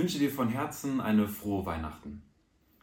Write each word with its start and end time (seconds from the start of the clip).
wünsche 0.00 0.18
dir 0.18 0.30
von 0.30 0.48
Herzen 0.48 0.98
eine 0.98 1.28
frohe 1.28 1.66
Weihnachten. 1.66 2.22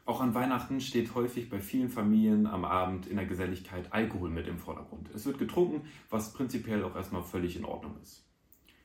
Auch 0.06 0.22
an 0.22 0.36
Weihnachten 0.36 0.80
steht 0.80 1.16
häufig 1.16 1.50
bei 1.50 1.60
vielen 1.60 1.90
Familien 1.90 2.46
am 2.46 2.64
Abend 2.64 3.08
in 3.08 3.16
der 3.16 3.26
Geselligkeit 3.26 3.92
Alkohol 3.92 4.30
mit 4.30 4.48
im 4.48 4.60
Vordergrund. 4.60 5.10
Es 5.16 5.26
wird 5.26 5.40
getrunken, 5.40 5.82
was 6.12 6.34
prinzipiell 6.34 6.84
auch 6.84 6.96
erstmal 6.96 7.24
völlig 7.24 7.58
in 7.58 7.66
Ordnung 7.66 7.96
ist. 8.04 8.24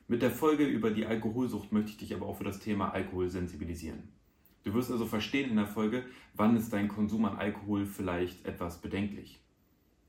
Mit 0.07 0.23
der 0.23 0.31
Folge 0.31 0.65
über 0.65 0.89
die 0.89 1.05
Alkoholsucht 1.05 1.71
möchte 1.71 1.91
ich 1.91 1.97
dich 1.97 2.15
aber 2.15 2.25
auch 2.25 2.35
für 2.35 2.43
das 2.43 2.57
Thema 2.57 2.89
Alkohol 2.89 3.29
sensibilisieren. 3.29 4.09
Du 4.63 4.73
wirst 4.73 4.89
also 4.89 5.05
verstehen 5.05 5.51
in 5.51 5.57
der 5.57 5.67
Folge, 5.67 6.03
wann 6.33 6.57
ist 6.57 6.73
dein 6.73 6.87
Konsum 6.87 7.25
an 7.25 7.37
Alkohol 7.37 7.85
vielleicht 7.85 8.47
etwas 8.47 8.81
bedenklich 8.81 9.43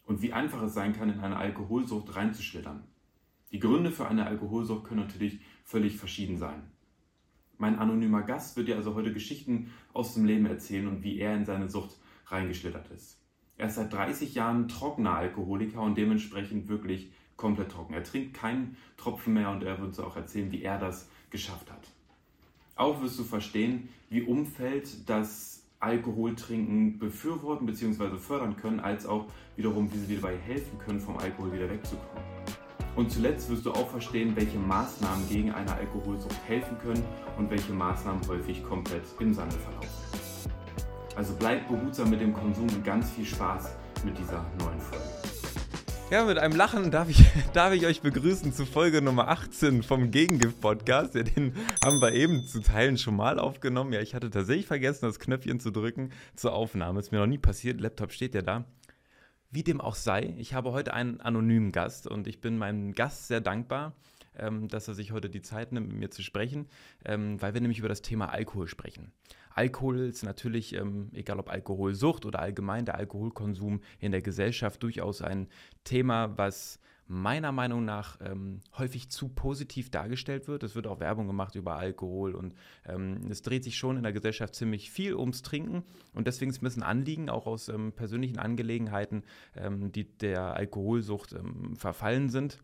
und 0.06 0.22
wie 0.22 0.32
einfach 0.32 0.62
es 0.62 0.72
sein 0.72 0.94
kann, 0.94 1.10
in 1.10 1.20
eine 1.20 1.36
Alkoholsucht 1.36 2.16
reinzuschlittern. 2.16 2.84
Die 3.52 3.60
Gründe 3.60 3.90
für 3.90 4.08
eine 4.08 4.24
Alkoholsucht 4.24 4.84
können 4.84 5.00
natürlich 5.00 5.40
völlig 5.62 5.98
verschieden 5.98 6.38
sein. 6.38 6.70
Mein 7.58 7.78
anonymer 7.78 8.22
Gast 8.22 8.56
wird 8.56 8.68
dir 8.68 8.76
also 8.76 8.94
heute 8.94 9.12
Geschichten 9.12 9.70
aus 9.92 10.14
dem 10.14 10.24
Leben 10.24 10.46
erzählen 10.46 10.88
und 10.88 11.02
wie 11.02 11.18
er 11.18 11.36
in 11.36 11.44
seine 11.44 11.68
Sucht 11.68 11.98
reingeschlittert 12.26 12.90
ist. 12.90 13.20
Er 13.56 13.68
ist 13.68 13.76
seit 13.76 13.92
30 13.92 14.34
Jahren 14.34 14.66
trockener 14.66 15.14
Alkoholiker 15.14 15.80
und 15.80 15.96
dementsprechend 15.96 16.68
wirklich 16.68 17.12
komplett 17.36 17.70
trocken. 17.70 17.94
Er 17.94 18.02
trinkt 18.02 18.34
keinen 18.34 18.76
Tropfen 18.96 19.34
mehr 19.34 19.50
und 19.50 19.62
er 19.62 19.78
wird 19.78 19.88
uns 19.88 20.00
auch 20.00 20.16
erzählen, 20.16 20.50
wie 20.50 20.62
er 20.62 20.78
das 20.78 21.08
geschafft 21.30 21.70
hat. 21.70 21.86
Auch 22.76 23.00
wirst 23.02 23.18
du 23.18 23.24
verstehen, 23.24 23.88
wie 24.10 24.22
Umfeld 24.22 25.08
das 25.08 25.64
Alkoholtrinken 25.78 26.98
befürworten 26.98 27.66
bzw. 27.66 28.16
fördern 28.16 28.56
können, 28.56 28.80
als 28.80 29.06
auch 29.06 29.26
wiederum, 29.54 29.92
wie 29.92 29.98
sie 29.98 30.06
dir 30.06 30.20
dabei 30.20 30.36
helfen 30.36 30.78
können, 30.78 30.98
vom 30.98 31.18
Alkohol 31.18 31.52
wieder 31.52 31.70
wegzukommen. 31.70 32.24
Und 32.96 33.10
zuletzt 33.10 33.50
wirst 33.50 33.66
du 33.66 33.72
auch 33.72 33.88
verstehen, 33.88 34.36
welche 34.36 34.58
Maßnahmen 34.58 35.28
gegen 35.28 35.52
eine 35.52 35.72
Alkoholsucht 35.74 36.36
helfen 36.46 36.78
können 36.78 37.04
und 37.36 37.50
welche 37.50 37.72
Maßnahmen 37.72 38.26
häufig 38.28 38.62
komplett 38.62 39.02
im 39.18 39.34
Sande 39.34 39.56
verlaufen. 39.56 39.88
Also 41.16 41.34
bleib 41.38 41.68
behutsam 41.68 42.10
mit 42.10 42.20
dem 42.20 42.32
Konsum 42.32 42.68
und 42.68 42.84
ganz 42.84 43.10
viel 43.10 43.24
Spaß 43.24 43.76
mit 44.04 44.18
dieser 44.18 44.44
neuen 44.60 44.80
Folge. 44.80 45.04
Ja, 46.10 46.24
mit 46.24 46.38
einem 46.38 46.54
Lachen 46.54 46.90
darf 46.90 47.08
ich, 47.08 47.24
darf 47.54 47.72
ich 47.72 47.86
euch 47.86 48.00
begrüßen 48.00 48.52
zu 48.52 48.66
Folge 48.66 49.02
Nummer 49.02 49.28
18 49.28 49.82
vom 49.82 50.10
Gegengift-Podcast. 50.10 51.14
Ja, 51.14 51.22
den 51.22 51.54
haben 51.82 52.00
wir 52.00 52.12
eben 52.12 52.46
zu 52.46 52.60
Teilen 52.60 52.98
schon 52.98 53.16
mal 53.16 53.38
aufgenommen. 53.38 53.92
Ja, 53.92 54.00
ich 54.00 54.14
hatte 54.14 54.30
tatsächlich 54.30 54.66
vergessen, 54.66 55.06
das 55.06 55.18
Knöpfchen 55.18 55.58
zu 55.58 55.70
drücken 55.70 56.10
zur 56.36 56.52
Aufnahme. 56.52 57.00
Ist 57.00 57.10
mir 57.10 57.18
noch 57.18 57.26
nie 57.26 57.38
passiert. 57.38 57.80
Laptop 57.80 58.12
steht 58.12 58.34
ja 58.34 58.42
da. 58.42 58.64
Wie 59.54 59.62
dem 59.62 59.80
auch 59.80 59.94
sei, 59.94 60.34
ich 60.36 60.52
habe 60.52 60.72
heute 60.72 60.94
einen 60.94 61.20
anonymen 61.20 61.70
Gast 61.70 62.08
und 62.08 62.26
ich 62.26 62.40
bin 62.40 62.58
meinem 62.58 62.92
Gast 62.92 63.28
sehr 63.28 63.40
dankbar, 63.40 63.94
ähm, 64.36 64.66
dass 64.66 64.88
er 64.88 64.94
sich 64.94 65.12
heute 65.12 65.30
die 65.30 65.42
Zeit 65.42 65.70
nimmt, 65.70 65.86
mit 65.86 65.96
mir 65.96 66.10
zu 66.10 66.24
sprechen, 66.24 66.66
ähm, 67.04 67.40
weil 67.40 67.54
wir 67.54 67.60
nämlich 67.60 67.78
über 67.78 67.88
das 67.88 68.02
Thema 68.02 68.30
Alkohol 68.30 68.66
sprechen. 68.66 69.12
Alkohol 69.50 70.00
ist 70.00 70.24
natürlich, 70.24 70.74
ähm, 70.74 71.08
egal 71.12 71.38
ob 71.38 71.48
Alkoholsucht 71.48 72.26
oder 72.26 72.40
allgemein 72.40 72.84
der 72.84 72.96
Alkoholkonsum 72.96 73.80
in 74.00 74.10
der 74.10 74.22
Gesellschaft, 74.22 74.82
durchaus 74.82 75.22
ein 75.22 75.46
Thema, 75.84 76.36
was 76.36 76.80
meiner 77.06 77.52
Meinung 77.52 77.84
nach 77.84 78.18
ähm, 78.20 78.60
häufig 78.78 79.10
zu 79.10 79.28
positiv 79.28 79.90
dargestellt 79.90 80.48
wird. 80.48 80.62
Es 80.62 80.74
wird 80.74 80.86
auch 80.86 81.00
Werbung 81.00 81.26
gemacht 81.26 81.54
über 81.54 81.76
Alkohol 81.76 82.34
und 82.34 82.54
ähm, 82.86 83.20
es 83.30 83.42
dreht 83.42 83.64
sich 83.64 83.76
schon 83.76 83.96
in 83.96 84.02
der 84.02 84.12
Gesellschaft 84.12 84.54
ziemlich 84.54 84.90
viel 84.90 85.14
ums 85.14 85.42
Trinken 85.42 85.84
und 86.14 86.26
deswegen 86.26 86.50
ist 86.50 86.62
es 86.62 86.76
ein 86.76 86.82
Anliegen, 86.82 87.28
auch 87.28 87.46
aus 87.46 87.68
ähm, 87.68 87.92
persönlichen 87.92 88.38
Angelegenheiten, 88.38 89.24
ähm, 89.56 89.92
die 89.92 90.04
der 90.04 90.54
Alkoholsucht 90.54 91.32
ähm, 91.32 91.76
verfallen 91.76 92.28
sind. 92.28 92.62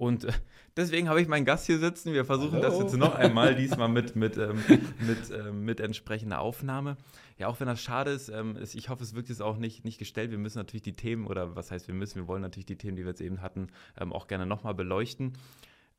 Und 0.00 0.24
äh, 0.24 0.32
deswegen 0.78 1.10
habe 1.10 1.20
ich 1.20 1.28
meinen 1.28 1.44
Gast 1.44 1.66
hier 1.66 1.78
sitzen. 1.78 2.14
Wir 2.14 2.24
versuchen 2.24 2.54
Hallo. 2.54 2.62
das 2.62 2.78
jetzt 2.78 2.96
noch 2.96 3.14
einmal, 3.14 3.54
diesmal 3.54 3.90
mit, 3.90 4.16
mit, 4.16 4.38
ähm, 4.38 4.64
mit, 4.98 5.30
ähm, 5.30 5.62
mit 5.66 5.78
entsprechender 5.78 6.40
Aufnahme. 6.40 6.96
Ja, 7.36 7.48
auch 7.48 7.60
wenn 7.60 7.66
das 7.66 7.82
schade 7.82 8.10
ist, 8.10 8.30
ähm, 8.30 8.56
ist 8.56 8.74
ich 8.74 8.88
hoffe, 8.88 9.04
es 9.04 9.14
wirkt 9.14 9.28
jetzt 9.28 9.42
auch 9.42 9.58
nicht, 9.58 9.84
nicht 9.84 9.98
gestellt. 9.98 10.30
Wir 10.30 10.38
müssen 10.38 10.56
natürlich 10.56 10.80
die 10.80 10.94
Themen, 10.94 11.26
oder 11.26 11.54
was 11.54 11.70
heißt 11.70 11.86
wir 11.86 11.94
müssen, 11.94 12.16
wir 12.16 12.28
wollen 12.28 12.40
natürlich 12.40 12.64
die 12.64 12.78
Themen, 12.78 12.96
die 12.96 13.02
wir 13.02 13.10
jetzt 13.10 13.20
eben 13.20 13.42
hatten, 13.42 13.66
ähm, 13.98 14.14
auch 14.14 14.26
gerne 14.26 14.46
nochmal 14.46 14.74
beleuchten. 14.74 15.34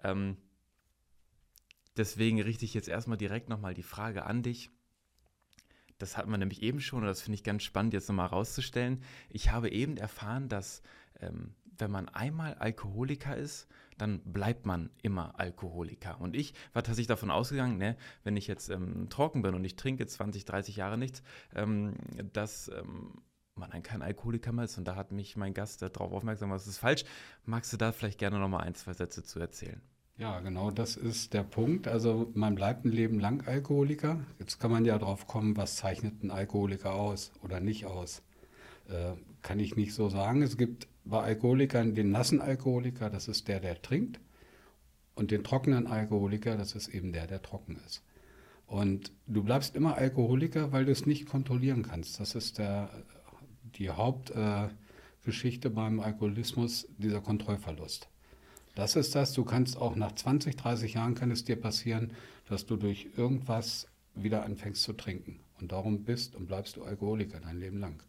Ähm, 0.04 0.36
deswegen 1.96 2.42
richte 2.42 2.66
ich 2.66 2.74
jetzt 2.74 2.88
erstmal 2.88 3.20
direkt 3.20 3.50
nochmal 3.50 3.76
die 3.76 3.84
Frage 3.84 4.26
an 4.26 4.42
dich. 4.42 4.72
Das 6.00 6.18
hatten 6.18 6.32
wir 6.32 6.40
nämlich 6.40 6.64
eben 6.64 6.82
schon 6.82 7.02
und 7.02 7.08
das 7.08 7.22
finde 7.22 7.36
ich 7.36 7.44
ganz 7.44 7.62
spannend, 7.62 7.94
jetzt 7.94 8.10
nochmal 8.10 8.30
rauszustellen. 8.30 9.04
Ich 9.30 9.52
habe 9.52 9.70
eben 9.70 9.96
erfahren, 9.98 10.50
dass 10.50 10.82
ähm, 11.20 11.54
wenn 11.82 11.92
man 11.92 12.08
einmal 12.10 12.54
Alkoholiker 12.56 13.36
ist, 13.36 13.68
dann 14.02 14.20
bleibt 14.26 14.66
man 14.66 14.90
immer 15.04 15.40
Alkoholiker. 15.40 16.20
Und 16.20 16.36
ich 16.36 16.54
war 16.74 16.82
tatsächlich 16.82 17.08
davon 17.08 17.30
ausgegangen, 17.30 17.78
ne, 17.78 17.96
wenn 18.24 18.36
ich 18.36 18.48
jetzt 18.48 18.70
ähm, 18.70 19.10
trocken 19.10 19.44
bin 19.44 19.54
und 19.54 19.64
ich 19.64 19.76
trinke 19.76 20.08
20, 20.08 20.44
30 20.46 20.76
Jahre 20.76 20.98
nichts, 20.98 21.22
ähm, 21.56 21.94
dass 22.34 22.70
ähm, 22.70 23.22
man 23.54 23.70
dann 23.70 23.84
kein 23.84 24.02
Alkoholiker 24.02 24.52
mehr 24.54 24.66
ist. 24.66 24.80
Und 24.80 24.86
da 24.86 24.96
hat 24.96 25.12
mich 25.12 25.38
mein 25.38 25.54
Gast 25.54 25.84
darauf 25.84 26.12
aufmerksam 26.12 26.50
gemacht, 26.50 26.62
das 26.62 26.68
ist 26.68 26.80
falsch. 26.80 27.04
Magst 27.46 27.72
du 27.74 27.78
da 27.78 27.92
vielleicht 27.92 28.18
gerne 28.18 28.40
noch 28.40 28.50
mal 28.50 28.62
ein, 28.62 28.74
zwei 28.74 28.94
Sätze 28.94 29.24
zu 29.24 29.40
erzählen? 29.40 29.80
Ja, 30.18 30.40
genau, 30.40 30.72
das 30.72 30.98
ist 30.98 31.36
der 31.36 31.44
Punkt. 31.44 31.88
Also 31.88 32.32
man 32.34 32.56
bleibt 32.56 32.86
ein 32.86 32.92
Leben 32.92 33.20
lang 33.20 33.48
Alkoholiker. 33.48 34.20
Jetzt 34.40 34.60
kann 34.60 34.72
man 34.72 34.84
ja 34.84 34.98
drauf 34.98 35.28
kommen, 35.28 35.58
was 35.58 35.76
zeichnet 35.76 36.24
ein 36.24 36.32
Alkoholiker 36.32 36.96
aus 36.96 37.32
oder 37.44 37.60
nicht 37.60 37.86
aus. 37.86 38.24
Äh, 38.90 39.14
kann 39.44 39.60
ich 39.60 39.76
nicht 39.76 39.94
so 39.94 40.10
sagen. 40.10 40.42
Es 40.42 40.58
gibt 40.58 40.88
bei 41.04 41.22
Alkoholikern 41.22 41.96
den 41.96 42.12
nassen 42.12 42.42
Alkoholiker, 42.42 43.10
das 43.10 43.28
ist 43.28 43.48
der, 43.48 43.60
der 43.60 43.82
trinkt. 43.82 44.20
Und 45.14 45.32
den 45.32 45.44
trockenen 45.44 45.88
Alkoholiker, 45.88 46.56
das 46.56 46.74
ist 46.74 46.88
eben 46.88 47.12
der, 47.12 47.28
der 47.28 47.42
trocken 47.42 47.80
ist. 47.86 48.04
Und 48.66 49.12
du 49.28 49.44
bleibst 49.44 49.76
immer 49.76 49.98
Alkoholiker, 49.98 50.72
weil 50.72 50.86
du 50.86 50.92
es 50.92 51.06
nicht 51.06 51.26
kontrollieren 51.26 51.84
kannst. 51.84 52.20
Das 52.20 52.36
ist 52.36 52.58
der, 52.58 52.90
die 53.76 53.90
Hauptgeschichte 53.90 55.68
äh, 55.68 55.72
beim 55.72 56.00
Alkoholismus, 56.00 56.88
dieser 56.98 57.20
Kontrollverlust. 57.20 58.08
Das 58.76 58.96
ist 58.96 59.14
das, 59.16 59.34
du 59.34 59.44
kannst 59.44 59.76
auch 59.76 59.98
nach 59.98 60.14
20, 60.14 60.56
30 60.56 60.94
Jahren 60.94 61.16
kann 61.16 61.32
es 61.32 61.44
dir 61.44 61.58
passieren, 61.58 62.14
dass 62.48 62.66
du 62.66 62.78
durch 62.78 63.10
irgendwas 63.18 63.88
wieder 64.16 64.46
anfängst 64.46 64.84
zu 64.84 64.94
trinken. 64.94 65.42
Und 65.60 65.74
darum 65.74 66.04
bist 66.04 66.36
und 66.36 66.48
bleibst 66.48 66.78
du 66.78 66.84
Alkoholiker 66.84 67.40
dein 67.42 67.60
Leben 67.60 67.80
lang. 67.80 68.02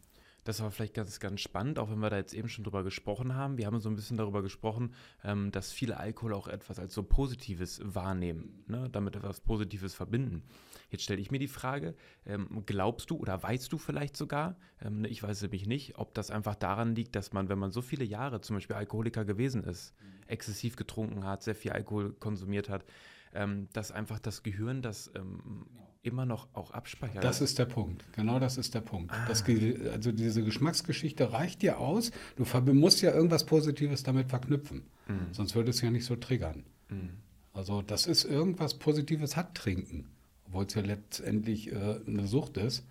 Das 0.45 0.61
war 0.61 0.73
vielleicht 0.73 0.95
ganz, 0.95 1.21
ganz 1.21 1.41
spannend, 1.41 1.79
auch 1.79 1.91
wenn 1.91 2.01
wir 2.01 2.11
da 2.11 2.17
jetzt 2.17 2.35
eben 2.35 2.49
schon 2.49 2.65
drüber 2.65 2.83
gesprochen 2.83 3.35
haben. 3.35 3.59
Wir 3.59 3.67
haben 3.67 3.79
so 3.79 3.89
ein 3.89 3.95
bisschen 3.95 4.17
darüber 4.17 4.43
gesprochen, 4.43 4.93
ähm, 5.23 5.53
dass 5.53 5.71
viele 5.71 5.99
Alkohol 5.99 6.35
auch 6.35 6.49
etwas 6.49 6.81
als 6.81 6.95
so 6.95 7.05
Positives 7.05 7.81
wahrnehmen, 7.85 8.65
ne? 8.67 8.89
damit 8.91 9.15
etwas 9.15 9.41
Positives 9.41 9.95
verbinden. 9.95 10.43
Jetzt 10.91 11.05
stelle 11.05 11.21
ich 11.21 11.31
mir 11.31 11.39
die 11.39 11.49
Frage, 11.49 11.95
ähm, 12.27 12.65
glaubst 12.67 13.11
du 13.11 13.17
oder 13.17 13.41
weißt 13.41 13.73
du 13.73 13.79
vielleicht 13.79 14.17
sogar, 14.17 14.57
ähm, 14.81 15.03
ne, 15.03 15.09
ich 15.09 15.23
weiß 15.23 15.37
es 15.37 15.43
nämlich 15.43 15.67
nicht, 15.67 15.97
ob 15.99 16.13
das 16.15 16.31
einfach 16.31 16.57
daran 16.57 16.95
liegt, 16.95 17.15
dass 17.15 17.33
man, 17.33 17.49
wenn 17.49 17.59
man 17.59 17.71
so 17.71 17.81
viele 17.81 18.05
Jahre 18.05 18.41
zum 18.41 18.57
Beispiel 18.57 18.77
Alkoholiker 18.77 19.25
gewesen 19.25 19.63
ist, 19.63 19.95
exzessiv 20.27 20.75
getrunken 20.75 21.25
hat, 21.25 21.43
sehr 21.43 21.55
viel 21.55 21.71
Alkohol 21.71 22.15
konsumiert 22.15 22.69
hat, 22.69 22.85
ähm, 23.33 23.69
dass 23.73 23.93
einfach 23.93 24.19
das 24.19 24.43
Gehirn 24.43 24.83
das 24.83 25.11
ähm, 25.15 25.67
immer 26.03 26.27
noch 26.27 26.49
auch 26.53 26.73
abspeichert. 26.73 27.23
Das 27.23 27.41
ist 27.41 27.59
der 27.59 27.65
Punkt. 27.65 28.05
Genau 28.13 28.39
das 28.39 28.59
ist 28.59 28.75
der 28.75 28.81
Punkt. 28.81 29.13
Ah. 29.13 29.25
Das, 29.29 29.45
also 29.93 30.13
diese 30.13 30.43
Geschmacksgeschichte 30.43 31.33
reicht 31.33 31.63
dir 31.63 31.79
aus. 31.79 32.11
Du 32.37 32.45
musst 32.75 33.03
ja 33.03 33.13
irgendwas 33.13 33.47
Positives 33.47 34.03
damit 34.03 34.29
verknüpfen. 34.29 34.83
Mhm. 35.09 35.33
Sonst 35.33 35.55
würde 35.55 35.71
es 35.71 35.81
ja 35.81 35.91
nicht 35.91 36.05
so 36.05 36.17
triggern. 36.17 36.65
Mhm. 36.89 37.11
Also 37.53 37.83
das 37.83 38.07
ist 38.07 38.25
irgendwas 38.25 38.75
Positives 38.75 39.37
hat 39.37 39.55
Trinken. 39.55 40.09
Obwohl 40.47 40.65
es 40.65 40.75
ja 40.75 40.83
letztendlich 40.83 41.73
äh, 41.73 42.01
eine 42.07 42.27
Sucht 42.27 42.57
ist. 42.57 42.85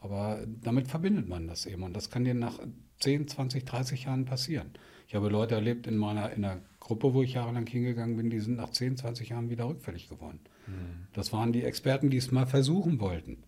Aber 0.00 0.46
damit 0.46 0.88
verbindet 0.88 1.28
man 1.28 1.46
das 1.46 1.66
eben. 1.66 1.82
Und 1.82 1.94
das 1.94 2.10
kann 2.10 2.24
dir 2.24 2.34
nach 2.34 2.58
10, 3.00 3.28
20, 3.28 3.64
30 3.64 4.04
Jahren 4.04 4.24
passieren. 4.24 4.70
Ich 5.08 5.14
habe 5.14 5.28
Leute 5.28 5.54
erlebt 5.54 5.86
in 5.86 5.96
meiner 5.96 6.32
in 6.32 6.44
einer 6.44 6.60
Gruppe, 6.80 7.14
wo 7.14 7.22
ich 7.22 7.34
jahrelang 7.34 7.66
hingegangen 7.66 8.16
bin, 8.16 8.30
die 8.30 8.40
sind 8.40 8.56
nach 8.56 8.70
10, 8.70 8.96
20 8.96 9.30
Jahren 9.30 9.50
wieder 9.50 9.68
rückfällig 9.68 10.08
geworden. 10.08 10.40
Mhm. 10.66 11.08
Das 11.12 11.32
waren 11.32 11.52
die 11.52 11.64
Experten, 11.64 12.10
die 12.10 12.16
es 12.16 12.30
mal 12.30 12.46
versuchen 12.46 13.00
wollten, 13.00 13.42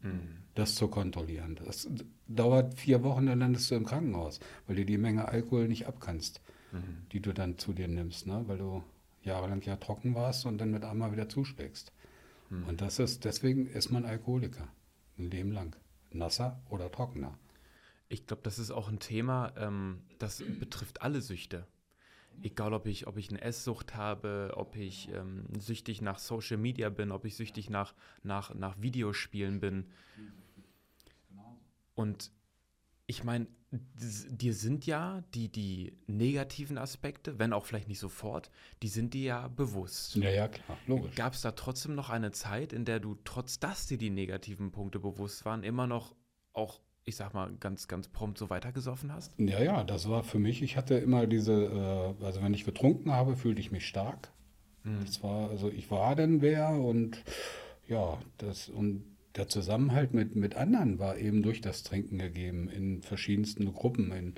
mhm. 0.00 0.38
das 0.54 0.74
zu 0.74 0.88
kontrollieren. 0.88 1.58
Das 1.64 1.88
dauert 2.26 2.74
vier 2.74 3.02
Wochen, 3.02 3.26
dann 3.26 3.38
landest 3.38 3.70
du 3.70 3.74
im 3.74 3.84
Krankenhaus, 3.84 4.40
weil 4.66 4.76
du 4.76 4.84
die 4.84 4.98
Menge 4.98 5.28
Alkohol 5.28 5.68
nicht 5.68 5.86
abkannst, 5.86 6.40
mhm. 6.72 7.06
die 7.12 7.20
du 7.20 7.32
dann 7.32 7.58
zu 7.58 7.72
dir 7.72 7.88
nimmst, 7.88 8.26
ne? 8.26 8.44
weil 8.46 8.58
du 8.58 8.82
jahrelang 9.22 9.62
ja 9.62 9.76
trocken 9.76 10.14
warst 10.14 10.46
und 10.46 10.58
dann 10.58 10.70
mit 10.70 10.84
einmal 10.84 11.12
wieder 11.12 11.28
zuschlägst. 11.28 11.92
Mhm. 12.50 12.64
Und 12.64 12.80
das 12.80 12.98
ist, 12.98 13.24
deswegen 13.24 13.66
ist 13.66 13.90
man 13.90 14.04
Alkoholiker, 14.04 14.68
ein 15.18 15.30
Leben 15.30 15.52
lang. 15.52 15.76
Nasser 16.12 16.62
oder 16.70 16.90
trockener. 16.90 17.38
Ich 18.08 18.26
glaube, 18.26 18.42
das 18.42 18.58
ist 18.58 18.70
auch 18.70 18.88
ein 18.88 19.00
Thema, 19.00 19.52
ähm, 19.56 20.02
das 20.18 20.42
betrifft 20.60 21.02
alle 21.02 21.20
Süchte 21.20 21.66
egal 22.42 22.72
ob 22.72 22.86
ich, 22.86 23.06
ob 23.06 23.16
ich 23.16 23.30
eine 23.30 23.40
Esssucht 23.40 23.94
habe, 23.94 24.52
ob 24.56 24.76
ich 24.76 25.08
ähm, 25.12 25.44
süchtig 25.58 26.02
nach 26.02 26.18
Social 26.18 26.56
Media 26.56 26.88
bin, 26.90 27.12
ob 27.12 27.24
ich 27.24 27.36
süchtig 27.36 27.70
nach, 27.70 27.94
nach, 28.22 28.54
nach 28.54 28.80
Videospielen 28.80 29.60
bin. 29.60 29.86
Und 31.94 32.32
ich 33.06 33.24
meine, 33.24 33.46
dir 33.94 34.54
sind 34.54 34.86
ja 34.86 35.22
die, 35.34 35.48
die 35.50 35.96
negativen 36.06 36.78
Aspekte, 36.78 37.38
wenn 37.38 37.52
auch 37.52 37.64
vielleicht 37.64 37.88
nicht 37.88 37.98
sofort, 37.98 38.50
die 38.82 38.88
sind 38.88 39.14
dir 39.14 39.22
ja 39.22 39.48
bewusst. 39.48 40.16
Ja, 40.16 40.30
ja, 40.30 40.48
klar, 40.48 40.78
logisch. 40.86 41.14
Gab 41.14 41.34
es 41.34 41.40
da 41.40 41.52
trotzdem 41.52 41.94
noch 41.94 42.10
eine 42.10 42.32
Zeit, 42.32 42.72
in 42.72 42.84
der 42.84 43.00
du, 43.00 43.16
trotz 43.24 43.58
dass 43.58 43.86
dir 43.86 43.98
die 43.98 44.10
negativen 44.10 44.72
Punkte 44.72 44.98
bewusst 44.98 45.44
waren, 45.44 45.62
immer 45.62 45.86
noch 45.86 46.14
auch, 46.52 46.80
ich 47.04 47.16
sag 47.16 47.34
mal, 47.34 47.52
ganz, 47.60 47.88
ganz 47.88 48.08
prompt 48.08 48.38
so 48.38 48.50
weitergesoffen 48.50 49.12
hast? 49.12 49.34
Ja, 49.38 49.62
ja, 49.62 49.84
das 49.84 50.08
war 50.08 50.24
für 50.24 50.38
mich, 50.38 50.62
ich 50.62 50.76
hatte 50.76 50.94
immer 50.94 51.26
diese, 51.26 52.14
äh, 52.20 52.24
also 52.24 52.42
wenn 52.42 52.54
ich 52.54 52.64
getrunken 52.64 53.12
habe, 53.12 53.36
fühlte 53.36 53.60
ich 53.60 53.70
mich 53.70 53.86
stark. 53.86 54.32
Mhm. 54.84 55.04
Das 55.04 55.22
war, 55.22 55.50
also 55.50 55.70
ich 55.70 55.90
war 55.90 56.14
denn 56.14 56.42
wer 56.42 56.70
und 56.70 57.22
ja, 57.86 58.18
das 58.38 58.68
und 58.68 59.13
der 59.36 59.48
Zusammenhalt 59.48 60.14
mit, 60.14 60.36
mit 60.36 60.56
anderen 60.56 60.98
war 60.98 61.16
eben 61.18 61.42
durch 61.42 61.60
das 61.60 61.82
Trinken 61.82 62.18
gegeben 62.18 62.68
in 62.68 63.02
verschiedensten 63.02 63.72
Gruppen, 63.74 64.12
in 64.12 64.34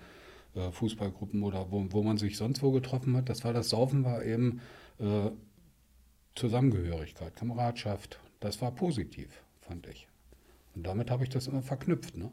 äh, 0.54 0.72
Fußballgruppen 0.72 1.42
oder 1.42 1.70
wo, 1.70 1.86
wo 1.90 2.02
man 2.02 2.16
sich 2.16 2.36
sonst 2.36 2.62
wo 2.62 2.72
getroffen 2.72 3.16
hat. 3.16 3.28
Das 3.28 3.44
war 3.44 3.52
das 3.52 3.68
Saufen 3.68 4.04
war 4.04 4.24
eben 4.24 4.60
äh, 4.98 5.30
Zusammengehörigkeit, 6.34 7.36
Kameradschaft. 7.36 8.20
Das 8.40 8.60
war 8.60 8.70
positiv, 8.70 9.42
fand 9.60 9.86
ich. 9.86 10.08
Und 10.74 10.86
damit 10.86 11.10
habe 11.10 11.24
ich 11.24 11.30
das 11.30 11.46
immer 11.46 11.62
verknüpft. 11.62 12.16
Ne? 12.16 12.30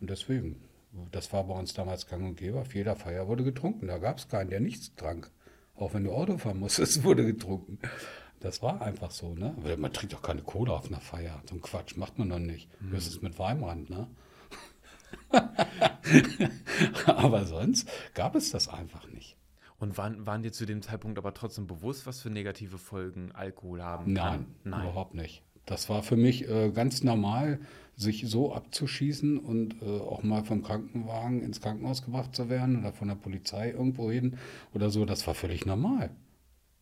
Und 0.00 0.10
deswegen, 0.10 0.56
das 1.10 1.32
war 1.32 1.44
bei 1.44 1.54
uns 1.54 1.74
damals 1.74 2.06
gang 2.06 2.24
und 2.24 2.36
gäbe. 2.36 2.60
Auf 2.60 2.74
jeder 2.74 2.96
Feier 2.96 3.28
wurde 3.28 3.44
getrunken. 3.44 3.86
Da 3.86 3.98
gab 3.98 4.18
es 4.18 4.28
keinen, 4.28 4.50
der 4.50 4.60
nichts 4.60 4.94
trank. 4.96 5.30
Auch 5.76 5.94
wenn 5.94 6.04
du 6.04 6.12
Auto 6.12 6.38
fahren 6.38 6.58
musstest, 6.58 7.04
wurde 7.04 7.24
getrunken. 7.24 7.78
Das 8.40 8.62
war 8.62 8.82
einfach 8.82 9.10
so, 9.10 9.34
ne? 9.34 9.54
Man 9.76 9.92
trinkt 9.92 10.12
doch 10.12 10.22
keine 10.22 10.42
Cola 10.42 10.74
auf 10.74 10.88
einer 10.88 11.00
Feier. 11.00 11.42
So 11.48 11.56
ein 11.56 11.60
Quatsch 11.60 11.96
macht 11.96 12.18
man 12.18 12.28
doch 12.28 12.38
nicht. 12.38 12.68
Mhm. 12.80 12.92
Das 12.92 13.06
ist 13.06 13.22
mit 13.22 13.38
Weinbrand, 13.38 13.90
ne? 13.90 14.06
aber 17.06 17.46
sonst 17.46 17.88
gab 18.14 18.34
es 18.34 18.50
das 18.50 18.68
einfach 18.68 19.08
nicht. 19.08 19.36
Und 19.78 19.96
waren, 19.96 20.26
waren 20.26 20.42
dir 20.42 20.52
zu 20.52 20.66
dem 20.66 20.82
Zeitpunkt 20.82 21.18
aber 21.18 21.34
trotzdem 21.34 21.66
bewusst, 21.66 22.06
was 22.06 22.20
für 22.20 22.30
negative 22.30 22.78
Folgen 22.78 23.32
Alkohol 23.32 23.82
haben 23.82 24.14
kann? 24.14 24.14
Nein, 24.14 24.46
Nein. 24.64 24.82
überhaupt 24.82 25.14
nicht. 25.14 25.42
Das 25.66 25.88
war 25.88 26.02
für 26.02 26.16
mich 26.16 26.48
äh, 26.48 26.70
ganz 26.70 27.02
normal, 27.02 27.60
sich 27.94 28.24
so 28.26 28.54
abzuschießen 28.54 29.38
und 29.38 29.82
äh, 29.82 29.86
auch 29.86 30.22
mal 30.22 30.44
vom 30.44 30.62
Krankenwagen 30.62 31.42
ins 31.42 31.60
Krankenhaus 31.60 32.04
gebracht 32.04 32.34
zu 32.34 32.48
werden 32.48 32.78
oder 32.78 32.92
von 32.92 33.08
der 33.08 33.16
Polizei 33.16 33.70
irgendwo 33.70 34.10
hin 34.10 34.38
oder 34.72 34.88
so. 34.90 35.04
Das 35.04 35.26
war 35.26 35.34
völlig 35.34 35.66
normal. 35.66 36.10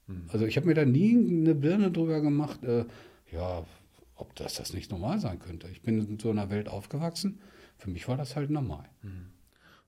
Hm. 0.07 0.25
Also 0.29 0.47
ich 0.47 0.57
habe 0.57 0.67
mir 0.67 0.75
da 0.75 0.85
nie 0.85 1.17
eine 1.17 1.55
Birne 1.55 1.91
drüber 1.91 2.21
gemacht, 2.21 2.63
äh, 2.65 2.85
ja, 3.33 3.65
ob 4.15 4.35
das 4.37 4.55
das 4.55 4.73
nicht 4.73 4.91
normal 4.91 5.21
sein 5.21 5.39
könnte. 5.39 5.69
Ich 5.69 5.83
bin 5.83 5.99
in 5.99 6.19
so 6.19 6.31
einer 6.31 6.51
Welt 6.51 6.69
aufgewachsen. 6.69 7.41
Für 7.79 7.91
mich 7.91 8.09
war 8.09 8.17
das 8.17 8.37
halt 8.37 8.51
normal. 8.51 8.89
Mhm. 9.03 9.27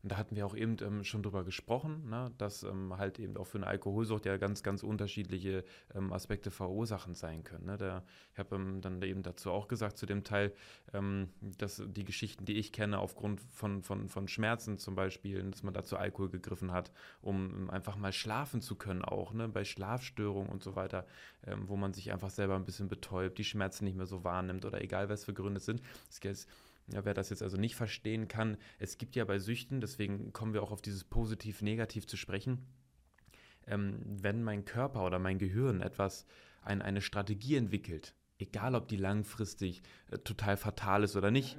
Und 0.03 0.13
da 0.13 0.17
hatten 0.17 0.37
wir 0.37 0.47
auch 0.47 0.55
eben 0.55 0.77
ähm, 0.83 1.03
schon 1.05 1.23
drüber 1.23 1.45
gesprochen, 1.45 2.09
ne, 2.09 2.31
dass 2.39 2.63
ähm, 2.63 2.97
halt 2.97 3.19
eben 3.19 3.37
auch 3.37 3.47
für 3.47 3.59
eine 3.59 3.67
Alkoholsucht 3.67 4.27
ja 4.27 4.37
ganz, 4.37 4.63
ganz 4.63 4.83
unterschiedliche 4.83 5.65
ähm, 5.95 6.13
Aspekte 6.13 6.51
verursachend 6.51 7.17
sein 7.17 7.43
können. 7.43 7.67
Ne? 7.67 7.77
Da, 7.77 8.05
ich 8.33 8.39
habe 8.39 8.57
ähm, 8.57 8.81
dann 8.81 9.03
eben 9.03 9.23
dazu 9.23 9.51
auch 9.51 9.67
gesagt, 9.67 9.99
zu 9.99 10.07
dem 10.07 10.23
Teil, 10.23 10.53
ähm, 10.95 11.31
dass 11.41 11.83
die 11.85 12.05
Geschichten, 12.05 12.45
die 12.45 12.59
ich 12.59 12.73
kenne, 12.73 12.99
aufgrund 12.99 13.41
von, 13.41 13.83
von, 13.83 14.09
von 14.09 14.29
Schmerzen 14.29 14.79
zum 14.79 14.95
Beispiel, 14.95 15.43
dass 15.51 15.63
man 15.63 15.75
dazu 15.75 15.97
Alkohol 15.97 16.31
gegriffen 16.31 16.73
hat, 16.73 16.93
um 17.21 17.69
einfach 17.71 17.97
mal 17.97 18.13
schlafen 18.13 18.61
zu 18.61 18.77
können, 18.77 19.03
auch 19.03 19.33
ne? 19.33 19.49
bei 19.49 19.65
Schlafstörungen 19.65 20.49
und 20.49 20.63
so 20.63 20.77
weiter, 20.77 21.07
ähm, 21.45 21.69
wo 21.69 21.77
man 21.77 21.93
sich 21.93 22.13
einfach 22.13 22.31
selber 22.31 22.55
ein 22.55 22.65
bisschen 22.65 22.89
betäubt, 22.89 23.39
die 23.39 23.45
Schmerzen 23.45 23.85
nicht 23.85 23.97
mehr 23.97 24.07
so 24.07 24.23
wahrnimmt 24.23 24.65
oder 24.65 24.81
egal, 24.81 25.09
was 25.09 25.25
für 25.25 25.35
Gründe 25.35 25.59
es 25.59 25.65
sind. 25.65 25.83
Das 26.07 26.21
ja, 26.93 27.05
wer 27.05 27.15
das 27.15 27.31
jetzt 27.31 27.43
also 27.43 27.57
nicht 27.57 27.77
verstehen 27.77 28.29
kann, 28.29 28.57
es 28.79 28.99
gibt 28.99 29.17
ja 29.17 29.25
bei 29.25 29.39
Süchten, 29.39 29.81
deswegen 29.81 30.33
kommen 30.33 30.55
wir 30.55 30.63
auch 30.63 30.71
auf 30.71 30.83
dieses 30.83 31.05
Positiv-Negativ 31.05 32.07
zu 32.07 32.17
sprechen, 32.17 32.67
ähm, 33.67 34.01
wenn 34.05 34.43
mein 34.43 34.65
Körper 34.65 35.05
oder 35.05 35.19
mein 35.19 35.39
Gehirn 35.39 35.81
etwas, 35.81 36.27
ein, 36.63 36.83
eine 36.83 37.01
Strategie 37.01 37.57
entwickelt, 37.57 38.15
egal 38.39 38.75
ob 38.75 38.89
die 38.89 38.97
langfristig 38.97 39.83
äh, 40.11 40.19
total 40.19 40.57
fatal 40.57 41.05
ist 41.05 41.17
oder 41.17 41.31
nicht, 41.31 41.57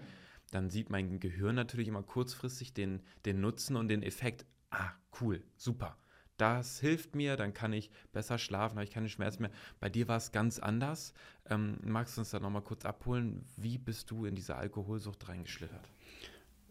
dann 0.52 0.70
sieht 0.70 0.90
mein 0.90 1.20
Gehirn 1.20 1.56
natürlich 1.56 1.88
immer 1.88 2.04
kurzfristig 2.04 2.74
den, 2.74 3.02
den 3.26 3.40
Nutzen 3.40 3.76
und 3.76 3.88
den 3.88 4.02
Effekt. 4.02 4.46
Ah, 4.72 4.92
cool, 5.22 5.44
super 5.58 5.98
das 6.40 6.80
hilft 6.80 7.16
mir, 7.16 7.36
dann 7.38 7.54
kann 7.54 7.74
ich 7.74 7.90
besser 8.14 8.38
schlafen, 8.38 8.76
habe 8.76 8.86
ich 8.86 8.92
keine 8.92 9.10
Schmerzen 9.10 9.44
mehr. 9.44 9.52
Bei 9.80 9.90
dir 9.90 10.08
war 10.08 10.18
es 10.18 10.32
ganz 10.32 10.60
anders. 10.60 11.14
Ähm, 11.50 11.78
magst 11.84 12.18
du 12.18 12.22
uns 12.22 12.32
da 12.32 12.40
nochmal 12.40 12.62
kurz 12.62 12.86
abholen? 12.86 13.46
Wie 13.58 13.78
bist 13.78 14.10
du 14.12 14.26
in 14.26 14.36
diese 14.36 14.56
Alkoholsucht 14.56 15.28
reingeschlittert? 15.28 15.90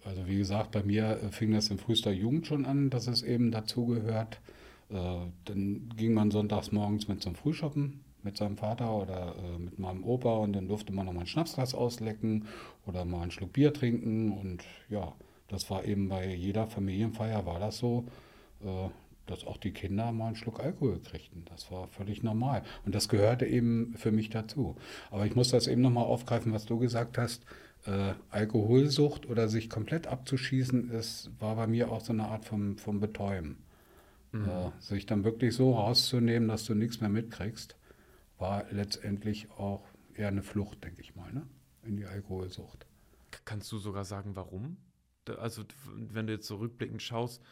Also 0.04 0.26
wie 0.26 0.38
gesagt, 0.38 0.72
bei 0.72 0.82
mir 0.82 1.20
äh, 1.22 1.30
fing 1.30 1.52
das 1.52 1.70
in 1.70 1.78
frühester 1.78 2.12
Jugend 2.12 2.46
schon 2.46 2.64
an, 2.64 2.90
dass 2.90 3.06
es 3.06 3.22
eben 3.22 3.50
dazugehört. 3.50 4.40
Äh, 4.90 4.94
dann 5.44 5.88
ging 5.96 6.14
man 6.14 6.30
sonntags 6.30 6.72
morgens 6.72 7.08
mit 7.08 7.22
zum 7.22 7.34
Frühschoppen 7.34 8.04
mit 8.22 8.36
seinem 8.36 8.56
Vater 8.56 8.92
oder 8.94 9.34
äh, 9.36 9.58
mit 9.58 9.78
meinem 9.78 10.04
Opa 10.04 10.36
und 10.38 10.52
dann 10.54 10.68
durfte 10.68 10.92
man 10.92 11.06
nochmal 11.06 11.24
ein 11.24 11.28
Schnapsglas 11.28 11.74
auslecken 11.74 12.46
oder 12.86 13.04
mal 13.04 13.22
einen 13.22 13.30
Schluck 13.30 13.52
Bier 13.52 13.72
trinken 13.72 14.32
und 14.32 14.64
ja, 14.88 15.14
das 15.48 15.70
war 15.70 15.84
eben 15.84 16.08
bei 16.08 16.34
jeder 16.34 16.66
Familienfeier 16.66 17.46
war 17.46 17.58
das 17.58 17.78
so. 17.78 18.04
Dass 19.30 19.46
auch 19.46 19.56
die 19.56 19.72
Kinder 19.72 20.12
mal 20.12 20.28
einen 20.28 20.36
Schluck 20.36 20.60
Alkohol 20.60 21.00
kriegten. 21.00 21.44
Das 21.46 21.70
war 21.70 21.88
völlig 21.88 22.22
normal. 22.22 22.62
Und 22.84 22.94
das 22.94 23.08
gehörte 23.08 23.46
eben 23.46 23.94
für 23.96 24.10
mich 24.10 24.30
dazu. 24.30 24.76
Aber 25.10 25.26
ich 25.26 25.36
muss 25.36 25.50
das 25.50 25.66
eben 25.66 25.82
nochmal 25.82 26.04
aufgreifen, 26.04 26.52
was 26.52 26.66
du 26.66 26.78
gesagt 26.78 27.18
hast. 27.18 27.44
Äh, 27.84 28.14
Alkoholsucht 28.30 29.26
oder 29.26 29.48
sich 29.48 29.70
komplett 29.70 30.06
abzuschießen, 30.06 30.90
ist, 30.90 31.30
war 31.38 31.56
bei 31.56 31.66
mir 31.66 31.92
auch 31.92 32.00
so 32.00 32.12
eine 32.12 32.26
Art 32.26 32.44
vom, 32.44 32.76
vom 32.76 33.00
Betäuben. 33.00 33.58
Mhm. 34.32 34.48
Äh, 34.48 34.70
sich 34.80 35.06
dann 35.06 35.24
wirklich 35.24 35.54
so 35.54 35.74
rauszunehmen, 35.74 36.48
dass 36.48 36.64
du 36.64 36.74
nichts 36.74 37.00
mehr 37.00 37.10
mitkriegst, 37.10 37.76
war 38.38 38.64
letztendlich 38.70 39.50
auch 39.52 39.86
eher 40.14 40.28
eine 40.28 40.42
Flucht, 40.42 40.82
denke 40.84 41.00
ich 41.00 41.14
mal, 41.14 41.32
ne? 41.32 41.46
in 41.82 41.96
die 41.96 42.04
Alkoholsucht. 42.04 42.86
Kannst 43.44 43.70
du 43.72 43.78
sogar 43.78 44.04
sagen, 44.04 44.36
warum? 44.36 44.76
Also 45.38 45.64
wenn 45.94 46.26
du 46.26 46.32
jetzt 46.32 46.46
so 46.46 46.56
rückblickend 46.56 47.02
schaust, 47.02 47.42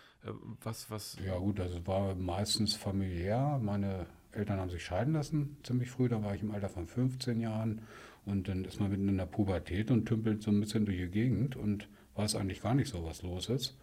was, 0.63 0.91
was. 0.91 1.17
Ja 1.25 1.37
gut, 1.39 1.61
also 1.61 1.87
war 1.87 2.15
meistens 2.15 2.75
familiär. 2.75 3.59
Meine 3.63 4.07
Eltern 4.33 4.61
haben 4.61 4.71
sich 4.71 4.85
scheiden 4.85 5.15
lassen, 5.15 5.57
ziemlich 5.63 5.91
früh. 5.91 6.09
Da 6.09 6.23
war 6.23 6.35
ich 6.35 6.43
im 6.43 6.51
Alter 6.51 6.69
von 6.69 6.87
15 6.87 7.41
Jahren. 7.41 7.83
Und 8.25 8.49
dann 8.49 8.65
ist 8.65 8.81
man 8.81 8.91
mitten 8.91 9.09
in 9.09 9.19
der 9.19 9.27
Pubertät 9.27 9.91
und 9.91 10.07
tümpelt 10.07 10.43
so 10.43 10.51
ein 10.51 10.61
bisschen 10.61 10.85
durch 10.85 10.99
die 10.99 11.09
Gegend 11.09 11.57
und 11.57 11.89
weiß 12.17 12.35
eigentlich 12.35 12.61
gar 12.61 12.75
nicht 12.75 12.89
so, 12.89 13.05
was 13.05 13.23
los 13.23 13.49
ist. 13.49 13.79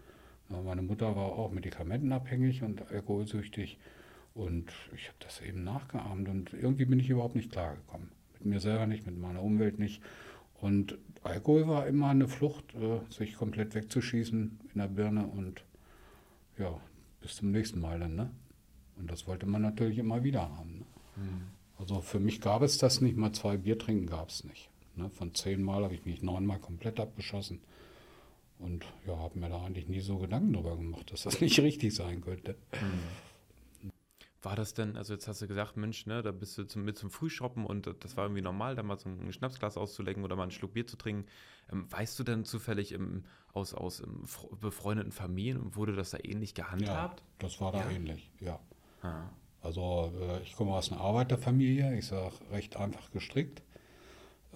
Meine 0.49 0.81
Mutter 0.81 1.15
war 1.15 1.25
auch 1.25 1.51
medikamentenabhängig 1.51 2.61
und 2.63 2.91
alkoholsüchtig. 2.91 3.79
Und 4.33 4.71
ich 4.95 5.07
habe 5.07 5.17
das 5.19 5.41
eben 5.41 5.63
nachgeahmt 5.63 6.27
und 6.27 6.53
irgendwie 6.53 6.85
bin 6.85 6.99
ich 6.99 7.09
überhaupt 7.09 7.35
nicht 7.35 7.51
klargekommen. 7.51 8.09
Mit 8.33 8.45
mir 8.45 8.59
selber 8.59 8.87
nicht, 8.87 9.05
mit 9.05 9.17
meiner 9.17 9.41
Umwelt 9.41 9.79
nicht. 9.79 10.01
Und 10.59 10.97
Alkohol 11.23 11.67
war 11.67 11.87
immer 11.87 12.09
eine 12.09 12.27
Flucht, 12.27 12.73
äh, 12.75 12.99
sich 13.09 13.35
komplett 13.35 13.75
wegzuschießen 13.75 14.59
in 14.73 14.79
der 14.79 14.87
Birne 14.87 15.27
und 15.27 15.63
ja, 16.57 16.79
bis 17.21 17.37
zum 17.37 17.51
nächsten 17.51 17.79
Mal 17.79 17.99
dann. 17.99 18.15
Ne? 18.15 18.31
Und 18.97 19.09
das 19.11 19.27
wollte 19.27 19.45
man 19.45 19.61
natürlich 19.61 19.97
immer 19.97 20.23
wieder 20.23 20.41
haben. 20.57 20.79
Ne? 20.79 20.85
Mhm. 21.15 21.41
Also 21.77 22.01
für 22.01 22.19
mich 22.19 22.41
gab 22.41 22.61
es 22.61 22.77
das 22.77 23.01
nicht, 23.01 23.17
mal 23.17 23.33
zwei 23.33 23.57
Bier 23.57 23.77
trinken 23.77 24.07
gab 24.07 24.29
es 24.29 24.43
nicht. 24.43 24.69
Ne? 24.95 25.09
Von 25.09 25.33
zehn 25.33 25.61
Mal 25.63 25.83
habe 25.83 25.95
ich 25.95 26.05
mich 26.05 26.21
neunmal 26.21 26.59
komplett 26.59 26.99
abgeschossen. 26.99 27.61
Und 28.59 28.85
ja, 29.05 29.17
habe 29.17 29.39
mir 29.39 29.49
da 29.49 29.63
eigentlich 29.63 29.87
nie 29.87 29.99
so 29.99 30.19
Gedanken 30.19 30.53
darüber 30.53 30.77
gemacht, 30.77 31.11
dass 31.11 31.23
das 31.23 31.41
nicht 31.41 31.59
richtig 31.59 31.93
sein 31.95 32.21
könnte. 32.21 32.55
Mhm. 32.73 32.99
War 34.43 34.57
das 34.57 34.73
denn, 34.73 34.97
also 34.97 35.13
jetzt 35.13 35.27
hast 35.29 35.41
du 35.41 35.47
gesagt, 35.47 35.77
Mensch, 35.77 36.05
ne, 36.05 36.21
da 36.21 36.31
bist 36.31 36.57
du 36.57 36.65
zum, 36.65 36.83
mit 36.83 36.97
zum 36.97 37.09
Frühshoppen 37.09 37.65
und 37.65 37.87
das 38.01 38.17
war 38.17 38.25
irgendwie 38.25 38.41
normal, 38.41 38.75
da 38.75 38.83
mal 38.83 38.99
so 38.99 39.07
ein 39.07 39.31
Schnapsglas 39.31 39.77
auszulecken 39.77 40.25
oder 40.25 40.35
mal 40.35 40.43
einen 40.43 40.51
Schluck 40.51 40.73
Bier 40.73 40.85
zu 40.85 40.97
trinken. 40.97 41.25
Ähm, 41.71 41.89
weißt 41.89 42.19
du 42.19 42.23
denn 42.25 42.43
zufällig 42.43 42.91
im, 42.91 43.23
aus, 43.53 43.73
aus 43.73 44.01
im 44.01 44.25
befreundeten 44.59 45.13
Familien, 45.13 45.75
wurde 45.75 45.95
das 45.95 46.09
da 46.09 46.17
ähnlich 46.21 46.53
gehandhabt? 46.53 47.21
Ja, 47.21 47.25
das 47.39 47.61
war 47.61 47.71
da 47.71 47.79
ja. 47.79 47.91
ähnlich, 47.91 48.29
ja. 48.41 48.59
Ah. 49.01 49.29
Also 49.61 50.11
äh, 50.19 50.41
ich 50.41 50.57
komme 50.57 50.73
aus 50.73 50.91
einer 50.91 50.99
Arbeiterfamilie, 50.99 51.97
ich 51.97 52.07
sage 52.07 52.33
recht 52.51 52.75
einfach 52.75 53.11
gestrickt. 53.11 53.63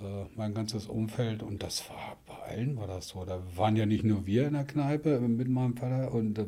Äh, 0.01 0.25
mein 0.35 0.53
ganzes 0.53 0.87
Umfeld 0.87 1.41
und 1.41 1.63
das 1.63 1.89
war 1.89 2.17
allen 2.47 2.77
war 2.77 2.87
das 2.87 3.09
so. 3.09 3.25
Da 3.25 3.41
waren 3.55 3.75
ja 3.75 3.85
nicht 3.85 4.03
nur 4.03 4.25
wir 4.25 4.47
in 4.47 4.53
der 4.53 4.63
Kneipe 4.63 5.19
mit 5.19 5.47
meinem 5.47 5.75
Vater 5.75 6.13
und 6.13 6.33
da 6.35 6.45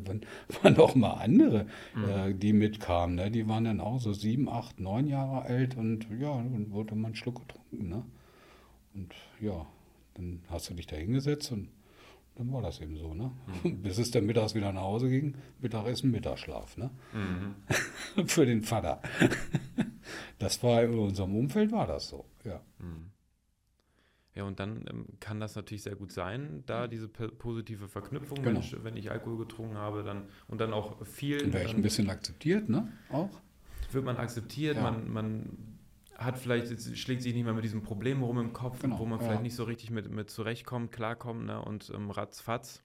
waren 0.62 0.76
auch 0.78 0.94
mal 0.94 1.12
andere, 1.14 1.66
mhm. 1.94 2.08
äh, 2.08 2.34
die 2.34 2.52
mitkamen. 2.52 3.16
Ne? 3.16 3.30
Die 3.30 3.48
waren 3.48 3.64
dann 3.64 3.80
auch 3.80 4.00
so 4.00 4.12
sieben, 4.12 4.48
acht, 4.48 4.80
neun 4.80 5.06
Jahre 5.06 5.42
alt 5.42 5.76
und 5.76 6.06
ja, 6.18 6.36
dann 6.36 6.72
wurde 6.72 6.94
man 6.94 7.06
einen 7.06 7.14
Schluck 7.14 7.46
getrunken. 7.46 7.88
Ne? 7.88 8.04
Und 8.94 9.14
ja, 9.40 9.66
dann 10.14 10.40
hast 10.48 10.70
du 10.70 10.74
dich 10.74 10.86
da 10.86 10.96
hingesetzt 10.96 11.52
und 11.52 11.68
dann 12.36 12.52
war 12.52 12.62
das 12.62 12.80
eben 12.80 12.96
so, 12.96 13.12
ne? 13.12 13.30
Mhm. 13.62 13.82
Bis 13.82 13.98
es 13.98 14.10
dann 14.10 14.24
mittags 14.24 14.54
wieder 14.54 14.72
nach 14.72 14.82
Hause 14.82 15.10
ging. 15.10 15.34
Mittagessen, 15.60 16.10
Mittagsschlaf, 16.10 16.76
ne? 16.76 16.90
Mhm. 17.12 18.26
Für 18.26 18.46
den 18.46 18.62
Vater. 18.62 19.02
das 20.38 20.62
war 20.62 20.82
in 20.82 20.98
unserem 20.98 21.36
Umfeld 21.36 21.70
war 21.72 21.86
das 21.86 22.08
so, 22.08 22.24
ja. 22.44 22.60
Mhm. 22.78 23.10
Ja, 24.34 24.44
und 24.44 24.60
dann 24.60 24.84
ähm, 24.88 25.06
kann 25.18 25.40
das 25.40 25.56
natürlich 25.56 25.82
sehr 25.82 25.96
gut 25.96 26.12
sein, 26.12 26.62
da 26.66 26.86
diese 26.86 27.08
positive 27.08 27.88
Verknüpfung, 27.88 28.36
Genau. 28.42 28.60
Mensch, 28.60 28.76
wenn 28.82 28.96
ich 28.96 29.10
Alkohol 29.10 29.38
getrunken 29.38 29.76
habe, 29.76 30.04
dann 30.04 30.28
und 30.46 30.60
dann 30.60 30.72
auch 30.72 31.04
viel, 31.04 31.38
Dann 31.38 31.52
wäre 31.52 31.64
ich 31.64 31.74
ein 31.74 31.82
bisschen 31.82 32.08
akzeptiert, 32.10 32.68
ne? 32.68 32.92
Auch. 33.10 33.28
wird 33.92 34.04
man 34.04 34.16
akzeptiert, 34.18 34.76
Ja. 34.76 34.82
man, 34.82 35.10
man 35.12 35.76
hat 36.16 36.38
vielleicht, 36.38 36.68
schlägt 36.96 37.22
sich 37.22 37.34
nicht 37.34 37.42
mehr 37.44 37.54
mit 37.54 37.64
diesem 37.64 37.82
Problem 37.82 38.22
rum 38.22 38.38
im 38.38 38.52
Kopf, 38.52 38.80
Genau, 38.82 38.98
wo 39.00 39.04
man 39.06 39.18
ja. 39.18 39.24
vielleicht 39.26 39.42
nicht 39.42 39.56
so 39.56 39.64
richtig 39.64 39.90
mit, 39.90 40.08
mit 40.10 40.30
zurechtkommt, 40.30 40.92
klarkommt, 40.92 41.46
ne? 41.46 41.60
Und 41.60 41.90
ähm, 41.92 42.10
ratzfatz, 42.12 42.84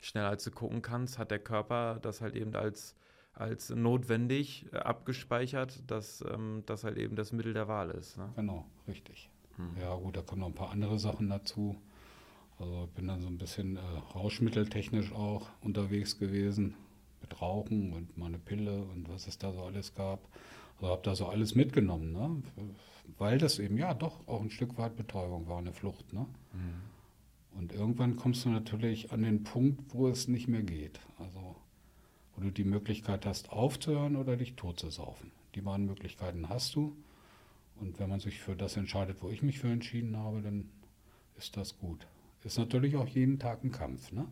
schneller 0.00 0.28
als 0.28 0.44
du 0.44 0.50
gucken 0.50 0.82
kannst, 0.82 1.18
hat 1.18 1.30
der 1.30 1.38
Körper 1.38 1.98
das 2.02 2.20
halt 2.20 2.34
eben 2.34 2.54
als, 2.54 2.94
als 3.32 3.70
notwendig 3.70 4.66
äh, 4.72 4.76
abgespeichert, 4.78 5.82
dass 5.90 6.22
ähm, 6.28 6.62
das 6.66 6.84
halt 6.84 6.98
eben 6.98 7.16
das 7.16 7.32
Mittel 7.32 7.54
der 7.54 7.68
Wahl 7.68 7.90
ist. 7.92 8.18
Ne? 8.18 8.30
Genau, 8.36 8.66
richtig. 8.86 9.30
Hm. 9.74 9.80
Ja, 9.80 9.94
gut, 9.94 10.16
da 10.16 10.22
kommen 10.22 10.40
noch 10.40 10.48
ein 10.48 10.54
paar 10.54 10.70
andere 10.70 10.98
Sachen 10.98 11.28
dazu. 11.28 11.76
Also 12.58 12.84
ich 12.84 12.90
bin 12.90 13.08
dann 13.08 13.20
so 13.22 13.28
ein 13.28 13.38
bisschen 13.38 13.76
äh, 13.76 13.80
rauschmitteltechnisch 14.14 15.12
auch 15.12 15.48
unterwegs 15.62 16.18
gewesen. 16.18 16.74
Mit 17.20 17.40
Rauchen 17.40 17.92
und 17.92 18.16
mal 18.18 18.26
eine 18.26 18.38
Pille 18.38 18.82
und 18.82 19.08
was 19.08 19.26
es 19.26 19.38
da 19.38 19.52
so 19.52 19.62
alles 19.62 19.94
gab. 19.94 20.28
Also 20.80 20.92
habe 20.92 21.02
da 21.02 21.14
so 21.14 21.26
alles 21.26 21.54
mitgenommen, 21.54 22.12
ne? 22.12 22.42
Weil 23.18 23.38
das 23.38 23.58
eben 23.58 23.78
ja 23.78 23.94
doch 23.94 24.26
auch 24.26 24.40
ein 24.40 24.50
Stück 24.50 24.76
weit 24.78 24.96
Betäubung 24.96 25.46
war, 25.46 25.58
eine 25.58 25.72
Flucht, 25.72 26.12
ne? 26.12 26.26
Und 27.58 27.72
irgendwann 27.72 28.16
kommst 28.16 28.44
du 28.44 28.48
natürlich 28.48 29.12
an 29.12 29.22
den 29.22 29.44
Punkt, 29.44 29.94
wo 29.94 30.08
es 30.08 30.26
nicht 30.26 30.48
mehr 30.48 30.62
geht. 30.62 31.00
Also 31.18 31.56
wo 32.34 32.42
du 32.42 32.50
die 32.50 32.64
Möglichkeit 32.64 33.26
hast, 33.26 33.50
aufzuhören 33.52 34.16
oder 34.16 34.36
dich 34.36 34.54
totzusaufen. 34.56 35.30
Die 35.54 35.60
beiden 35.60 35.86
Möglichkeiten 35.86 36.48
hast 36.48 36.74
du. 36.74 36.96
Und 37.80 37.98
wenn 37.98 38.08
man 38.08 38.20
sich 38.20 38.38
für 38.40 38.56
das 38.56 38.76
entscheidet, 38.76 39.18
wo 39.20 39.28
ich 39.30 39.42
mich 39.42 39.58
für 39.58 39.68
entschieden 39.70 40.16
habe, 40.16 40.42
dann 40.42 40.68
ist 41.36 41.56
das 41.56 41.78
gut. 41.78 42.06
Ist 42.44 42.58
natürlich 42.58 42.96
auch 42.96 43.08
jeden 43.08 43.38
Tag 43.38 43.64
ein 43.64 43.72
Kampf, 43.72 44.12
ne? 44.12 44.26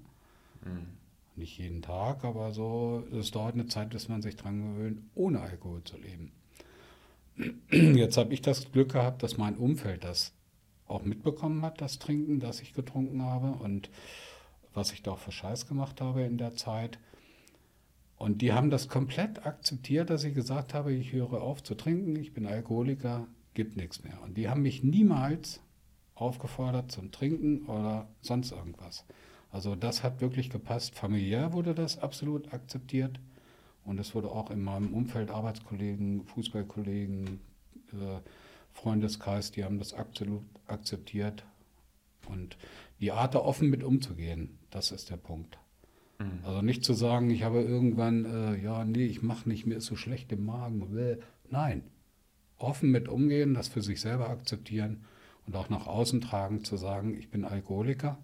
Nicht 1.36 1.58
jeden 1.58 1.82
Tag, 1.82 2.24
aber 2.24 2.52
so, 2.52 3.04
es 3.12 3.30
dauert 3.30 3.54
eine 3.54 3.66
Zeit, 3.66 3.90
bis 3.90 4.08
man 4.08 4.20
sich 4.20 4.36
dran 4.36 4.60
gewöhnt, 4.60 5.00
ohne 5.14 5.40
Alkohol 5.40 5.82
zu 5.84 5.96
leben. 5.96 6.32
Jetzt 7.70 8.16
habe 8.16 8.34
ich 8.34 8.42
das 8.42 8.70
Glück 8.72 8.92
gehabt, 8.92 9.22
dass 9.22 9.38
mein 9.38 9.56
Umfeld 9.56 10.04
das 10.04 10.32
auch 10.86 11.04
mitbekommen 11.04 11.62
hat, 11.62 11.80
das 11.80 11.98
Trinken, 11.98 12.40
das 12.40 12.60
ich 12.60 12.74
getrunken 12.74 13.22
habe 13.22 13.52
und 13.62 13.90
was 14.74 14.92
ich 14.92 15.02
da 15.02 15.12
auch 15.12 15.18
für 15.18 15.32
Scheiß 15.32 15.66
gemacht 15.66 16.00
habe 16.00 16.22
in 16.22 16.36
der 16.36 16.54
Zeit. 16.54 16.98
Und 18.20 18.42
die 18.42 18.52
haben 18.52 18.68
das 18.68 18.90
komplett 18.90 19.46
akzeptiert, 19.46 20.10
dass 20.10 20.24
ich 20.24 20.34
gesagt 20.34 20.74
habe, 20.74 20.92
ich 20.92 21.14
höre 21.14 21.40
auf 21.40 21.62
zu 21.62 21.74
trinken, 21.74 22.16
ich 22.16 22.34
bin 22.34 22.44
Alkoholiker, 22.44 23.26
gibt 23.54 23.78
nichts 23.78 24.04
mehr. 24.04 24.20
Und 24.22 24.36
die 24.36 24.50
haben 24.50 24.60
mich 24.60 24.84
niemals 24.84 25.62
aufgefordert 26.14 26.92
zum 26.92 27.12
Trinken 27.12 27.64
oder 27.64 28.08
sonst 28.20 28.52
irgendwas. 28.52 29.06
Also 29.50 29.74
das 29.74 30.02
hat 30.02 30.20
wirklich 30.20 30.50
gepasst. 30.50 30.94
Familiär 30.94 31.54
wurde 31.54 31.74
das 31.74 31.98
absolut 31.98 32.52
akzeptiert. 32.52 33.18
Und 33.86 33.98
es 33.98 34.14
wurde 34.14 34.30
auch 34.30 34.50
in 34.50 34.60
meinem 34.60 34.92
Umfeld, 34.92 35.30
Arbeitskollegen, 35.30 36.26
Fußballkollegen, 36.26 37.40
äh, 37.94 38.20
Freundeskreis, 38.74 39.50
die 39.50 39.64
haben 39.64 39.78
das 39.78 39.94
absolut 39.94 40.44
akzeptiert. 40.66 41.46
Und 42.28 42.58
die 43.00 43.12
Art, 43.12 43.34
da 43.34 43.38
offen 43.38 43.70
mit 43.70 43.82
umzugehen, 43.82 44.58
das 44.68 44.92
ist 44.92 45.08
der 45.08 45.16
Punkt. 45.16 45.58
Also 46.44 46.60
nicht 46.60 46.84
zu 46.84 46.92
sagen, 46.92 47.30
ich 47.30 47.44
habe 47.44 47.62
irgendwann, 47.62 48.24
äh, 48.24 48.62
ja, 48.62 48.84
nee, 48.84 49.06
ich 49.06 49.22
mache 49.22 49.48
nicht, 49.48 49.66
mir 49.66 49.76
ist 49.76 49.86
so 49.86 49.96
schlecht 49.96 50.30
im 50.32 50.44
Magen. 50.44 50.94
bäh. 50.94 51.16
Nein, 51.48 51.82
offen 52.58 52.90
mit 52.90 53.08
umgehen, 53.08 53.54
das 53.54 53.68
für 53.68 53.82
sich 53.82 54.00
selber 54.00 54.28
akzeptieren 54.28 55.04
und 55.46 55.56
auch 55.56 55.70
nach 55.70 55.86
außen 55.86 56.20
tragen, 56.20 56.62
zu 56.64 56.76
sagen, 56.76 57.16
ich 57.16 57.30
bin 57.30 57.44
Alkoholiker, 57.44 58.18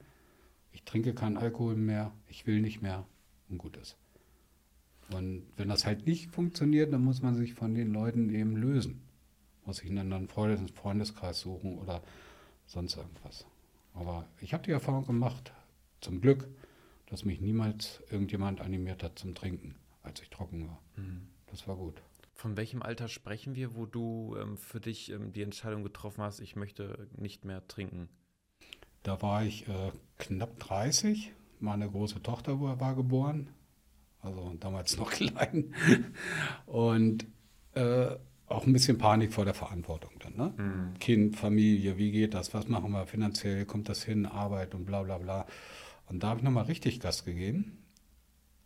ich 0.72 0.84
trinke 0.84 1.14
keinen 1.14 1.38
Alkohol 1.38 1.76
mehr, 1.76 2.12
ich 2.28 2.46
will 2.46 2.60
nicht 2.60 2.82
mehr 2.82 3.06
und 3.48 3.58
gut 3.58 3.76
ist. 3.78 3.96
Und 5.10 5.44
wenn 5.56 5.68
das 5.68 5.86
halt 5.86 6.06
nicht 6.06 6.30
funktioniert, 6.30 6.92
dann 6.92 7.02
muss 7.02 7.22
man 7.22 7.34
sich 7.34 7.54
von 7.54 7.74
den 7.74 7.92
Leuten 7.92 8.28
eben 8.28 8.56
lösen. 8.56 9.02
Muss 9.64 9.78
sich 9.78 9.88
einen 9.88 9.98
anderen 9.98 10.28
Freundes 10.28 10.70
Freundeskreis 10.72 11.40
suchen 11.40 11.78
oder 11.78 12.02
sonst 12.66 12.96
irgendwas. 12.96 13.46
Aber 13.94 14.26
ich 14.40 14.52
habe 14.52 14.64
die 14.64 14.72
Erfahrung 14.72 15.06
gemacht, 15.06 15.52
zum 16.00 16.20
Glück, 16.20 16.48
dass 17.06 17.24
mich 17.24 17.40
niemals 17.40 18.02
irgendjemand 18.10 18.60
animiert 18.60 19.02
hat 19.02 19.18
zum 19.18 19.34
Trinken, 19.34 19.76
als 20.02 20.20
ich 20.20 20.30
trocken 20.30 20.68
war. 20.68 20.82
Das 21.46 21.66
war 21.68 21.76
gut. 21.76 22.02
Von 22.34 22.56
welchem 22.56 22.82
Alter 22.82 23.08
sprechen 23.08 23.54
wir, 23.54 23.76
wo 23.76 23.86
du 23.86 24.36
ähm, 24.38 24.58
für 24.58 24.78
dich 24.78 25.10
ähm, 25.10 25.32
die 25.32 25.42
Entscheidung 25.42 25.82
getroffen 25.82 26.22
hast, 26.22 26.40
ich 26.40 26.54
möchte 26.54 27.08
nicht 27.16 27.46
mehr 27.46 27.66
trinken? 27.66 28.10
Da 29.02 29.22
war 29.22 29.42
ich 29.42 29.66
äh, 29.68 29.90
knapp 30.18 30.58
30. 30.58 31.32
Meine 31.60 31.88
große 31.88 32.22
Tochter 32.22 32.60
war, 32.60 32.94
geboren, 32.94 33.48
also 34.20 34.54
damals 34.60 34.98
noch 34.98 35.10
klein. 35.12 35.72
Und 36.66 37.26
äh, 37.72 38.16
auch 38.48 38.66
ein 38.66 38.72
bisschen 38.72 38.98
Panik 38.98 39.32
vor 39.32 39.46
der 39.46 39.54
Verantwortung 39.54 40.12
dann. 40.20 40.36
Ne? 40.36 40.92
Kind, 41.00 41.36
Familie, 41.36 41.96
wie 41.96 42.12
geht 42.12 42.34
das? 42.34 42.52
Was 42.52 42.68
machen 42.68 42.92
wir 42.92 43.06
finanziell? 43.06 43.64
Kommt 43.64 43.88
das 43.88 44.04
hin? 44.04 44.26
Arbeit 44.26 44.74
und 44.74 44.84
bla 44.84 45.02
bla 45.02 45.18
bla. 45.18 45.46
Und 46.08 46.22
da 46.22 46.28
habe 46.28 46.40
ich 46.40 46.44
nochmal 46.44 46.64
richtig 46.64 47.00
Gas 47.00 47.24
gegeben. 47.24 47.78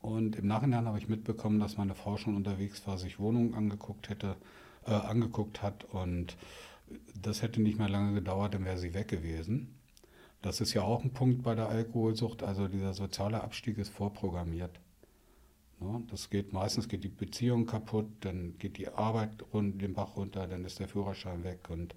Und 0.01 0.37
im 0.37 0.47
Nachhinein 0.47 0.87
habe 0.87 0.99
ich 0.99 1.09
mitbekommen, 1.09 1.61
dass 1.61 1.77
meine 1.77 1.95
Frau 1.95 2.17
schon 2.17 2.37
unterwegs 2.37 2.87
war, 2.87 2.99
sich 2.99 3.19
Wohnungen 3.19 3.55
angeguckt 3.55 4.09
hätte, 4.09 4.37
äh, 4.87 4.93
angeguckt 4.93 5.63
hat 5.63 5.85
und 5.85 6.37
das 7.15 7.43
hätte 7.43 7.61
nicht 7.61 7.79
mehr 7.79 7.89
lange 7.89 8.15
gedauert, 8.15 8.55
dann 8.55 8.65
wäre 8.65 8.79
sie 8.79 8.95
weg 8.95 9.09
gewesen. 9.09 9.75
Das 10.43 10.61
ist 10.61 10.73
ja 10.73 10.83
auch 10.83 11.05
ein 11.05 11.13
Punkt 11.13 11.43
bei 11.43 11.55
der 11.55 11.69
Alkoholsucht, 11.69 12.43
also 12.43 12.67
dieser 12.67 12.95
soziale 12.95 13.43
Abstieg 13.43 13.79
ist 13.79 13.91
vorprogrammiert. 13.91 14.81
Ne, 15.81 16.03
das 16.11 16.31
geht 16.31 16.53
meistens 16.53 16.89
geht 16.89 17.05
die 17.05 17.09
Beziehung 17.09 17.67
kaputt, 17.67 18.07
dann 18.21 18.59
geht 18.59 18.79
die 18.79 18.89
Arbeit 18.89 19.31
den 19.53 19.95
Bach 19.95 20.17
runter, 20.17 20.47
dann 20.47 20.65
ist 20.65 20.79
der 20.79 20.89
Führerschein 20.89 21.45
weg 21.45 21.69
und 21.71 21.95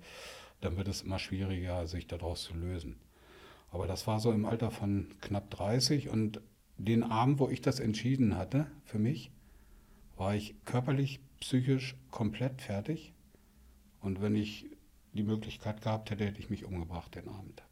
dann 0.62 0.78
wird 0.78 0.88
es 0.88 1.02
immer 1.02 1.20
schwieriger, 1.20 1.88
sich 1.88 2.08
daraus 2.08 2.44
zu 2.44 2.54
lösen. 2.54 2.96
Aber 3.74 3.88
das 3.88 4.06
war 4.06 4.20
so 4.20 4.32
im 4.32 4.46
Alter 4.46 4.70
von 4.70 5.08
knapp 5.20 5.50
30 5.50 6.10
und 6.10 6.42
den 6.78 7.02
Abend, 7.02 7.40
wo 7.40 7.50
ich 7.50 7.60
das 7.60 7.80
entschieden 7.80 8.38
hatte 8.38 8.68
für 8.86 9.00
mich, 9.00 9.32
war 10.16 10.36
ich 10.36 10.56
körperlich, 10.64 11.22
psychisch 11.40 11.96
komplett 12.12 12.62
fertig. 12.62 13.14
Und 14.00 14.22
wenn 14.22 14.36
ich 14.36 14.70
die 15.14 15.24
Möglichkeit 15.24 15.82
gehabt 15.82 16.12
hätte, 16.12 16.24
hätte 16.24 16.40
ich 16.40 16.52
mich 16.52 16.66
umgebracht 16.66 17.16
den 17.16 17.28
Abend. 17.28 17.64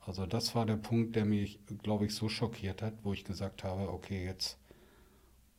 Also 0.00 0.26
das 0.26 0.56
war 0.56 0.66
der 0.66 0.76
Punkt, 0.76 1.14
der 1.14 1.24
mich, 1.24 1.60
glaube 1.84 2.06
ich, 2.06 2.14
so 2.16 2.28
schockiert 2.28 2.82
hat, 2.82 2.94
wo 3.04 3.12
ich 3.12 3.24
gesagt 3.24 3.62
habe, 3.62 3.92
okay, 3.92 4.24
jetzt 4.24 4.58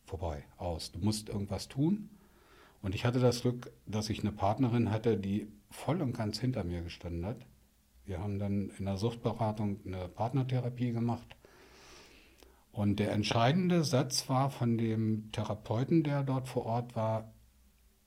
vorbei, 0.04 0.44
aus. 0.58 0.92
Du 0.92 1.00
musst 1.00 1.30
irgendwas 1.30 1.70
tun. 1.70 2.10
Und 2.82 2.94
ich 2.94 3.06
hatte 3.06 3.22
das 3.22 3.44
Glück, 3.44 3.72
dass 3.86 4.10
ich 4.10 4.20
eine 4.20 4.34
Partnerin 4.34 4.92
hatte, 4.92 5.18
die 5.18 5.48
voll 5.70 6.02
und 6.02 6.12
ganz 6.12 6.38
hinter 6.38 6.66
mir 6.66 6.82
gestanden 6.82 7.26
hat. 7.26 7.46
Wir 8.06 8.20
haben 8.20 8.40
dann 8.40 8.70
in 8.78 8.86
der 8.86 8.98
Suchtberatung 8.98 9.80
eine 9.86 10.08
Partnertherapie 10.08 10.92
gemacht. 10.92 11.36
Und 12.72 13.00
der 13.00 13.12
entscheidende 13.14 13.84
Satz 13.84 14.30
war 14.30 14.50
von 14.50 14.78
dem 14.78 15.32
Therapeuten, 15.32 16.04
der 16.04 16.24
dort 16.24 16.48
vor 16.48 16.66
Ort 16.66 16.96
war, 16.96 17.34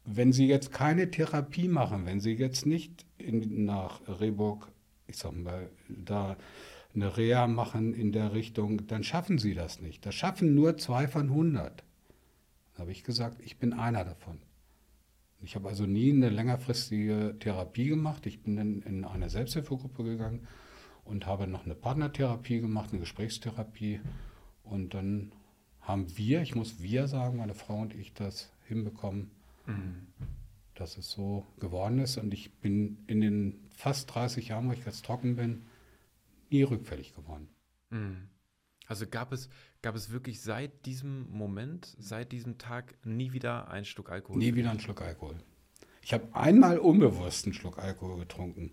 wenn 0.04 0.32
Sie 0.32 0.46
jetzt 0.46 0.72
keine 0.72 1.10
Therapie 1.10 1.68
machen, 1.68 2.06
wenn 2.06 2.20
Sie 2.20 2.32
jetzt 2.32 2.66
nicht 2.66 3.06
in, 3.18 3.64
nach 3.64 4.00
Rehburg, 4.20 4.70
ich 5.06 5.16
sag 5.16 5.32
mal, 5.32 5.70
da 5.88 6.36
eine 6.94 7.16
Reha 7.16 7.46
machen 7.46 7.94
in 7.94 8.12
der 8.12 8.32
Richtung, 8.32 8.86
dann 8.86 9.04
schaffen 9.04 9.38
Sie 9.38 9.54
das 9.54 9.80
nicht. 9.80 10.04
Das 10.06 10.14
schaffen 10.14 10.54
nur 10.54 10.76
zwei 10.78 11.08
von 11.08 11.28
100. 11.28 11.84
Da 12.74 12.80
habe 12.80 12.92
ich 12.92 13.04
gesagt, 13.04 13.40
ich 13.42 13.58
bin 13.58 13.72
einer 13.72 14.04
davon. 14.04 14.38
Ich 15.40 15.54
habe 15.54 15.68
also 15.68 15.86
nie 15.86 16.10
eine 16.10 16.30
längerfristige 16.30 17.36
Therapie 17.38 17.88
gemacht. 17.88 18.26
Ich 18.26 18.42
bin 18.42 18.56
dann 18.56 18.82
in 18.82 19.04
eine 19.04 19.30
Selbsthilfegruppe 19.30 20.02
gegangen 20.02 20.46
und 21.04 21.26
habe 21.26 21.46
noch 21.46 21.64
eine 21.64 21.74
Partnertherapie 21.74 22.60
gemacht, 22.60 22.90
eine 22.90 23.00
Gesprächstherapie. 23.00 24.00
Und 24.62 24.94
dann 24.94 25.32
haben 25.80 26.16
wir, 26.18 26.42
ich 26.42 26.54
muss 26.54 26.82
wir 26.82 27.08
sagen, 27.08 27.38
meine 27.38 27.54
Frau 27.54 27.80
und 27.80 27.94
ich 27.94 28.12
das 28.12 28.52
hinbekommen, 28.66 29.30
dass 30.74 30.98
es 30.98 31.10
so 31.10 31.46
geworden 31.58 31.98
ist. 32.00 32.18
Und 32.18 32.34
ich 32.34 32.52
bin 32.60 32.98
in 33.06 33.20
den 33.20 33.68
fast 33.70 34.14
30 34.14 34.48
Jahren, 34.48 34.68
wo 34.68 34.72
ich 34.72 34.84
jetzt 34.84 35.04
trocken 35.04 35.36
bin, 35.36 35.66
nie 36.50 36.62
rückfällig 36.62 37.14
geworden. 37.14 37.48
Mhm. 37.90 38.28
Also 38.88 39.06
gab 39.06 39.32
es, 39.32 39.50
gab 39.82 39.94
es 39.94 40.10
wirklich 40.10 40.40
seit 40.40 40.86
diesem 40.86 41.30
Moment, 41.30 41.94
seit 41.98 42.32
diesem 42.32 42.56
Tag 42.56 42.94
nie 43.04 43.32
wieder 43.32 43.70
ein 43.70 43.84
Schluck 43.84 44.10
Alkohol? 44.10 44.38
Nie 44.38 44.54
wieder 44.54 44.70
einen 44.70 44.80
Schluck 44.80 45.02
Alkohol. 45.02 45.36
Ich 46.02 46.14
habe 46.14 46.26
einmal 46.32 46.78
unbewusst 46.78 47.44
einen 47.44 47.52
Schluck 47.52 47.78
Alkohol 47.78 48.18
getrunken. 48.20 48.70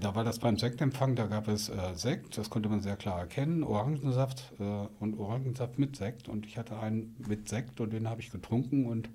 Da 0.00 0.14
war 0.14 0.24
das 0.24 0.38
beim 0.38 0.56
Sektempfang, 0.56 1.16
da 1.16 1.26
gab 1.26 1.48
es 1.48 1.68
äh, 1.68 1.94
Sekt, 1.94 2.38
das 2.38 2.50
konnte 2.50 2.68
man 2.68 2.80
sehr 2.80 2.96
klar 2.96 3.20
erkennen, 3.20 3.62
Orangensaft 3.62 4.52
äh, 4.58 4.62
und 4.98 5.18
Orangensaft 5.18 5.78
mit 5.78 5.96
Sekt. 5.96 6.28
Und 6.28 6.46
ich 6.46 6.58
hatte 6.58 6.78
einen 6.78 7.14
mit 7.28 7.48
Sekt 7.48 7.80
und 7.80 7.92
den 7.92 8.08
habe 8.08 8.20
ich 8.20 8.30
getrunken 8.30 8.86
und 8.86 9.10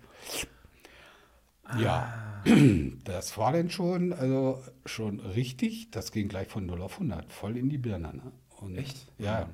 Ja, 1.78 2.42
das 3.04 3.38
war 3.38 3.52
dann 3.52 3.70
schon, 3.70 4.14
also 4.14 4.64
schon 4.86 5.20
richtig. 5.20 5.92
Das 5.92 6.14
ging 6.14 6.30
gleich 6.30 6.48
von 6.48 6.66
0 6.66 6.82
auf 6.82 6.94
100, 6.94 7.34
voll 7.34 7.58
in 7.58 7.70
die 7.70 7.78
Birne. 7.78 8.14
Ne? 8.14 8.32
Und, 8.62 8.78
Echt? 8.78 9.08
Ja, 9.18 9.50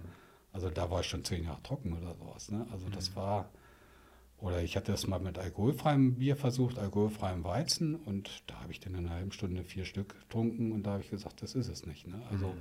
also 0.53 0.69
da 0.69 0.89
war 0.89 1.01
ich 1.01 1.07
schon 1.07 1.23
zehn 1.25 1.43
Jahre 1.43 1.61
trocken 1.63 1.91
oder 1.97 2.15
sowas. 2.15 2.49
Ne? 2.51 2.65
Also 2.71 2.87
das 2.89 3.15
war, 3.15 3.49
oder 4.37 4.61
ich 4.63 4.75
hatte 4.77 4.91
das 4.93 5.07
mal 5.07 5.19
mit 5.19 5.37
alkoholfreiem 5.37 6.15
Bier 6.15 6.35
versucht, 6.37 6.77
alkoholfreiem 6.79 7.43
Weizen 7.43 7.95
und 7.95 8.43
da 8.47 8.61
habe 8.61 8.71
ich 8.71 8.79
dann 8.79 8.93
in 8.93 9.05
einer 9.07 9.15
halben 9.15 9.31
Stunde 9.31 9.63
vier 9.63 9.83
Stück 9.85 10.19
getrunken 10.21 10.71
und 10.71 10.83
da 10.83 10.91
habe 10.93 11.03
ich 11.03 11.09
gesagt, 11.09 11.41
das 11.41 11.55
ist 11.55 11.67
es 11.67 11.85
nicht. 11.85 12.07
Ne? 12.07 12.21
Also 12.31 12.53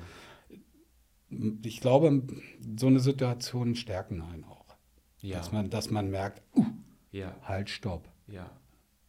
ich 1.62 1.80
glaube, 1.80 2.22
so 2.76 2.87
eine 2.88 3.00
Situation 3.00 3.75
stärken 3.75 4.20
einen 4.22 4.44
auch. 4.44 4.62
Ja. 5.20 5.38
Dass, 5.38 5.52
man, 5.52 5.70
dass 5.70 5.90
man 5.90 6.11
merkt, 6.11 6.42
uh, 6.56 6.64
Ja, 7.11 7.37
halt, 7.42 7.70
stopp. 7.70 8.08
ja. 8.26 8.50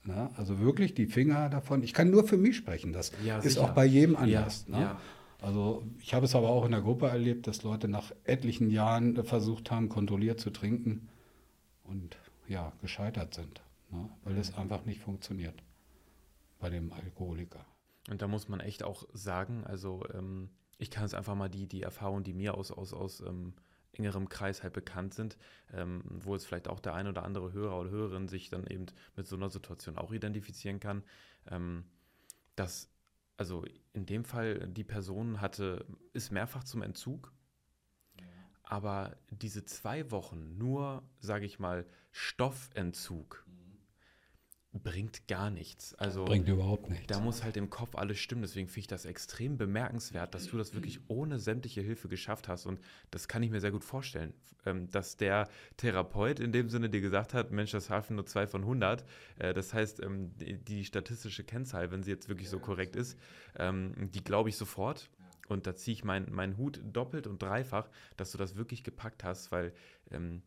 Ne? 0.06 0.30
Also 0.36 0.60
wirklich 0.60 0.94
die 0.94 1.06
Finger 1.06 1.50
davon. 1.50 1.82
Ich 1.82 1.94
kann 1.94 2.12
nur 2.12 2.26
für 2.28 2.36
mich 2.38 2.58
sprechen. 2.58 2.92
Das 2.92 3.12
Ja, 3.26 3.38
ist 3.40 3.58
auch 3.58 3.70
bei 3.72 3.86
jedem 3.86 4.16
anders. 4.18 4.68
ne? 4.68 4.98
Also 5.44 5.84
ich 6.00 6.14
habe 6.14 6.26
es 6.26 6.36
aber 6.36 6.50
auch 6.50 6.64
in 6.64 6.72
der 6.72 6.82
Gruppe 6.82 7.08
erlebt, 7.08 7.48
dass 7.48 7.64
Leute 7.64 7.90
nach 7.90 8.14
etlichen 8.24 8.70
Jahren 8.70 9.26
versucht 9.26 9.72
haben, 9.72 9.90
kontrolliert 9.90 10.40
zu 10.40 10.52
trinken 10.52 11.10
und 11.84 12.18
ja, 12.48 12.72
gescheitert 12.82 13.34
sind, 13.34 13.62
ne? 13.92 14.10
weil 14.24 14.38
es 14.38 14.56
einfach 14.56 14.86
nicht 14.86 15.02
funktioniert 15.02 15.62
bei 16.60 16.70
dem 16.70 16.94
Alkoholiker. 16.94 17.66
Und 18.10 18.22
da 18.22 18.28
muss 18.28 18.48
man 18.48 18.62
echt 18.62 18.84
auch 18.84 19.04
sagen, 19.12 19.66
also 19.66 20.06
ähm, 20.14 20.50
ich 20.78 20.90
kann 20.90 21.04
es 21.04 21.14
einfach 21.14 21.36
mal 21.36 21.50
die, 21.50 21.68
die 21.68 21.84
Erfahrungen, 21.84 22.24
die 22.24 22.34
mir 22.34 22.56
aus, 22.56 22.72
aus, 22.72 22.94
aus 22.94 23.20
ähm, 23.20 23.54
engerem 23.92 24.30
Kreis 24.30 24.64
halt 24.64 24.72
bekannt 24.72 25.14
sind, 25.14 25.38
ähm, 25.74 26.04
wo 26.06 26.36
es 26.36 26.46
vielleicht 26.46 26.70
auch 26.70 26.80
der 26.80 26.94
ein 26.94 27.08
oder 27.08 27.26
andere 27.26 27.52
Hörer 27.52 27.82
oder 27.82 27.90
Hörerin 27.90 28.30
sich 28.30 28.50
dann 28.50 28.66
eben 28.66 28.86
mit 29.18 29.28
so 29.28 29.36
einer 29.36 29.50
Situation 29.50 29.98
auch 29.98 30.14
identifizieren 30.14 30.80
kann, 30.80 31.04
ähm, 31.52 31.84
dass 32.56 32.93
also 33.38 33.66
in 33.94 34.06
dem 34.06 34.26
Fall 34.26 34.68
die 34.68 34.84
Person 34.84 35.42
hatte, 35.42 35.86
ist 36.14 36.32
mehrfach 36.32 36.64
zum 36.64 36.82
Entzug, 36.82 37.32
aber 38.64 39.18
diese 39.30 39.66
zwei 39.66 40.10
Wochen 40.12 40.58
nur, 40.58 41.04
sage 41.20 41.46
ich 41.46 41.60
mal, 41.60 41.86
Stoffentzug 42.12 43.43
bringt 44.74 45.28
gar 45.28 45.50
nichts. 45.50 45.94
Also 45.96 46.26
Bringt 46.26 46.50
überhaupt 46.50 46.90
nichts. 46.90 47.08
da 47.08 47.20
muss 47.20 47.44
halt 47.44 47.58
im 47.58 47.70
Kopf 47.70 47.96
alles 47.96 48.18
stimmen. 48.18 48.42
Deswegen 48.42 48.68
finde 48.68 48.80
ich 48.82 48.88
das 48.88 49.06
extrem 49.06 49.58
bemerkenswert, 49.58 50.34
dass 50.34 50.48
du 50.48 50.58
das 50.58 50.74
wirklich 50.74 51.00
ohne 51.08 51.40
sämtliche 51.40 51.82
Hilfe 51.82 52.08
geschafft 52.08 52.48
hast. 52.48 52.66
Und 52.66 52.80
das 53.12 53.28
kann 53.28 53.44
ich 53.44 53.52
mir 53.52 53.62
sehr 53.62 53.72
gut 53.72 53.84
vorstellen, 53.84 54.34
ähm, 54.66 54.90
dass 54.90 55.16
der 55.16 55.48
Therapeut 55.78 56.40
in 56.40 56.52
dem 56.52 56.70
Sinne 56.70 56.90
dir 56.90 57.02
gesagt 57.02 57.34
hat, 57.34 57.52
Mensch, 57.52 57.72
das 57.72 57.90
halfen 57.90 58.16
nur 58.16 58.26
zwei 58.26 58.48
von 58.48 58.62
100. 58.62 59.06
Äh, 59.38 59.54
Das 59.54 59.74
heißt, 59.74 60.02
ähm, 60.02 60.32
die, 60.38 60.84
statistische 60.86 61.44
Kennzahl, 61.44 61.92
wenn 61.92 62.02
sie 62.04 62.12
jetzt 62.12 62.28
wirklich 62.30 62.50
so 62.50 62.60
korrekt 62.60 62.96
ist, 62.96 63.18
ähm, 63.58 63.94
die 64.12 64.24
glaube 64.24 64.50
ich 64.50 64.58
sofort. 64.58 65.10
Und 65.50 65.68
da 65.68 65.76
ziehe 65.76 65.94
ich 65.94 66.04
meinen 66.04 66.34
meinen 66.34 66.58
Hut 66.58 66.82
doppelt 66.84 67.28
und 67.28 67.42
dreifach, 67.44 67.90
dass 68.18 68.32
du 68.32 68.38
das 68.38 68.56
wirklich 68.56 68.84
gepackt 68.84 69.24
hast, 69.24 69.52
weil 69.52 69.74
ähm, 70.10 70.42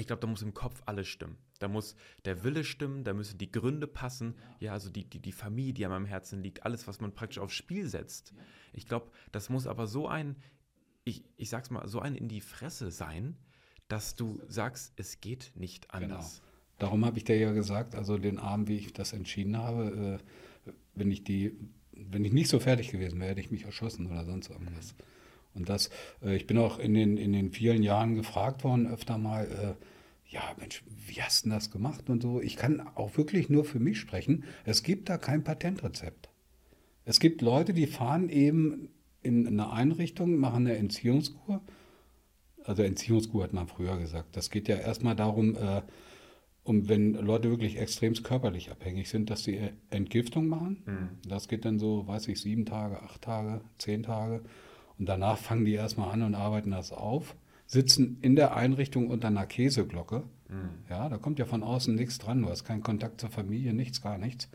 ich 0.00 0.06
glaube, 0.06 0.20
da 0.20 0.26
muss 0.26 0.42
im 0.42 0.54
Kopf 0.54 0.82
alles 0.86 1.08
stimmen. 1.08 1.36
Da 1.58 1.68
muss 1.68 1.94
der 2.24 2.42
Wille 2.42 2.64
stimmen, 2.64 3.04
da 3.04 3.12
müssen 3.12 3.38
die 3.38 3.52
Gründe 3.52 3.86
passen. 3.86 4.34
Ja, 4.58 4.72
also 4.72 4.90
die, 4.90 5.04
die, 5.04 5.20
die 5.20 5.32
Familie, 5.32 5.74
die 5.74 5.84
an 5.84 5.90
meinem 5.90 6.06
Herzen 6.06 6.42
liegt, 6.42 6.64
alles, 6.64 6.88
was 6.88 7.00
man 7.00 7.14
praktisch 7.14 7.38
aufs 7.38 7.54
Spiel 7.54 7.86
setzt. 7.86 8.32
Ich 8.72 8.86
glaube, 8.86 9.10
das 9.30 9.50
muss 9.50 9.66
aber 9.66 9.86
so 9.86 10.08
ein, 10.08 10.36
ich, 11.04 11.24
ich 11.36 11.50
sag's 11.50 11.70
mal, 11.70 11.86
so 11.86 12.00
ein 12.00 12.14
in 12.14 12.28
die 12.28 12.40
Fresse 12.40 12.90
sein, 12.90 13.36
dass 13.88 14.14
du 14.14 14.40
sagst, 14.48 14.92
es 14.96 15.20
geht 15.20 15.52
nicht 15.54 15.92
anders. 15.92 16.42
Darum 16.78 17.04
habe 17.04 17.18
ich 17.18 17.24
dir 17.24 17.36
ja 17.36 17.52
gesagt, 17.52 17.94
also 17.94 18.16
den 18.16 18.38
Abend, 18.38 18.68
wie 18.68 18.76
ich 18.76 18.92
das 18.94 19.12
entschieden 19.12 19.58
habe, 19.58 20.18
äh, 20.66 20.72
wenn 20.94 21.10
ich 21.10 21.24
die, 21.24 21.58
wenn 21.92 22.24
ich 22.24 22.32
nicht 22.32 22.48
so 22.48 22.58
fertig 22.58 22.90
gewesen 22.90 23.20
wäre, 23.20 23.30
hätte 23.32 23.40
ich 23.40 23.50
mich 23.50 23.64
erschossen 23.64 24.06
oder 24.06 24.24
sonst 24.24 24.48
irgendwas. 24.48 24.94
Und 25.54 25.68
das, 25.68 25.90
äh, 26.22 26.36
ich 26.36 26.46
bin 26.46 26.58
auch 26.58 26.78
in 26.78 26.94
den, 26.94 27.16
in 27.16 27.32
den 27.32 27.50
vielen 27.50 27.82
Jahren 27.82 28.14
gefragt 28.14 28.64
worden, 28.64 28.86
öfter 28.86 29.18
mal, 29.18 29.44
äh, 29.46 29.84
ja, 30.32 30.42
Mensch, 30.58 30.84
wie 30.86 31.20
hast 31.22 31.44
du 31.44 31.48
denn 31.48 31.58
das 31.58 31.70
gemacht 31.70 32.08
und 32.08 32.22
so. 32.22 32.40
Ich 32.40 32.56
kann 32.56 32.80
auch 32.94 33.16
wirklich 33.16 33.48
nur 33.48 33.64
für 33.64 33.80
mich 33.80 33.98
sprechen. 33.98 34.44
Es 34.64 34.82
gibt 34.82 35.08
da 35.08 35.18
kein 35.18 35.42
Patentrezept. 35.42 36.28
Es 37.04 37.18
gibt 37.18 37.42
Leute, 37.42 37.72
die 37.72 37.86
fahren 37.86 38.28
eben 38.28 38.90
in 39.22 39.46
eine 39.46 39.72
Einrichtung, 39.72 40.36
machen 40.36 40.66
eine 40.66 40.76
Entziehungskur. 40.76 41.60
Also 42.64 42.82
Entziehungskur 42.82 43.42
hat 43.42 43.52
man 43.52 43.66
früher 43.66 43.98
gesagt. 43.98 44.36
Das 44.36 44.50
geht 44.50 44.68
ja 44.68 44.76
erstmal 44.76 45.16
darum, 45.16 45.56
äh, 45.56 45.82
um 46.62 46.88
wenn 46.88 47.14
Leute 47.14 47.50
wirklich 47.50 47.78
extremst 47.78 48.22
körperlich 48.22 48.70
abhängig 48.70 49.08
sind, 49.08 49.30
dass 49.30 49.42
sie 49.44 49.58
Entgiftung 49.88 50.46
machen. 50.46 50.84
Das 51.28 51.48
geht 51.48 51.64
dann 51.64 51.78
so, 51.78 52.06
weiß 52.06 52.28
ich, 52.28 52.40
sieben 52.40 52.66
Tage, 52.66 53.02
acht 53.02 53.22
Tage, 53.22 53.62
zehn 53.78 54.02
Tage. 54.02 54.42
Und 55.00 55.06
danach 55.08 55.38
fangen 55.38 55.64
die 55.64 55.72
erstmal 55.72 56.12
an 56.12 56.22
und 56.22 56.34
arbeiten 56.34 56.70
das 56.70 56.92
auf, 56.92 57.34
sitzen 57.66 58.18
in 58.20 58.36
der 58.36 58.54
Einrichtung 58.54 59.08
unter 59.08 59.28
einer 59.28 59.46
Käseglocke. 59.46 60.22
Ja, 60.90 61.08
da 61.08 61.16
kommt 61.16 61.38
ja 61.38 61.46
von 61.46 61.62
außen 61.62 61.94
nichts 61.94 62.18
dran. 62.18 62.42
Du 62.42 62.48
hast 62.48 62.64
keinen 62.64 62.82
Kontakt 62.82 63.20
zur 63.20 63.30
Familie, 63.30 63.72
nichts, 63.72 64.02
gar 64.02 64.18
nichts. 64.18 64.48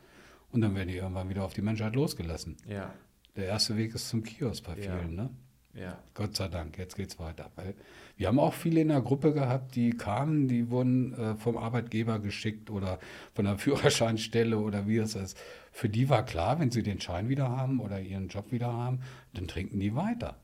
Und 0.51 0.61
dann 0.61 0.75
werden 0.75 0.89
die 0.89 0.97
irgendwann 0.97 1.29
wieder 1.29 1.43
auf 1.43 1.53
die 1.53 1.61
Menschheit 1.61 1.95
losgelassen. 1.95 2.57
Ja, 2.67 2.93
Der 3.35 3.45
erste 3.47 3.75
Weg 3.75 3.95
ist 3.95 4.07
zum 4.09 4.23
Kiosk 4.23 4.63
bei 4.65 4.77
Ja. 4.77 4.97
vielen, 4.99 5.15
ne? 5.15 5.29
Ja. 5.75 5.99
Gott 6.13 6.35
sei 6.35 6.47
Dank, 6.47 6.77
jetzt 6.77 6.95
geht's 6.95 7.19
weiter. 7.19 7.51
Weil 7.55 7.75
wir 8.17 8.27
haben 8.27 8.39
auch 8.39 8.53
viele 8.53 8.81
in 8.81 8.87
der 8.87 9.01
Gruppe 9.01 9.33
gehabt, 9.33 9.75
die 9.75 9.91
kamen, 9.91 10.47
die 10.47 10.69
wurden 10.69 11.13
äh, 11.13 11.35
vom 11.35 11.57
Arbeitgeber 11.57 12.19
geschickt 12.19 12.69
oder 12.69 12.99
von 13.33 13.45
der 13.45 13.57
Führerscheinstelle 13.59 14.57
oder 14.57 14.87
wie 14.87 14.97
es 14.97 15.15
ist. 15.15 15.37
Für 15.71 15.89
die 15.89 16.09
war 16.09 16.23
klar, 16.23 16.59
wenn 16.59 16.71
sie 16.71 16.83
den 16.83 17.01
Schein 17.01 17.27
wieder 17.27 17.49
haben 17.49 17.79
oder 17.79 17.99
ihren 17.99 18.29
Job 18.29 18.51
wieder 18.51 18.71
haben, 18.71 19.01
dann 19.33 19.47
trinken 19.47 19.79
die 19.79 19.95
weiter. 19.95 20.39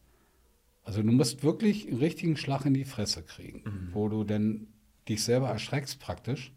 Also 0.83 1.01
du 1.01 1.11
musst 1.11 1.43
wirklich 1.43 1.87
einen 1.87 1.99
richtigen 1.99 2.35
Schlag 2.35 2.65
in 2.65 2.73
die 2.73 2.85
Fresse 2.85 3.23
kriegen, 3.23 3.89
wo 3.93 4.09
du 4.09 4.23
dann 4.23 4.67
dich 5.07 5.23
selber 5.23 5.49
erschreckst 5.49 5.99
praktisch, 5.99 6.51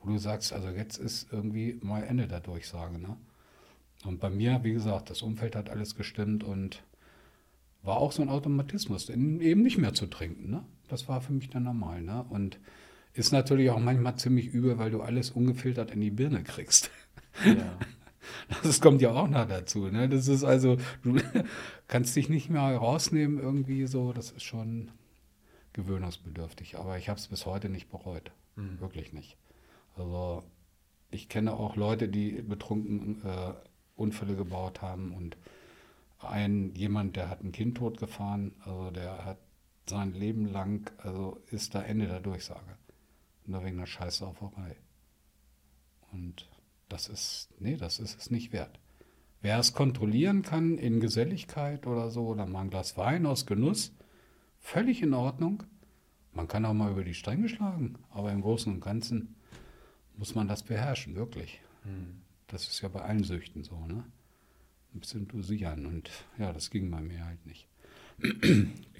wo 0.00 0.10
du 0.10 0.18
sagst, 0.18 0.52
also 0.52 0.68
jetzt 0.68 0.96
ist 0.96 1.32
irgendwie 1.32 1.78
mal 1.82 2.04
Ende 2.04 2.28
der 2.28 2.40
Durchsage. 2.40 2.98
Ne? 2.98 3.16
Und 4.04 4.20
bei 4.20 4.30
mir, 4.30 4.60
wie 4.62 4.72
gesagt, 4.72 5.10
das 5.10 5.22
Umfeld 5.22 5.56
hat 5.56 5.70
alles 5.70 5.94
gestimmt 5.94 6.44
und 6.44 6.82
war 7.84 7.98
auch 7.98 8.12
so 8.12 8.22
ein 8.22 8.28
Automatismus, 8.28 9.08
eben 9.08 9.62
nicht 9.62 9.78
mehr 9.78 9.94
zu 9.94 10.06
trinken. 10.06 10.50
Ne? 10.50 10.64
Das 10.88 11.08
war 11.08 11.20
für 11.20 11.32
mich 11.32 11.50
dann 11.50 11.64
normal. 11.64 12.02
Ne? 12.02 12.24
Und 12.30 12.58
ist 13.12 13.32
natürlich 13.32 13.70
auch 13.70 13.78
manchmal 13.78 14.16
ziemlich 14.16 14.48
übel, 14.48 14.78
weil 14.78 14.90
du 14.90 15.02
alles 15.02 15.30
ungefiltert 15.30 15.90
in 15.92 16.00
die 16.00 16.10
Birne 16.10 16.42
kriegst. 16.42 16.90
ja. 17.44 17.78
Das 18.62 18.80
kommt 18.80 19.02
ja 19.02 19.12
auch 19.12 19.28
noch 19.28 19.46
dazu. 19.46 19.88
Ne? 19.88 20.08
Das 20.08 20.28
ist 20.28 20.44
also, 20.44 20.78
du 21.02 21.16
kannst 21.88 22.16
dich 22.16 22.30
nicht 22.30 22.48
mehr 22.48 22.62
rausnehmen 22.62 23.38
irgendwie 23.38 23.86
so. 23.86 24.14
Das 24.14 24.30
ist 24.30 24.44
schon 24.44 24.90
gewöhnungsbedürftig. 25.74 26.78
Aber 26.78 26.96
ich 26.96 27.10
habe 27.10 27.20
es 27.20 27.28
bis 27.28 27.44
heute 27.44 27.68
nicht 27.68 27.90
bereut. 27.90 28.32
Wirklich 28.80 29.12
nicht. 29.12 29.36
Also 29.94 30.42
ich 31.10 31.28
kenne 31.28 31.52
auch 31.52 31.76
Leute, 31.76 32.08
die 32.08 32.42
betrunken 32.42 33.22
äh, 33.24 33.52
Unfälle 33.94 34.36
gebaut 34.36 34.80
haben 34.80 35.12
und 35.12 35.36
ein 36.18 36.74
jemand, 36.74 37.16
der 37.16 37.28
hat 37.28 37.42
ein 37.42 37.52
Kind 37.52 37.76
totgefahren, 37.76 38.54
also 38.60 38.90
der 38.90 39.24
hat 39.24 39.38
sein 39.88 40.14
Leben 40.14 40.46
lang, 40.46 40.90
also 40.98 41.42
ist 41.50 41.74
da 41.74 41.82
Ende 41.82 42.06
der 42.06 42.20
Durchsage. 42.20 42.78
Nur 43.46 43.64
wegen 43.64 43.76
einer 43.76 43.86
Scheißsauferei. 43.86 44.76
Und 46.12 46.48
das 46.88 47.08
ist, 47.08 47.48
nee, 47.58 47.76
das 47.76 47.98
ist 47.98 48.18
es 48.18 48.30
nicht 48.30 48.52
wert. 48.52 48.78
Wer 49.42 49.58
es 49.58 49.74
kontrollieren 49.74 50.42
kann 50.42 50.78
in 50.78 51.00
Geselligkeit 51.00 51.86
oder 51.86 52.10
so, 52.10 52.28
oder 52.28 52.46
mal 52.46 52.62
ein 52.62 52.70
Glas 52.70 52.96
Wein 52.96 53.26
aus 53.26 53.44
Genuss, 53.44 53.92
völlig 54.58 55.02
in 55.02 55.12
Ordnung. 55.12 55.64
Man 56.32 56.48
kann 56.48 56.64
auch 56.64 56.72
mal 56.72 56.90
über 56.90 57.04
die 57.04 57.14
Stränge 57.14 57.48
schlagen, 57.50 57.98
aber 58.10 58.32
im 58.32 58.40
Großen 58.40 58.72
und 58.72 58.80
Ganzen 58.80 59.36
muss 60.16 60.34
man 60.34 60.48
das 60.48 60.62
beherrschen, 60.62 61.14
wirklich. 61.14 61.60
Das 62.46 62.68
ist 62.68 62.80
ja 62.80 62.88
bei 62.88 63.02
allen 63.02 63.24
Süchten 63.24 63.64
so, 63.64 63.86
ne? 63.86 64.04
Bisschen 64.94 65.26
dosieren 65.28 65.86
und 65.86 66.10
ja, 66.38 66.52
das 66.52 66.70
ging 66.70 66.90
bei 66.90 67.00
mir 67.00 67.24
halt 67.24 67.44
nicht. 67.46 67.68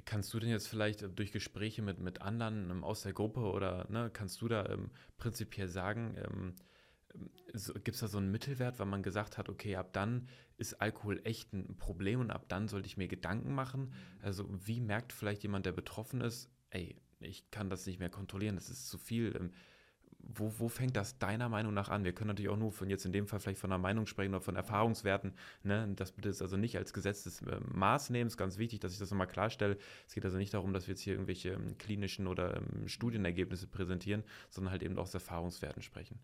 Kannst 0.04 0.34
du 0.34 0.40
denn 0.40 0.50
jetzt 0.50 0.68
vielleicht 0.68 1.02
äh, 1.02 1.08
durch 1.08 1.32
Gespräche 1.32 1.82
mit, 1.82 2.00
mit 2.00 2.20
anderen 2.20 2.70
ähm, 2.70 2.84
aus 2.84 3.02
der 3.02 3.12
Gruppe 3.12 3.40
oder 3.40 3.86
ne, 3.90 4.10
kannst 4.12 4.42
du 4.42 4.48
da 4.48 4.66
ähm, 4.66 4.90
prinzipiell 5.16 5.68
sagen, 5.68 6.16
ähm, 6.18 6.54
so, 7.52 7.72
gibt 7.74 7.94
es 7.94 8.00
da 8.00 8.08
so 8.08 8.18
einen 8.18 8.30
Mittelwert, 8.30 8.78
weil 8.78 8.86
man 8.86 9.02
gesagt 9.02 9.38
hat, 9.38 9.48
okay, 9.48 9.76
ab 9.76 9.92
dann 9.92 10.28
ist 10.56 10.80
Alkohol 10.80 11.20
echt 11.24 11.52
ein 11.52 11.76
Problem 11.76 12.20
und 12.20 12.30
ab 12.30 12.46
dann 12.48 12.68
sollte 12.68 12.86
ich 12.86 12.96
mir 12.96 13.08
Gedanken 13.08 13.54
machen? 13.54 13.92
Also 14.20 14.48
wie 14.66 14.80
merkt 14.80 15.12
vielleicht 15.12 15.42
jemand, 15.42 15.64
der 15.66 15.72
betroffen 15.72 16.20
ist, 16.20 16.50
ey, 16.70 16.96
ich 17.20 17.50
kann 17.50 17.70
das 17.70 17.86
nicht 17.86 18.00
mehr 18.00 18.10
kontrollieren, 18.10 18.56
das 18.56 18.68
ist 18.68 18.88
zu 18.88 18.98
viel. 18.98 19.34
Ähm, 19.36 19.52
wo, 20.34 20.52
wo 20.58 20.68
fängt 20.68 20.96
das 20.96 21.18
deiner 21.18 21.48
Meinung 21.48 21.74
nach 21.74 21.88
an? 21.88 22.04
Wir 22.04 22.12
können 22.12 22.28
natürlich 22.28 22.50
auch 22.50 22.56
nur 22.56 22.72
von 22.72 22.90
jetzt 22.90 23.04
in 23.06 23.12
dem 23.12 23.26
Fall 23.26 23.40
vielleicht 23.40 23.60
von 23.60 23.72
einer 23.72 23.78
Meinung 23.78 24.06
sprechen 24.06 24.34
oder 24.34 24.40
von 24.42 24.56
Erfahrungswerten. 24.56 25.32
Ne? 25.62 25.88
Das 25.96 26.12
bitte 26.12 26.28
ist 26.28 26.42
also 26.42 26.56
nicht 26.56 26.76
als 26.76 26.92
gesetztes 26.92 27.42
äh, 27.42 27.60
Maß 27.72 28.10
nehmen. 28.10 28.28
ist 28.28 28.36
ganz 28.36 28.58
wichtig, 28.58 28.80
dass 28.80 28.92
ich 28.92 28.98
das 28.98 29.10
nochmal 29.10 29.26
klarstelle. 29.26 29.76
Es 30.06 30.14
geht 30.14 30.24
also 30.24 30.36
nicht 30.36 30.54
darum, 30.54 30.72
dass 30.72 30.86
wir 30.86 30.92
jetzt 30.92 31.02
hier 31.02 31.14
irgendwelche 31.14 31.50
ähm, 31.50 31.78
klinischen 31.78 32.26
oder 32.26 32.56
ähm, 32.56 32.88
Studienergebnisse 32.88 33.66
präsentieren, 33.66 34.24
sondern 34.50 34.72
halt 34.72 34.82
eben 34.82 34.98
auch 34.98 35.04
aus 35.04 35.14
Erfahrungswerten 35.14 35.82
sprechen. 35.82 36.18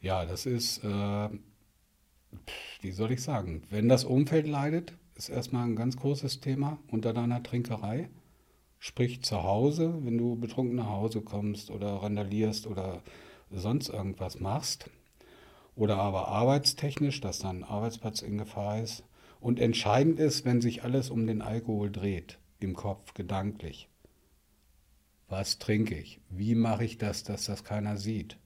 Ja, 0.00 0.24
das 0.26 0.46
ist, 0.46 0.84
äh, 0.84 1.28
wie 2.80 2.92
soll 2.92 3.12
ich 3.12 3.22
sagen, 3.22 3.62
wenn 3.70 3.88
das 3.88 4.04
Umfeld 4.04 4.46
leidet, 4.46 4.92
ist 5.14 5.30
erstmal 5.30 5.64
ein 5.64 5.76
ganz 5.76 5.96
großes 5.96 6.40
Thema 6.40 6.78
unter 6.88 7.12
deiner 7.12 7.42
Trinkerei. 7.42 8.10
Sprich 8.78 9.22
zu 9.22 9.42
Hause, 9.42 9.94
wenn 10.02 10.18
du 10.18 10.36
betrunken 10.36 10.76
nach 10.76 10.90
Hause 10.90 11.22
kommst 11.22 11.70
oder 11.70 11.94
randalierst 12.02 12.66
oder 12.66 13.02
sonst 13.50 13.88
irgendwas 13.88 14.40
machst. 14.40 14.90
Oder 15.74 15.98
aber 15.98 16.28
arbeitstechnisch, 16.28 17.20
dass 17.20 17.40
dein 17.40 17.64
Arbeitsplatz 17.64 18.22
in 18.22 18.38
Gefahr 18.38 18.82
ist. 18.82 19.04
Und 19.40 19.60
entscheidend 19.60 20.18
ist, 20.18 20.44
wenn 20.44 20.60
sich 20.60 20.82
alles 20.82 21.10
um 21.10 21.26
den 21.26 21.42
Alkohol 21.42 21.90
dreht, 21.90 22.38
im 22.60 22.74
Kopf, 22.74 23.12
gedanklich. 23.14 23.88
Was 25.28 25.58
trinke 25.58 25.96
ich? 25.96 26.20
Wie 26.30 26.54
mache 26.54 26.84
ich 26.84 26.98
das, 26.98 27.24
dass 27.24 27.44
das 27.44 27.64
keiner 27.64 27.96
sieht? 27.96 28.38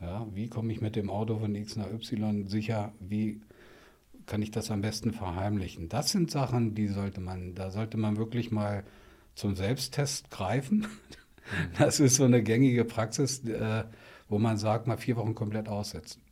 Ja, 0.00 0.26
wie 0.32 0.48
komme 0.48 0.72
ich 0.72 0.80
mit 0.80 0.96
dem 0.96 1.10
Auto 1.10 1.38
von 1.38 1.54
X 1.54 1.76
nach 1.76 1.90
Y 1.90 2.46
sicher? 2.46 2.92
Wie 3.00 3.40
kann 4.26 4.42
ich 4.42 4.50
das 4.50 4.70
am 4.70 4.80
besten 4.80 5.12
verheimlichen? 5.12 5.88
Das 5.88 6.10
sind 6.10 6.30
Sachen, 6.30 6.74
die 6.74 6.88
sollte 6.88 7.20
man, 7.20 7.54
da 7.54 7.70
sollte 7.70 7.96
man 7.96 8.16
wirklich 8.16 8.50
mal 8.50 8.84
zum 9.34 9.54
Selbsttest 9.54 10.30
greifen. 10.30 10.86
Das 11.78 12.00
ist 12.00 12.14
so 12.14 12.24
eine 12.24 12.42
gängige 12.42 12.86
Praxis, 12.86 13.44
äh, 13.44 13.84
wo 14.30 14.38
man 14.38 14.56
sagt, 14.56 14.86
mal 14.86 14.96
vier 14.96 15.16
Wochen 15.16 15.34
komplett 15.34 15.68
aussetzen. 15.68 16.22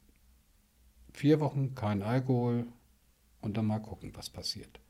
Vier 1.12 1.38
Wochen 1.38 1.74
kein 1.74 2.02
Alkohol 2.02 2.66
und 3.42 3.58
dann 3.58 3.66
mal 3.66 3.80
gucken, 3.80 4.12
was 4.14 4.30
passiert. 4.30 4.80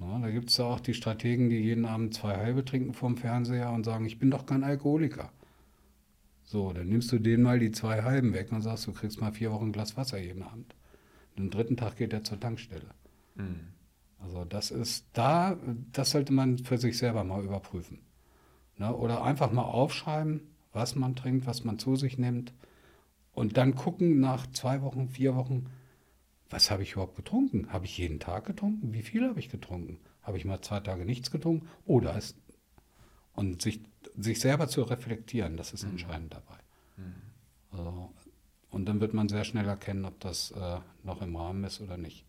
Da 0.00 0.30
gibt 0.30 0.48
es 0.48 0.56
ja 0.56 0.64
auch 0.64 0.80
die 0.80 0.94
Strategen, 0.94 1.50
die 1.50 1.58
jeden 1.58 1.84
Abend 1.84 2.14
zwei 2.14 2.36
halbe 2.36 2.64
trinken 2.64 2.94
vom 2.94 3.18
Fernseher 3.18 3.70
und 3.70 3.84
sagen, 3.84 4.06
ich 4.06 4.18
bin 4.18 4.30
doch 4.30 4.46
kein 4.46 4.64
Alkoholiker. 4.64 5.30
So, 6.42 6.72
dann 6.72 6.88
nimmst 6.88 7.12
du 7.12 7.18
denen 7.18 7.42
mal 7.42 7.58
die 7.58 7.70
zwei 7.70 8.02
halben 8.02 8.32
weg 8.32 8.50
und 8.50 8.62
sagst, 8.62 8.86
du 8.86 8.92
kriegst 8.92 9.20
mal 9.20 9.32
vier 9.32 9.52
Wochen 9.52 9.66
ein 9.66 9.72
Glas 9.72 9.96
Wasser 9.98 10.18
jeden 10.18 10.42
Abend. 10.42 10.74
Und 11.36 11.42
am 11.42 11.50
dritten 11.50 11.76
Tag 11.76 11.96
geht 11.96 12.12
er 12.14 12.24
zur 12.24 12.40
Tankstelle. 12.40 12.90
Mhm. 13.34 13.68
Also 14.20 14.44
das 14.44 14.70
ist 14.70 15.06
da, 15.12 15.56
das 15.92 16.10
sollte 16.10 16.32
man 16.32 16.58
für 16.58 16.78
sich 16.78 16.98
selber 16.98 17.24
mal 17.24 17.42
überprüfen. 17.42 18.00
Ne? 18.76 18.94
Oder 18.94 19.22
einfach 19.24 19.50
mal 19.52 19.64
aufschreiben, 19.64 20.40
was 20.72 20.94
man 20.94 21.16
trinkt, 21.16 21.46
was 21.46 21.64
man 21.64 21.78
zu 21.78 21.96
sich 21.96 22.18
nimmt. 22.18 22.52
Und 23.32 23.56
dann 23.56 23.74
gucken 23.74 24.20
nach 24.20 24.46
zwei 24.48 24.82
Wochen, 24.82 25.08
vier 25.08 25.34
Wochen, 25.36 25.66
was 26.50 26.70
habe 26.70 26.82
ich 26.82 26.92
überhaupt 26.92 27.16
getrunken? 27.16 27.72
Habe 27.72 27.86
ich 27.86 27.96
jeden 27.96 28.20
Tag 28.20 28.44
getrunken? 28.44 28.92
Wie 28.92 29.02
viel 29.02 29.26
habe 29.28 29.38
ich 29.38 29.48
getrunken? 29.48 30.00
Habe 30.22 30.36
ich 30.36 30.44
mal 30.44 30.60
zwei 30.60 30.80
Tage 30.80 31.04
nichts 31.04 31.30
getrunken? 31.30 31.68
Oder 31.86 32.16
ist, 32.16 32.36
und 33.34 33.62
sich, 33.62 33.80
sich 34.16 34.40
selber 34.40 34.68
zu 34.68 34.82
reflektieren, 34.82 35.56
das 35.56 35.72
ist 35.72 35.84
mhm. 35.84 35.92
entscheidend 35.92 36.34
dabei. 36.34 36.58
Mhm. 36.96 37.14
Also, 37.70 38.12
und 38.70 38.86
dann 38.86 39.00
wird 39.00 39.14
man 39.14 39.28
sehr 39.28 39.44
schnell 39.44 39.66
erkennen, 39.66 40.04
ob 40.04 40.18
das 40.20 40.50
äh, 40.50 40.78
noch 41.04 41.22
im 41.22 41.36
Rahmen 41.36 41.64
ist 41.64 41.80
oder 41.80 41.96
nicht. 41.96 42.24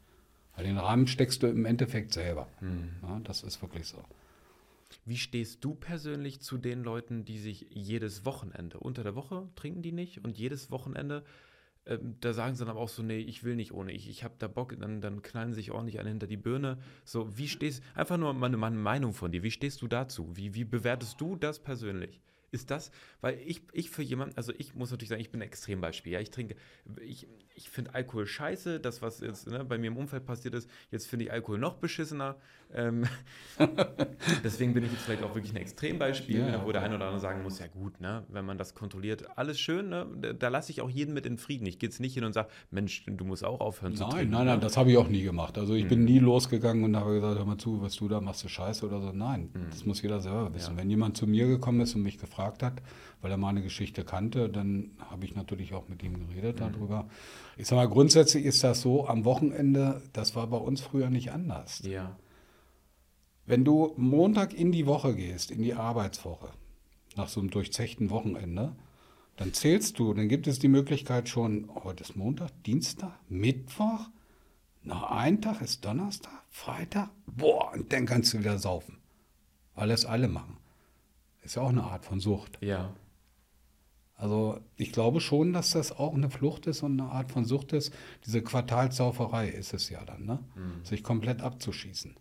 Weil 0.61 0.67
den 0.67 0.77
Rahmen 0.77 1.07
steckst 1.07 1.41
du 1.41 1.47
im 1.47 1.65
Endeffekt 1.65 2.13
selber. 2.13 2.47
Mhm. 2.61 2.91
Ja, 3.01 3.19
das 3.23 3.41
ist 3.41 3.63
wirklich 3.63 3.87
so. 3.87 3.97
Wie 5.05 5.17
stehst 5.17 5.65
du 5.65 5.73
persönlich 5.73 6.39
zu 6.41 6.59
den 6.59 6.83
Leuten, 6.83 7.25
die 7.25 7.39
sich 7.39 7.65
jedes 7.71 8.25
Wochenende, 8.25 8.79
unter 8.79 9.01
der 9.01 9.15
Woche 9.15 9.49
trinken 9.55 9.81
die 9.81 9.91
nicht 9.91 10.23
und 10.23 10.37
jedes 10.37 10.69
Wochenende 10.69 11.23
ähm, 11.87 12.15
da 12.19 12.31
sagen 12.31 12.53
sie 12.53 12.59
dann 12.59 12.69
aber 12.69 12.79
auch 12.79 12.89
so, 12.89 13.01
nee, 13.01 13.17
ich 13.17 13.43
will 13.43 13.55
nicht 13.55 13.71
ohne, 13.71 13.91
ich, 13.91 14.07
ich 14.07 14.23
habe 14.23 14.35
da 14.37 14.47
Bock, 14.47 14.75
dann, 14.79 15.01
dann 15.01 15.23
knallen 15.23 15.53
sich 15.53 15.71
ordentlich 15.71 15.99
eine 15.99 16.09
hinter 16.09 16.27
die 16.27 16.37
Birne. 16.37 16.77
So, 17.05 17.35
wie 17.39 17.47
stehst, 17.47 17.81
einfach 17.95 18.17
nur 18.17 18.35
meine, 18.35 18.55
meine 18.57 18.75
Meinung 18.75 19.13
von 19.13 19.31
dir, 19.31 19.41
wie 19.41 19.49
stehst 19.49 19.81
du 19.81 19.87
dazu? 19.87 20.29
Wie, 20.35 20.53
wie 20.53 20.63
bewertest 20.63 21.19
du 21.19 21.35
das 21.35 21.57
persönlich? 21.57 22.21
Ist 22.53 22.69
das, 22.69 22.91
weil 23.21 23.39
ich, 23.45 23.61
ich 23.71 23.89
für 23.89 24.03
jemanden, 24.03 24.35
also 24.35 24.51
ich 24.57 24.75
muss 24.75 24.91
natürlich 24.91 25.07
sagen, 25.07 25.21
ich 25.21 25.31
bin 25.31 25.41
ein 25.41 25.47
Extrembeispiel. 25.47 26.11
Ja, 26.11 26.19
ich 26.19 26.31
trinke, 26.31 26.55
ich, 27.01 27.25
ich 27.55 27.69
finde 27.69 27.95
Alkohol 27.95 28.25
scheiße, 28.25 28.81
das, 28.81 29.01
was 29.01 29.21
jetzt 29.21 29.47
ne, 29.47 29.63
bei 29.63 29.77
mir 29.77 29.87
im 29.87 29.95
Umfeld 29.95 30.25
passiert 30.25 30.53
ist. 30.53 30.69
Jetzt 30.89 31.07
finde 31.07 31.25
ich 31.25 31.31
Alkohol 31.31 31.59
noch 31.59 31.75
beschissener. 31.75 32.35
Ähm, 32.73 33.05
deswegen 34.43 34.73
bin 34.73 34.83
ich 34.83 34.91
jetzt 34.91 35.03
vielleicht 35.03 35.23
auch 35.23 35.33
wirklich 35.35 35.53
ein 35.53 35.57
Extrembeispiel, 35.57 36.39
ja, 36.39 36.51
ne, 36.51 36.61
wo 36.65 36.71
der 36.71 36.81
eine 36.81 36.95
oder 36.95 37.05
andere 37.05 37.21
sagen 37.21 37.41
muss: 37.43 37.59
Ja, 37.59 37.67
gut, 37.67 37.99
ne, 38.01 38.25
wenn 38.29 38.45
man 38.45 38.57
das 38.57 38.73
kontrolliert, 38.73 39.37
alles 39.37 39.59
schön, 39.59 39.89
ne, 39.89 40.07
da 40.37 40.49
lasse 40.49 40.71
ich 40.71 40.81
auch 40.81 40.89
jeden 40.89 41.13
mit 41.13 41.25
in 41.25 41.37
Frieden. 41.37 41.65
Ich 41.65 41.79
gehe 41.79 41.87
jetzt 41.89 41.99
nicht 41.99 42.13
hin 42.13 42.23
und 42.23 42.33
sage: 42.33 42.49
Mensch, 42.69 43.05
du 43.05 43.25
musst 43.25 43.45
auch 43.45 43.61
aufhören 43.61 43.93
nein, 43.93 43.97
zu 43.97 44.03
trinken. 44.03 44.31
Nein, 44.31 44.45
nein, 44.45 44.47
nein, 44.55 44.61
das 44.61 44.75
habe 44.75 44.91
ich 44.91 44.97
auch 44.97 45.07
nie 45.07 45.23
gemacht. 45.23 45.57
Also 45.57 45.73
ich 45.73 45.83
hm. 45.83 45.89
bin 45.89 46.03
nie 46.03 46.19
losgegangen 46.19 46.83
und 46.83 46.95
habe 46.97 47.13
gesagt: 47.15 47.37
Hör 47.37 47.45
mal 47.45 47.57
zu, 47.57 47.81
was 47.81 47.95
du 47.95 48.09
da 48.09 48.19
machst, 48.19 48.43
du 48.43 48.49
scheiße 48.49 48.85
oder 48.85 49.01
so. 49.01 49.11
Nein, 49.13 49.49
hm. 49.53 49.67
das 49.69 49.85
muss 49.85 50.01
jeder 50.01 50.19
selber 50.19 50.53
wissen. 50.53 50.75
Wenn 50.75 50.89
jemand 50.89 51.15
zu 51.15 51.27
mir 51.27 51.47
gekommen 51.47 51.81
ist 51.81 51.95
und 51.95 52.03
mich 52.03 52.17
gefragt 52.17 52.40
hat, 52.41 52.81
weil 53.21 53.31
er 53.31 53.37
meine 53.37 53.61
Geschichte 53.61 54.03
kannte. 54.03 54.49
Dann 54.49 54.91
habe 55.09 55.25
ich 55.25 55.35
natürlich 55.35 55.73
auch 55.73 55.87
mit 55.87 56.03
ihm 56.03 56.27
geredet 56.27 56.59
mhm. 56.59 56.73
darüber. 56.73 57.07
Ich 57.57 57.67
sage 57.67 57.81
mal, 57.81 57.89
grundsätzlich 57.89 58.45
ist 58.45 58.63
das 58.63 58.81
so, 58.81 59.07
am 59.07 59.25
Wochenende, 59.25 60.01
das 60.13 60.35
war 60.35 60.47
bei 60.47 60.57
uns 60.57 60.81
früher 60.81 61.09
nicht 61.09 61.31
anders. 61.31 61.81
Ja. 61.83 62.17
Wenn 63.45 63.65
du 63.65 63.93
Montag 63.97 64.53
in 64.53 64.71
die 64.71 64.85
Woche 64.85 65.15
gehst, 65.15 65.51
in 65.51 65.61
die 65.61 65.73
Arbeitswoche, 65.73 66.49
nach 67.15 67.27
so 67.27 67.39
einem 67.39 67.49
durchzechten 67.49 68.09
Wochenende, 68.09 68.75
dann 69.35 69.53
zählst 69.53 69.97
du, 69.99 70.13
dann 70.13 70.29
gibt 70.29 70.47
es 70.47 70.59
die 70.59 70.67
Möglichkeit 70.67 71.27
schon, 71.27 71.69
heute 71.83 72.03
ist 72.03 72.15
Montag, 72.15 72.51
Dienstag, 72.63 73.11
Mittwoch, 73.27 74.09
noch 74.83 75.11
ein 75.11 75.41
Tag 75.41 75.61
ist 75.61 75.85
Donnerstag, 75.85 76.43
Freitag, 76.49 77.09
boah, 77.25 77.71
und 77.73 77.91
dann 77.93 78.05
kannst 78.05 78.33
du 78.33 78.39
wieder 78.39 78.57
saufen. 78.57 78.97
Weil 79.75 79.91
es 79.91 80.05
alle 80.05 80.27
machen. 80.27 80.57
Ist 81.41 81.55
ja 81.55 81.61
auch 81.61 81.69
eine 81.69 81.83
Art 81.83 82.05
von 82.05 82.19
Sucht. 82.19 82.57
Ja. 82.61 82.93
Also 84.15 84.59
ich 84.75 84.91
glaube 84.91 85.19
schon, 85.19 85.51
dass 85.51 85.71
das 85.71 85.91
auch 85.91 86.13
eine 86.13 86.29
Flucht 86.29 86.67
ist 86.67 86.83
und 86.83 86.99
eine 86.99 87.11
Art 87.11 87.31
von 87.31 87.43
Sucht 87.43 87.73
ist. 87.73 87.91
Diese 88.25 88.43
Quartalsauferei 88.43 89.49
ist 89.49 89.73
es 89.73 89.89
ja 89.89 90.05
dann, 90.05 90.25
ne? 90.25 90.39
Mhm. 90.55 90.85
sich 90.85 91.03
komplett 91.03 91.41
abzuschießen. 91.41 92.15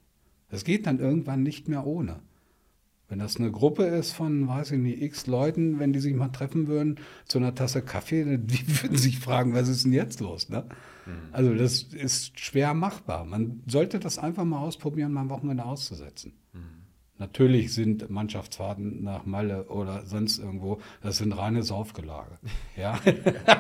Das 0.49 0.65
geht 0.65 0.87
dann 0.87 0.99
irgendwann 0.99 1.43
nicht 1.43 1.69
mehr 1.69 1.87
ohne. 1.87 2.21
Wenn 3.11 3.19
das 3.19 3.37
eine 3.37 3.51
Gruppe 3.51 3.85
ist 3.85 4.13
von, 4.13 4.47
weiß 4.47 4.71
ich 4.71 4.79
nicht, 4.79 5.03
x 5.03 5.27
Leuten, 5.27 5.79
wenn 5.81 5.93
die 5.93 5.99
sich 5.99 6.15
mal 6.15 6.29
treffen 6.29 6.69
würden 6.69 7.01
zu 7.27 7.39
einer 7.39 7.55
Tasse 7.55 7.83
Kaffee, 7.83 8.25
die 8.39 8.83
würden 8.83 8.97
sich 8.97 9.19
fragen, 9.19 9.53
was 9.53 9.69
ist 9.69 9.85
denn 9.85 9.93
jetzt 9.93 10.21
los? 10.21 10.49
Ne? 10.49 10.65
Mhm. 11.07 11.13
Also 11.33 11.55
das 11.55 11.83
ist 11.83 12.39
schwer 12.41 12.73
machbar. 12.73 13.25
Man 13.27 13.63
sollte 13.67 13.99
das 13.99 14.19
einfach 14.19 14.45
mal 14.45 14.61
ausprobieren, 14.61 15.13
mal 15.13 15.23
am 15.23 15.29
Wochenende 15.29 15.65
auszusetzen. 15.65 16.33
Mhm. 16.53 16.80
Natürlich 17.21 17.75
sind 17.75 18.09
Mannschaftsfahrten 18.09 19.03
nach 19.05 19.27
Malle 19.27 19.69
oder 19.69 20.07
sonst 20.07 20.39
irgendwo, 20.39 20.81
das 21.03 21.19
sind 21.19 21.33
reine 21.33 21.63
Saufgelage. 21.63 22.39
Ja. 22.79 22.99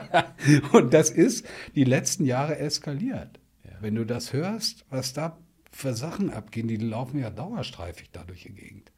und 0.73 0.95
das 0.95 1.11
ist 1.11 1.47
die 1.75 1.85
letzten 1.85 2.25
Jahre 2.25 2.59
eskaliert. 2.59 3.39
Ja. 3.65 3.73
Wenn 3.83 3.97
du 3.97 4.07
das 4.07 4.33
hörst, 4.33 4.87
was 4.89 5.13
da 5.13 5.37
für 5.71 5.93
Sachen 5.93 6.31
abgehen, 6.31 6.69
die 6.69 6.79
laufen 6.79 7.21
ja 7.21 7.29
dauerstreifig 7.29 8.11
da 8.13 8.25
durch 8.25 8.45
die 8.45 8.55
Gegend. 8.55 8.93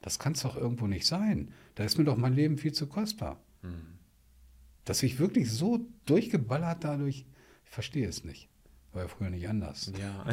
Das 0.00 0.20
kann 0.20 0.34
es 0.34 0.42
doch 0.42 0.56
irgendwo 0.56 0.86
nicht 0.86 1.06
sein. 1.06 1.50
Da 1.74 1.82
ist 1.82 1.98
mir 1.98 2.04
doch 2.04 2.16
mein 2.16 2.34
Leben 2.34 2.56
viel 2.56 2.72
zu 2.72 2.86
kostbar. 2.86 3.40
Mhm. 3.62 3.98
Dass 4.84 5.02
ich 5.02 5.18
wirklich 5.18 5.50
so 5.50 5.88
durchgeballert 6.06 6.84
dadurch, 6.84 7.26
ich 7.64 7.70
verstehe 7.70 8.06
es 8.06 8.22
nicht. 8.22 8.48
War 8.92 9.02
ja 9.02 9.08
früher 9.08 9.30
nicht 9.30 9.48
anders. 9.48 9.92
Ja. 9.98 10.24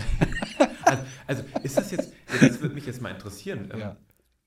also, 0.85 1.03
also, 1.27 1.43
ist 1.63 1.77
das 1.77 1.91
jetzt, 1.91 2.13
das 2.27 2.61
würde 2.61 2.75
mich 2.75 2.85
jetzt 2.85 3.01
mal 3.01 3.09
interessieren. 3.09 3.69
Ähm, 3.73 3.79
ja. 3.79 3.97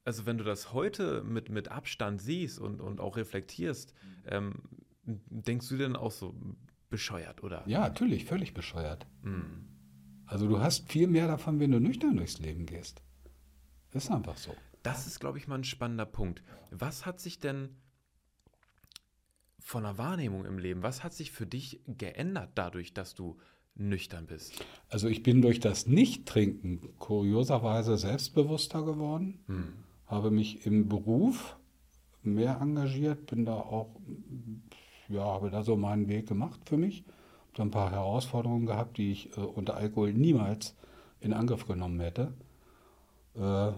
Also 0.04 0.26
wenn 0.26 0.36
du 0.36 0.44
das 0.44 0.72
heute 0.72 1.22
mit, 1.24 1.48
mit 1.48 1.68
Abstand 1.68 2.20
siehst 2.20 2.58
und, 2.58 2.80
und 2.80 3.00
auch 3.00 3.16
reflektierst, 3.16 3.94
ähm, 4.26 4.54
denkst 5.04 5.68
du 5.68 5.76
denn 5.76 5.96
auch 5.96 6.10
so 6.10 6.34
bescheuert, 6.90 7.42
oder? 7.42 7.62
Ja, 7.66 7.80
natürlich, 7.80 8.24
völlig 8.26 8.54
bescheuert. 8.54 9.06
Mhm. 9.22 9.68
Also 10.26 10.48
du 10.48 10.60
hast 10.60 10.90
viel 10.90 11.06
mehr 11.06 11.26
davon, 11.26 11.60
wenn 11.60 11.70
du 11.70 11.80
nüchtern 11.80 12.16
durchs 12.16 12.38
Leben 12.38 12.66
gehst. 12.66 13.02
ist 13.92 14.10
einfach 14.10 14.36
so. 14.36 14.54
Das 14.82 15.06
ist, 15.06 15.20
glaube 15.20 15.38
ich, 15.38 15.48
mal 15.48 15.56
ein 15.56 15.64
spannender 15.64 16.06
Punkt. 16.06 16.42
Was 16.70 17.06
hat 17.06 17.20
sich 17.20 17.38
denn 17.38 17.76
von 19.60 19.84
der 19.84 19.96
Wahrnehmung 19.96 20.44
im 20.44 20.58
Leben, 20.58 20.82
was 20.82 21.02
hat 21.02 21.14
sich 21.14 21.32
für 21.32 21.46
dich 21.46 21.80
geändert 21.86 22.50
dadurch, 22.54 22.92
dass 22.92 23.14
du 23.14 23.38
nüchtern 23.76 24.26
bist? 24.26 24.64
Also 24.88 25.08
ich 25.08 25.22
bin 25.22 25.42
durch 25.42 25.60
das 25.60 25.86
Nicht-Trinken 25.86 26.80
kurioserweise 26.98 27.96
selbstbewusster 27.96 28.82
geworden, 28.82 29.40
hm. 29.46 29.72
habe 30.06 30.30
mich 30.30 30.66
im 30.66 30.88
Beruf 30.88 31.56
mehr 32.22 32.58
engagiert, 32.60 33.26
bin 33.26 33.44
da 33.44 33.54
auch, 33.54 33.96
ja, 35.08 35.24
habe 35.24 35.50
da 35.50 35.62
so 35.62 35.76
meinen 35.76 36.08
Weg 36.08 36.28
gemacht 36.28 36.60
für 36.64 36.76
mich. 36.76 37.04
Habe 37.52 37.62
ein 37.62 37.70
paar 37.70 37.90
Herausforderungen 37.92 38.66
gehabt, 38.66 38.98
die 38.98 39.12
ich 39.12 39.36
äh, 39.36 39.40
unter 39.40 39.76
Alkohol 39.76 40.12
niemals 40.12 40.74
in 41.20 41.32
Angriff 41.32 41.66
genommen 41.66 42.00
hätte. 42.00 42.34
Äh, 43.36 43.72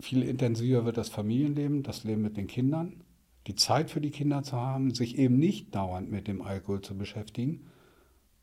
viel 0.00 0.22
intensiver 0.22 0.84
wird 0.84 0.96
das 0.96 1.08
Familienleben, 1.08 1.82
das 1.82 2.04
Leben 2.04 2.22
mit 2.22 2.36
den 2.36 2.46
Kindern, 2.46 3.02
die 3.46 3.54
Zeit 3.54 3.90
für 3.90 4.00
die 4.00 4.10
Kinder 4.10 4.42
zu 4.42 4.56
haben, 4.56 4.94
sich 4.94 5.18
eben 5.18 5.38
nicht 5.38 5.74
dauernd 5.74 6.10
mit 6.10 6.28
dem 6.28 6.42
Alkohol 6.42 6.80
zu 6.80 6.96
beschäftigen 6.96 7.66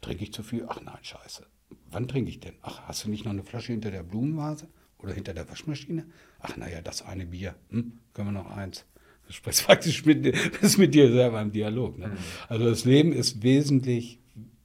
Trinke 0.03 0.23
ich 0.23 0.33
zu 0.33 0.43
viel? 0.43 0.65
Ach 0.67 0.81
nein, 0.81 0.97
scheiße. 1.01 1.47
Wann 1.89 2.07
trinke 2.07 2.29
ich 2.29 2.39
denn? 2.39 2.55
Ach, 2.61 2.81
hast 2.87 3.05
du 3.05 3.09
nicht 3.09 3.23
noch 3.23 3.31
eine 3.31 3.43
Flasche 3.43 3.71
hinter 3.71 3.89
der 3.89 4.03
Blumenvase 4.03 4.67
oder 4.99 5.13
hinter 5.13 5.33
der 5.33 5.49
Waschmaschine? 5.49 6.05
Ach 6.39 6.57
naja, 6.57 6.81
das 6.81 7.01
eine 7.03 7.25
Bier. 7.25 7.55
Hm, 7.69 7.99
können 8.13 8.27
wir 8.27 8.43
noch 8.43 8.51
eins. 8.51 8.85
Du 9.25 9.33
sprichst 9.33 9.63
praktisch 9.65 10.05
mit, 10.05 10.35
bist 10.59 10.77
mit 10.77 10.93
dir 10.93 11.11
selber 11.11 11.41
im 11.41 11.51
Dialog. 11.51 11.97
Ne? 11.97 12.09
Mhm. 12.09 12.17
Also 12.49 12.65
das 12.65 12.83
Leben 12.83 13.13
ist 13.13 13.43
wesentlich 13.43 14.19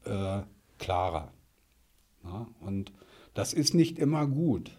äh, 0.04 0.40
klarer. 0.78 1.32
Ja? 2.24 2.48
Und 2.60 2.92
das 3.34 3.52
ist 3.52 3.74
nicht 3.74 3.98
immer 3.98 4.26
gut. 4.26 4.76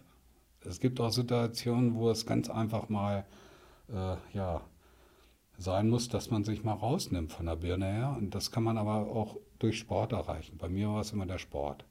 Es 0.62 0.80
gibt 0.80 1.00
auch 1.00 1.10
Situationen, 1.10 1.94
wo 1.94 2.10
es 2.10 2.26
ganz 2.26 2.50
einfach 2.50 2.90
mal 2.90 3.24
äh, 3.88 4.16
ja, 4.34 4.60
sein 5.56 5.88
muss, 5.88 6.08
dass 6.10 6.30
man 6.30 6.44
sich 6.44 6.64
mal 6.64 6.74
rausnimmt 6.74 7.32
von 7.32 7.46
der 7.46 7.56
Birne 7.56 7.86
her. 7.86 8.16
Und 8.18 8.34
das 8.34 8.50
kann 8.50 8.62
man 8.62 8.76
aber 8.76 9.06
auch 9.08 9.38
durch 9.60 9.78
Sport 9.78 10.12
erreichen. 10.12 10.58
Bei 10.58 10.68
mir 10.68 10.88
war 10.88 11.00
es 11.00 11.12
immer 11.12 11.26
der 11.26 11.38
Sport, 11.38 11.84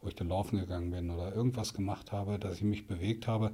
wo 0.00 0.08
ich 0.08 0.14
dann 0.16 0.28
laufen 0.28 0.58
gegangen 0.58 0.90
bin 0.90 1.10
oder 1.10 1.34
irgendwas 1.34 1.74
gemacht 1.74 2.10
habe, 2.10 2.38
dass 2.38 2.56
ich 2.56 2.64
mich 2.64 2.86
bewegt 2.86 3.28
habe. 3.28 3.52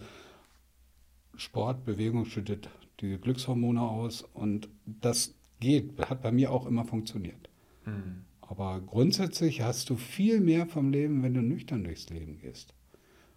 Sport, 1.36 1.84
Bewegung 1.84 2.24
schüttet 2.24 2.70
die 3.00 3.18
Glückshormone 3.18 3.82
aus 3.82 4.22
und 4.22 4.68
das 4.86 5.34
geht, 5.60 5.98
hat 6.08 6.22
bei 6.22 6.32
mir 6.32 6.50
auch 6.50 6.66
immer 6.66 6.84
funktioniert. 6.84 7.50
Mhm. 7.84 8.24
Aber 8.40 8.80
grundsätzlich 8.80 9.60
hast 9.60 9.90
du 9.90 9.96
viel 9.96 10.40
mehr 10.40 10.66
vom 10.66 10.90
Leben, 10.90 11.22
wenn 11.22 11.34
du 11.34 11.42
nüchtern 11.42 11.84
durchs 11.84 12.08
Leben 12.08 12.38
gehst. 12.38 12.74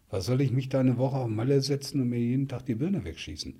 Was 0.10 0.26
soll 0.26 0.42
ich 0.42 0.52
mich 0.52 0.70
da 0.70 0.80
eine 0.80 0.98
Woche 0.98 1.18
auf 1.18 1.28
Malle 1.28 1.62
setzen 1.62 2.02
und 2.02 2.10
mir 2.10 2.20
jeden 2.20 2.48
Tag 2.48 2.65
die 2.65 2.76
Birne 2.76 3.04
wegschießen? 3.04 3.60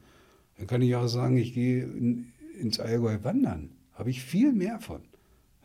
Dann 0.58 0.68
kann 0.68 0.82
ich 0.82 0.96
auch 0.96 1.08
sagen, 1.08 1.38
ich 1.38 1.54
gehe 1.54 1.84
in, 1.84 2.34
ins 2.60 2.80
Allgäu 2.80 3.24
wandern. 3.24 3.72
Habe 3.94 4.10
ich 4.10 4.22
viel 4.22 4.54
mehr 4.54 4.80
von. 4.80 5.02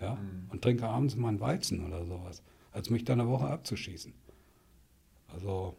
Ja? 0.01 0.17
Mhm. 0.17 0.51
Und 0.51 0.63
trinke 0.63 0.89
abends 0.89 1.17
mal 1.17 1.29
einen 1.29 1.41
Weizen 1.41 1.85
oder 1.87 2.05
sowas, 2.05 2.43
als 2.73 2.91
mich 2.91 3.05
da 3.05 3.13
eine 3.13 3.29
Woche 3.29 3.47
abzuschießen. 3.47 4.13
Also 5.29 5.77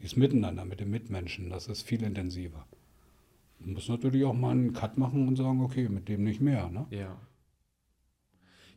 dieses 0.00 0.16
Miteinander 0.16 0.64
mit 0.64 0.80
den 0.80 0.90
Mitmenschen, 0.90 1.50
das 1.50 1.68
ist 1.68 1.82
viel 1.82 2.02
intensiver. 2.02 2.66
Man 3.58 3.74
muss 3.74 3.88
natürlich 3.88 4.24
auch 4.24 4.34
mal 4.34 4.50
einen 4.50 4.72
Cut 4.72 4.98
machen 4.98 5.28
und 5.28 5.36
sagen, 5.36 5.60
okay, 5.60 5.88
mit 5.88 6.08
dem 6.08 6.24
nicht 6.24 6.40
mehr. 6.40 6.68
Ne? 6.68 6.86
Ja. 6.90 7.16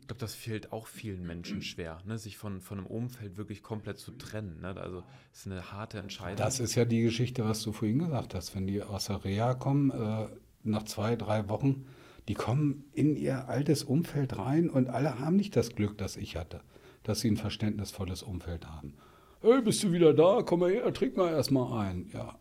Ich 0.00 0.06
glaube, 0.06 0.20
das 0.20 0.36
fehlt 0.36 0.70
auch 0.70 0.86
vielen 0.86 1.26
Menschen 1.26 1.62
schwer, 1.62 1.98
ne? 2.06 2.16
sich 2.16 2.36
von, 2.36 2.60
von 2.60 2.78
einem 2.78 2.86
Umfeld 2.86 3.36
wirklich 3.36 3.64
komplett 3.64 3.98
zu 3.98 4.12
trennen. 4.12 4.60
Ne? 4.60 4.68
Also 4.76 5.02
es 5.32 5.40
ist 5.40 5.46
eine 5.46 5.72
harte 5.72 5.98
Entscheidung. 5.98 6.36
Das 6.36 6.60
ist 6.60 6.76
ja 6.76 6.84
die 6.84 7.02
Geschichte, 7.02 7.44
was 7.44 7.62
du 7.62 7.72
vorhin 7.72 7.98
gesagt 7.98 8.34
hast. 8.34 8.54
Wenn 8.54 8.68
die 8.68 8.84
aus 8.84 9.06
der 9.06 9.24
Reha 9.24 9.54
kommen, 9.54 9.90
äh, 9.90 10.28
nach 10.62 10.84
zwei, 10.84 11.16
drei 11.16 11.48
Wochen, 11.48 11.86
die 12.28 12.34
kommen 12.34 12.84
in 12.92 13.16
ihr 13.16 13.48
altes 13.48 13.84
Umfeld 13.84 14.38
rein 14.38 14.68
und 14.68 14.88
alle 14.88 15.18
haben 15.18 15.36
nicht 15.36 15.54
das 15.56 15.74
Glück, 15.74 15.96
das 15.98 16.16
ich 16.16 16.36
hatte, 16.36 16.60
dass 17.02 17.20
sie 17.20 17.30
ein 17.30 17.36
verständnisvolles 17.36 18.22
Umfeld 18.22 18.66
haben. 18.66 18.94
Hey, 19.42 19.62
bist 19.62 19.82
du 19.84 19.92
wieder 19.92 20.12
da? 20.12 20.42
Komm 20.44 20.60
mal 20.60 20.70
her, 20.70 20.92
trink 20.92 21.16
mal 21.16 21.30
erstmal 21.30 21.86
ein. 21.86 22.10
Ja, 22.12 22.38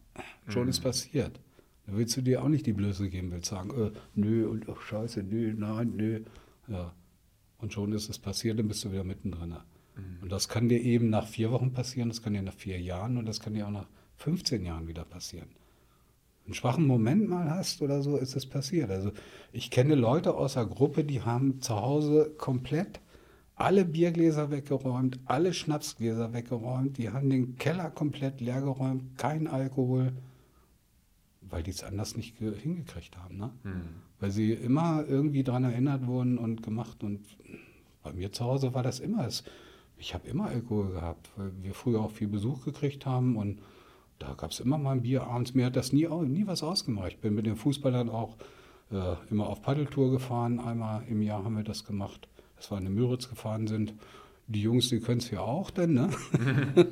schon 0.47 0.63
mhm. 0.63 0.69
ist 0.69 0.79
passiert. 0.79 1.39
Da 1.85 1.95
willst 1.95 2.17
du 2.17 2.21
dir 2.21 2.43
auch 2.43 2.47
nicht 2.47 2.65
die 2.65 2.73
Blöße 2.73 3.09
geben, 3.09 3.31
willst 3.31 3.49
sagen, 3.49 3.69
äh, 3.79 3.91
nö 4.15 4.47
und 4.47 4.67
ach, 4.69 4.81
scheiße, 4.81 5.21
nö, 5.21 5.53
nein, 5.55 5.93
nö. 5.95 6.21
Ja. 6.67 6.93
Und 7.59 7.73
schon 7.73 7.91
ist 7.93 8.09
es 8.09 8.17
passiert, 8.17 8.57
dann 8.57 8.67
bist 8.67 8.83
du 8.83 8.91
wieder 8.91 9.03
mittendrin. 9.03 9.49
Mhm. 9.49 10.23
Und 10.23 10.31
das 10.31 10.49
kann 10.49 10.67
dir 10.67 10.81
eben 10.81 11.09
nach 11.09 11.27
vier 11.27 11.51
Wochen 11.51 11.73
passieren, 11.73 12.09
das 12.09 12.23
kann 12.23 12.33
dir 12.33 12.41
nach 12.41 12.53
vier 12.53 12.79
Jahren 12.81 13.17
und 13.17 13.25
das 13.25 13.39
kann 13.39 13.53
dir 13.53 13.67
auch 13.67 13.71
nach 13.71 13.87
15 14.17 14.65
Jahren 14.65 14.87
wieder 14.87 15.05
passieren. 15.05 15.49
Einen 16.45 16.53
schwachen 16.53 16.85
Moment 16.85 17.27
mal 17.27 17.49
hast 17.49 17.81
oder 17.81 18.01
so, 18.03 18.17
ist 18.17 18.35
es 18.35 18.45
passiert. 18.45 18.91
Also 18.91 19.11
ich 19.51 19.71
kenne 19.71 19.95
Leute 19.95 20.35
aus 20.35 20.53
der 20.53 20.65
Gruppe, 20.65 21.03
die 21.03 21.21
haben 21.23 21.59
zu 21.61 21.75
Hause 21.75 22.33
komplett 22.37 22.99
alle 23.55 23.85
Biergläser 23.85 24.51
weggeräumt, 24.51 25.19
alle 25.25 25.53
Schnapsgläser 25.53 26.33
weggeräumt, 26.33 26.97
die 26.97 27.09
haben 27.09 27.29
den 27.29 27.57
Keller 27.57 27.89
komplett 27.89 28.41
leergeräumt, 28.41 29.17
kein 29.17 29.47
Alkohol, 29.47 30.11
weil 31.41 31.63
die 31.63 31.71
es 31.71 31.83
anders 31.83 32.17
nicht 32.17 32.37
hingekriegt 32.37 33.17
haben. 33.17 33.37
Ne? 33.37 33.51
Mhm. 33.63 33.81
Weil 34.19 34.31
sie 34.31 34.51
immer 34.51 35.05
irgendwie 35.07 35.43
daran 35.43 35.63
erinnert 35.63 36.05
wurden 36.05 36.37
und 36.37 36.63
gemacht. 36.63 37.03
Und 37.03 37.21
bei 38.03 38.11
mir 38.13 38.31
zu 38.31 38.43
Hause 38.43 38.73
war 38.73 38.83
das 38.83 38.99
immer. 38.99 39.27
Ich 39.97 40.13
habe 40.13 40.27
immer 40.27 40.47
Alkohol 40.47 40.91
gehabt, 40.91 41.29
weil 41.37 41.51
wir 41.61 41.73
früher 41.73 42.01
auch 42.01 42.11
viel 42.11 42.27
Besuch 42.27 42.65
gekriegt 42.65 43.05
haben 43.05 43.37
und 43.37 43.61
da 44.19 44.33
gab 44.33 44.51
es 44.51 44.59
immer 44.59 44.77
mal 44.77 44.93
ein 44.93 45.01
Bier 45.01 45.23
abends. 45.23 45.53
Mir 45.53 45.65
hat 45.65 45.75
das 45.75 45.91
nie, 45.91 46.07
nie 46.07 46.47
was 46.47 46.63
ausgemacht. 46.63 47.13
Ich 47.13 47.19
bin 47.19 47.35
mit 47.35 47.45
den 47.45 47.55
Fußballern 47.55 48.09
auch 48.09 48.37
äh, 48.91 49.15
immer 49.29 49.47
auf 49.47 49.61
Paddeltour 49.61 50.11
gefahren. 50.11 50.59
Einmal 50.59 51.03
im 51.07 51.21
Jahr 51.21 51.43
haben 51.43 51.57
wir 51.57 51.63
das 51.63 51.83
gemacht, 51.83 52.27
dass 52.55 52.71
wir 52.71 52.77
in 52.77 52.93
Müritz 52.93 53.29
gefahren 53.29 53.67
sind. 53.67 53.93
Die 54.47 54.61
Jungs, 54.61 54.89
die 54.89 54.99
können 54.99 55.19
es 55.19 55.31
ja 55.31 55.39
auch 55.39 55.71
dann, 55.71 55.93
ne? 55.93 56.09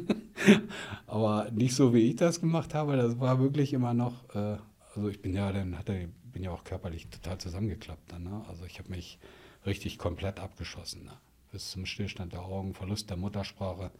Aber 1.07 1.51
nicht 1.51 1.75
so, 1.75 1.93
wie 1.93 2.09
ich 2.09 2.15
das 2.15 2.41
gemacht 2.41 2.73
habe. 2.73 2.97
Das 2.97 3.19
war 3.19 3.39
wirklich 3.39 3.73
immer 3.73 3.93
noch, 3.93 4.35
äh, 4.35 4.57
also 4.95 5.07
ich 5.09 5.21
bin 5.21 5.33
ja 5.33 5.51
dann, 5.51 5.77
hatte, 5.77 6.09
bin 6.23 6.43
ja 6.43 6.51
auch 6.51 6.63
körperlich 6.63 7.07
total 7.09 7.37
zusammengeklappt 7.37 8.11
dann, 8.11 8.23
ne? 8.23 8.43
Also 8.49 8.65
ich 8.65 8.79
habe 8.79 8.89
mich 8.89 9.19
richtig 9.65 9.99
komplett 9.99 10.39
abgeschossen, 10.39 11.03
ne? 11.05 11.13
Bis 11.51 11.69
zum 11.69 11.85
Stillstand 11.85 12.33
der 12.33 12.41
Augen, 12.41 12.73
Verlust 12.73 13.11
der 13.11 13.17
Muttersprache. 13.17 13.91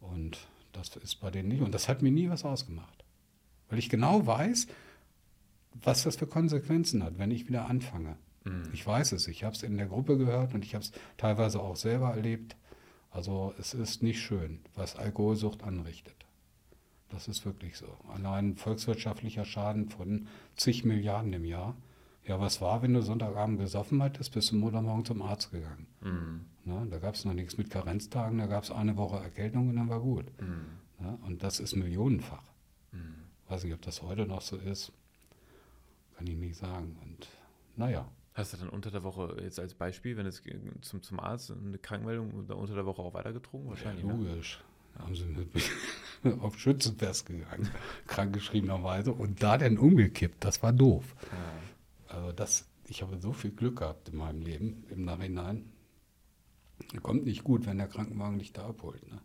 Und 0.00 0.38
das 0.72 0.96
ist 0.96 1.16
bei 1.20 1.30
denen 1.30 1.48
nicht. 1.48 1.62
Und 1.62 1.72
das 1.72 1.88
hat 1.88 2.02
mir 2.02 2.10
nie 2.10 2.28
was 2.28 2.44
ausgemacht. 2.44 3.04
Weil 3.68 3.78
ich 3.78 3.88
genau 3.88 4.26
weiß, 4.26 4.66
was 5.82 6.02
das 6.02 6.16
für 6.16 6.26
Konsequenzen 6.26 7.02
hat, 7.02 7.18
wenn 7.18 7.30
ich 7.30 7.48
wieder 7.48 7.66
anfange. 7.66 8.16
Mhm. 8.44 8.70
Ich 8.72 8.86
weiß 8.86 9.12
es, 9.12 9.28
ich 9.28 9.44
habe 9.44 9.54
es 9.54 9.62
in 9.62 9.76
der 9.76 9.86
Gruppe 9.86 10.18
gehört 10.18 10.54
und 10.54 10.64
ich 10.64 10.74
habe 10.74 10.84
es 10.84 10.92
teilweise 11.16 11.60
auch 11.60 11.76
selber 11.76 12.10
erlebt. 12.10 12.56
Also 13.10 13.54
es 13.58 13.74
ist 13.74 14.02
nicht 14.02 14.20
schön, 14.20 14.60
was 14.74 14.96
Alkoholsucht 14.96 15.62
anrichtet. 15.62 16.14
Das 17.08 17.26
ist 17.26 17.44
wirklich 17.44 17.76
so. 17.76 17.88
Allein 18.08 18.56
volkswirtschaftlicher 18.56 19.44
Schaden 19.44 19.88
von 19.88 20.28
zig 20.56 20.84
Milliarden 20.84 21.32
im 21.32 21.44
Jahr. 21.44 21.76
Ja, 22.30 22.38
was 22.38 22.60
war, 22.60 22.80
wenn 22.80 22.94
du 22.94 23.02
Sonntagabend 23.02 23.58
gesoffen 23.58 24.00
hattest, 24.04 24.32
bist 24.32 24.52
du 24.52 24.54
Montagmorgen 24.54 25.04
zum 25.04 25.20
Arzt 25.20 25.50
gegangen. 25.50 25.88
Mhm. 26.00 26.44
Ne, 26.64 26.86
da 26.88 27.00
gab 27.00 27.16
es 27.16 27.24
noch 27.24 27.34
nichts 27.34 27.58
mit 27.58 27.70
Karenztagen, 27.70 28.38
da 28.38 28.46
gab 28.46 28.62
es 28.62 28.70
eine 28.70 28.96
Woche 28.96 29.16
Erkältung 29.16 29.68
und 29.68 29.74
dann 29.74 29.88
war 29.88 29.98
gut. 29.98 30.26
Mhm. 30.40 31.04
Ne, 31.04 31.18
und 31.26 31.42
das 31.42 31.58
ist 31.58 31.74
millionenfach. 31.74 32.44
Mhm. 32.92 33.16
Weiß 33.48 33.64
nicht, 33.64 33.74
ob 33.74 33.82
das 33.82 34.02
heute 34.02 34.26
noch 34.26 34.42
so 34.42 34.56
ist. 34.58 34.92
Kann 36.16 36.28
ich 36.28 36.36
nicht 36.36 36.54
sagen. 36.54 36.96
Und 37.02 37.26
naja. 37.74 38.06
Hast 38.34 38.52
du 38.52 38.58
dann 38.58 38.68
unter 38.68 38.92
der 38.92 39.02
Woche 39.02 39.36
jetzt 39.42 39.58
als 39.58 39.74
Beispiel, 39.74 40.16
wenn 40.16 40.26
es 40.26 40.40
zum, 40.82 41.02
zum 41.02 41.18
Arzt 41.18 41.50
eine 41.50 41.78
Krankmeldung 41.78 42.30
unter 42.30 42.76
der 42.76 42.86
Woche 42.86 43.02
auch 43.02 43.12
weitergetrunken? 43.12 43.70
Wahrscheinlich. 43.70 44.04
Ja, 44.04 44.12
ne? 44.12 44.28
logisch. 44.28 44.62
Ne? 44.94 45.02
Haben 45.02 45.16
sie 45.16 45.24
mit 45.24 45.48
auf 46.42 46.56
Schützenfest 46.56 47.26
gegangen, 47.26 47.68
krankgeschriebenerweise. 48.06 49.12
Und 49.12 49.42
da 49.42 49.58
dann 49.58 49.78
umgekippt. 49.78 50.44
Das 50.44 50.62
war 50.62 50.72
doof. 50.72 51.16
Ja. 51.32 51.38
Also 52.10 52.32
das, 52.32 52.68
ich 52.88 53.02
habe 53.02 53.18
so 53.18 53.32
viel 53.32 53.50
Glück 53.52 53.78
gehabt 53.78 54.08
in 54.08 54.16
meinem 54.16 54.42
Leben 54.42 54.84
im 54.90 55.04
Nachhinein. 55.04 55.72
Kommt 57.02 57.24
nicht 57.24 57.44
gut, 57.44 57.66
wenn 57.66 57.78
der 57.78 57.88
Krankenwagen 57.88 58.38
dich 58.38 58.52
da 58.52 58.66
abholt 58.66 59.06
ne? 59.10 59.20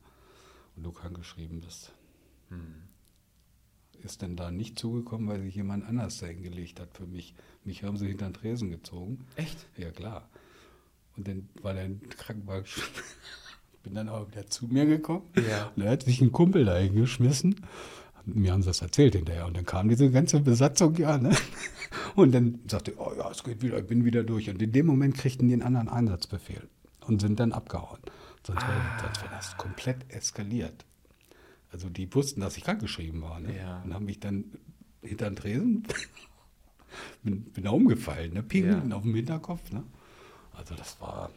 und 0.75 0.83
du 0.83 0.91
krankgeschrieben 0.91 1.61
bist. 1.61 1.91
Hm 2.49 2.85
ist 4.05 4.21
denn 4.21 4.35
da 4.35 4.51
nicht 4.51 4.79
zugekommen, 4.79 5.27
weil 5.27 5.41
sich 5.41 5.55
jemand 5.55 5.85
anders 5.85 6.19
da 6.19 6.27
hingelegt 6.27 6.79
hat 6.79 6.93
für 6.93 7.05
mich. 7.05 7.33
Mich 7.63 7.83
haben 7.83 7.97
sie 7.97 8.07
hinter 8.07 8.29
den 8.29 8.33
Tresen 8.33 8.69
gezogen. 8.69 9.25
Echt? 9.35 9.65
Ja, 9.77 9.91
klar. 9.91 10.29
Und 11.17 11.27
dann 11.27 11.49
war 11.61 11.73
der 11.73 11.89
Krankenwagen 12.17 12.65
bin 13.83 13.95
dann 13.95 14.09
auch 14.09 14.27
wieder 14.29 14.47
zu 14.47 14.67
mir 14.67 14.85
gekommen. 14.85 15.23
Ja. 15.47 15.71
Und 15.75 15.83
da 15.83 15.89
hat 15.89 16.03
sich 16.03 16.21
ein 16.21 16.31
Kumpel 16.31 16.65
da 16.65 16.77
hingeschmissen. 16.77 17.65
Mir 18.25 18.51
haben 18.51 18.61
sie 18.61 18.69
das 18.69 18.81
erzählt 18.81 19.15
hinterher. 19.15 19.45
Und 19.45 19.55
dann 19.55 19.65
kam 19.65 19.89
diese 19.89 20.09
ganze 20.09 20.39
Besatzung 20.39 20.95
ja. 20.95 21.17
Ne? 21.17 21.35
Und 22.15 22.33
dann 22.33 22.59
sagte 22.67 22.91
ich, 22.91 22.99
oh 22.99 23.13
ja, 23.17 23.29
es 23.29 23.43
geht 23.43 23.61
wieder, 23.61 23.77
ich 23.77 23.87
bin 23.87 24.05
wieder 24.05 24.23
durch. 24.23 24.49
Und 24.49 24.61
in 24.61 24.71
dem 24.71 24.85
Moment 24.85 25.15
kriegten 25.15 25.47
die 25.47 25.53
einen 25.53 25.61
anderen 25.61 25.89
Einsatzbefehl 25.89 26.67
und 27.07 27.21
sind 27.21 27.39
dann 27.39 27.51
abgehauen. 27.51 27.99
Sonst 28.45 28.61
wäre 28.61 28.73
ah. 28.73 29.13
das 29.31 29.57
komplett 29.57 29.97
eskaliert. 30.09 30.85
Also 31.71 31.89
die 31.89 32.13
wussten, 32.13 32.41
dass 32.41 32.57
ich 32.57 32.63
krankgeschrieben 32.63 33.21
war. 33.21 33.39
Ne? 33.39 33.57
Ja. 33.57 33.81
Und 33.83 33.93
haben 33.93 34.05
mich 34.05 34.19
dann 34.19 34.45
hinter 35.01 35.29
den 35.29 35.35
Tresen, 35.35 35.83
bin, 37.23 37.43
bin 37.43 37.63
da 37.63 37.71
umgefallen, 37.71 38.33
ne? 38.33 38.43
Ping, 38.43 38.65
ja. 38.65 38.95
auf 38.95 39.03
dem 39.03 39.13
Hinterkopf. 39.13 39.71
Ne? 39.71 39.83
Also 40.53 40.75
das 40.75 40.99
war 41.01 41.29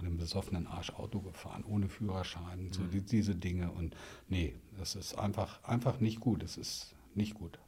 und 0.00 0.06
im 0.06 0.16
besoffenen 0.16 0.66
Arsch 0.66 0.90
Auto 0.90 1.20
gefahren, 1.20 1.64
ohne 1.64 1.88
Führerschein, 1.88 2.64
mhm. 2.64 2.72
so 2.72 2.82
die, 2.84 3.02
diese 3.02 3.34
Dinge. 3.34 3.70
Und 3.70 3.94
nee, 4.28 4.56
das 4.78 4.96
ist 4.96 5.14
einfach, 5.14 5.62
einfach 5.64 6.00
nicht 6.00 6.20
gut. 6.20 6.42
Es 6.42 6.56
ist 6.56 6.94
nicht 7.14 7.34
gut. 7.34 7.58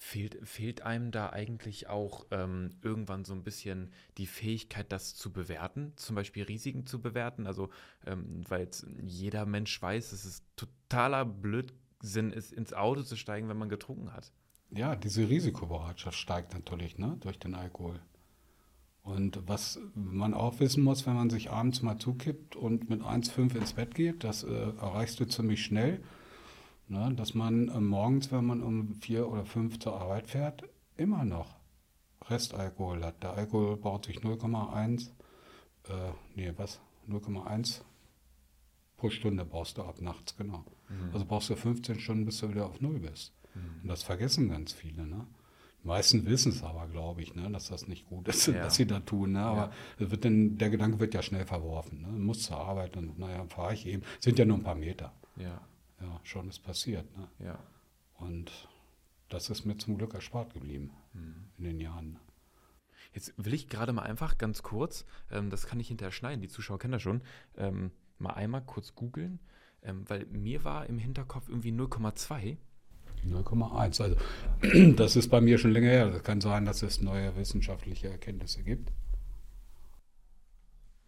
Fehlt, 0.00 0.38
fehlt 0.46 0.82
einem 0.82 1.10
da 1.10 1.30
eigentlich 1.30 1.88
auch 1.88 2.26
ähm, 2.30 2.76
irgendwann 2.82 3.24
so 3.24 3.32
ein 3.32 3.42
bisschen 3.42 3.90
die 4.16 4.28
Fähigkeit, 4.28 4.92
das 4.92 5.16
zu 5.16 5.32
bewerten, 5.32 5.92
zum 5.96 6.14
Beispiel 6.14 6.44
Risiken 6.44 6.86
zu 6.86 7.02
bewerten? 7.02 7.48
Also, 7.48 7.70
ähm, 8.06 8.44
weil 8.48 8.68
jeder 9.02 9.44
Mensch 9.44 9.80
weiß, 9.82 10.10
dass 10.10 10.24
es 10.24 10.44
totaler 10.54 11.24
Blödsinn 11.24 12.30
ist, 12.30 12.52
ins 12.52 12.72
Auto 12.72 13.02
zu 13.02 13.16
steigen, 13.16 13.48
wenn 13.48 13.58
man 13.58 13.68
getrunken 13.68 14.12
hat. 14.12 14.30
Ja, 14.70 14.94
diese 14.94 15.28
Risikobereitschaft 15.28 16.16
steigt 16.16 16.54
natürlich 16.54 16.98
ne, 16.98 17.16
durch 17.20 17.38
den 17.38 17.54
Alkohol. 17.54 18.00
Und 19.08 19.40
was 19.46 19.80
man 19.94 20.34
auch 20.34 20.60
wissen 20.60 20.84
muss, 20.84 21.06
wenn 21.06 21.14
man 21.14 21.30
sich 21.30 21.50
abends 21.50 21.82
mal 21.82 21.98
zukippt 21.98 22.56
und 22.56 22.90
mit 22.90 23.00
1,5 23.00 23.56
ins 23.56 23.72
Bett 23.72 23.94
geht, 23.94 24.22
das 24.22 24.44
äh, 24.44 24.72
erreichst 24.80 25.18
du 25.20 25.24
ziemlich 25.24 25.64
schnell 25.64 26.00
Ne, 26.88 27.12
dass 27.14 27.34
man 27.34 27.68
äh, 27.68 27.80
morgens, 27.80 28.32
wenn 28.32 28.46
man 28.46 28.62
um 28.62 28.94
vier 28.94 29.28
oder 29.28 29.44
fünf 29.44 29.78
zur 29.78 30.00
Arbeit 30.00 30.26
fährt, 30.26 30.62
immer 30.96 31.24
noch 31.24 31.56
Restalkohol 32.22 33.04
hat. 33.04 33.22
Der 33.22 33.34
Alkohol 33.34 33.76
baut 33.76 34.06
sich 34.06 34.20
0,1, 34.20 35.10
äh, 35.88 36.12
nee, 36.34 36.52
was? 36.56 36.80
0,1 37.06 37.82
pro 38.96 39.10
Stunde 39.10 39.44
brauchst 39.44 39.76
du 39.76 39.82
ab 39.82 40.00
nachts, 40.00 40.34
genau. 40.36 40.64
Mhm. 40.88 41.10
Also 41.12 41.26
brauchst 41.26 41.50
du 41.50 41.56
15 41.56 42.00
Stunden, 42.00 42.24
bis 42.24 42.38
du 42.38 42.48
wieder 42.48 42.66
auf 42.66 42.80
Null 42.80 43.00
bist. 43.00 43.34
Mhm. 43.54 43.82
Und 43.82 43.88
das 43.88 44.02
vergessen 44.02 44.48
ganz 44.48 44.72
viele, 44.72 45.06
ne? 45.06 45.26
Meisten 45.88 46.24
wissen 46.26 46.52
es 46.52 46.62
aber, 46.62 46.86
glaube 46.86 47.22
ich, 47.22 47.34
ne, 47.34 47.50
dass 47.50 47.68
das 47.68 47.88
nicht 47.88 48.06
gut 48.06 48.28
ist, 48.28 48.46
Ja. 48.46 48.64
was 48.66 48.76
sie 48.76 48.86
da 48.86 49.00
tun. 49.00 49.32
Ne? 49.32 49.40
Aber 49.40 49.72
Ja. 49.98 50.10
wird 50.10 50.24
dann, 50.24 50.56
der 50.58 50.70
Gedanke 50.70 51.00
wird 51.00 51.14
ja 51.14 51.22
schnell 51.22 51.44
verworfen. 51.46 52.02
Ne? 52.02 52.08
Du 52.08 52.18
musst 52.18 52.44
zur 52.44 52.58
Arbeit 52.58 52.96
und 52.96 53.18
naja, 53.18 53.44
fahre 53.48 53.74
ich 53.74 53.86
eben. 53.86 54.02
Sind 54.20 54.38
ja 54.38 54.44
nur 54.44 54.56
ein 54.58 54.62
paar 54.62 54.74
Meter. 54.76 55.12
Ja, 55.36 55.60
Ja, 56.00 56.20
schon 56.22 56.48
ist 56.48 56.60
passiert. 56.60 57.04
Ne? 57.16 57.28
ja. 57.40 57.58
Und 58.18 58.68
das 59.28 59.50
ist 59.50 59.64
mir 59.64 59.76
zum 59.78 59.98
Glück 59.98 60.14
erspart 60.14 60.54
geblieben 60.54 60.90
Mhm. 61.12 61.34
in 61.58 61.64
den 61.64 61.80
Jahren. 61.80 62.18
Jetzt 63.14 63.32
will 63.36 63.54
ich 63.54 63.68
gerade 63.68 63.92
mal 63.92 64.02
einfach 64.02 64.38
ganz 64.38 64.62
kurz, 64.62 65.04
ähm, 65.30 65.50
das 65.50 65.66
kann 65.66 65.80
ich 65.80 65.88
hinterher 65.88 66.12
schneiden, 66.12 66.40
die 66.40 66.48
Zuschauer 66.48 66.78
kennen 66.78 66.92
das 66.92 67.02
schon, 67.02 67.22
ähm, 67.56 67.90
mal 68.18 68.34
einmal 68.34 68.62
kurz 68.62 68.94
googeln, 68.94 69.40
ähm, 69.82 70.04
weil 70.08 70.26
mir 70.26 70.62
war 70.64 70.86
im 70.86 70.98
Hinterkopf 70.98 71.48
irgendwie 71.48 71.72
0,2. 71.72 72.58
0,1. 73.24 74.02
Also 74.02 74.16
das 74.96 75.16
ist 75.16 75.28
bei 75.28 75.40
mir 75.40 75.58
schon 75.58 75.72
länger 75.72 75.90
her. 75.90 76.10
Das 76.10 76.22
kann 76.22 76.40
sein, 76.40 76.64
dass 76.64 76.82
es 76.82 77.00
neue 77.00 77.36
wissenschaftliche 77.36 78.08
Erkenntnisse 78.08 78.62
gibt. 78.62 78.92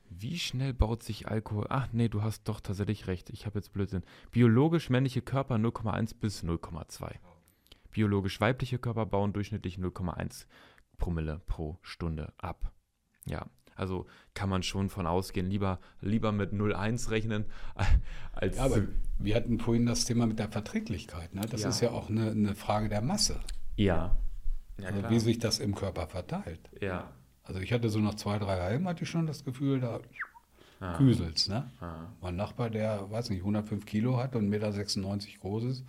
Wie 0.09 0.39
schnell 0.39 0.75
baut 0.75 1.03
sich 1.03 1.29
Alkohol? 1.29 1.67
Ach 1.71 1.89
nee, 1.93 2.09
du 2.09 2.23
hast 2.23 2.45
doch 2.49 2.61
tatsächlich 2.61 3.07
recht. 3.07 3.31
Ich 3.31 3.47
habe 3.47 3.59
jetzt 3.59 3.73
Blödsinn. 3.73 4.03
Biologisch 4.31 4.91
männliche 4.91 5.23
Körper 5.23 5.55
0,1 5.55 6.15
bis 6.21 6.45
0,2. 6.45 7.15
Biologisch 7.91 8.41
weibliche 8.41 8.79
Körper 8.79 9.07
bauen 9.07 9.33
durchschnittlich 9.33 9.77
0,1 9.77 10.47
Promille 10.99 11.41
pro 11.47 11.79
Stunde 11.83 12.33
ab. 12.37 12.73
Ja, 13.27 13.47
also 13.77 14.07
kann 14.35 14.49
man 14.49 14.63
schon 14.63 14.89
von 14.91 15.07
ausgehen. 15.07 15.49
Lieber, 15.49 15.79
lieber 16.01 16.33
mit 16.33 16.53
0,1 16.53 17.11
rechnen 17.11 17.45
als. 18.33 18.57
Ja, 18.57 18.65
aber 18.65 18.83
wir 19.19 19.35
hatten 19.37 19.59
vorhin 19.59 19.87
das 19.87 20.05
Thema 20.05 20.27
mit 20.27 20.39
der 20.39 20.49
Verträglichkeit. 20.49 21.35
Ne? 21.35 21.43
Das 21.51 21.63
Ja. 21.63 21.69
ist 21.71 21.81
ja 21.81 21.91
auch 21.91 22.09
eine, 22.09 22.31
eine 22.31 22.55
Frage 22.55 22.89
der 22.89 23.03
Masse, 23.03 23.41
ja. 23.77 24.17
Ja, 24.79 24.87
also 24.89 25.11
wie 25.11 25.19
sich 25.21 25.39
das 25.39 25.59
im 25.59 25.75
Körper 25.75 26.07
verteilt. 26.07 26.61
ja. 26.81 27.11
Also 27.43 27.61
ich 27.61 27.73
hatte 27.73 27.89
so 27.89 27.99
nach 27.99 28.15
zwei, 28.15 28.39
drei 28.39 28.61
Halben 28.61 28.87
hatte 28.87 29.03
ich 29.03 29.11
schon 29.11 29.27
das 29.27 29.45
Gefühl, 29.45 29.81
da 29.81 29.99
Ah. 30.83 30.97
küselt's. 30.97 31.47
Ne? 31.49 31.71
Ah. 31.81 32.07
Mein 32.23 32.37
Nachbar, 32.37 32.71
der, 32.71 33.11
weiß 33.11 33.29
nicht, 33.31 33.41
105 33.41 33.85
Kilo 33.85 34.17
hat 34.17 34.35
und 34.35 34.49
1,96 34.51 35.27
Meter 35.27 35.39
groß 35.41 35.65
ist, 35.65 35.85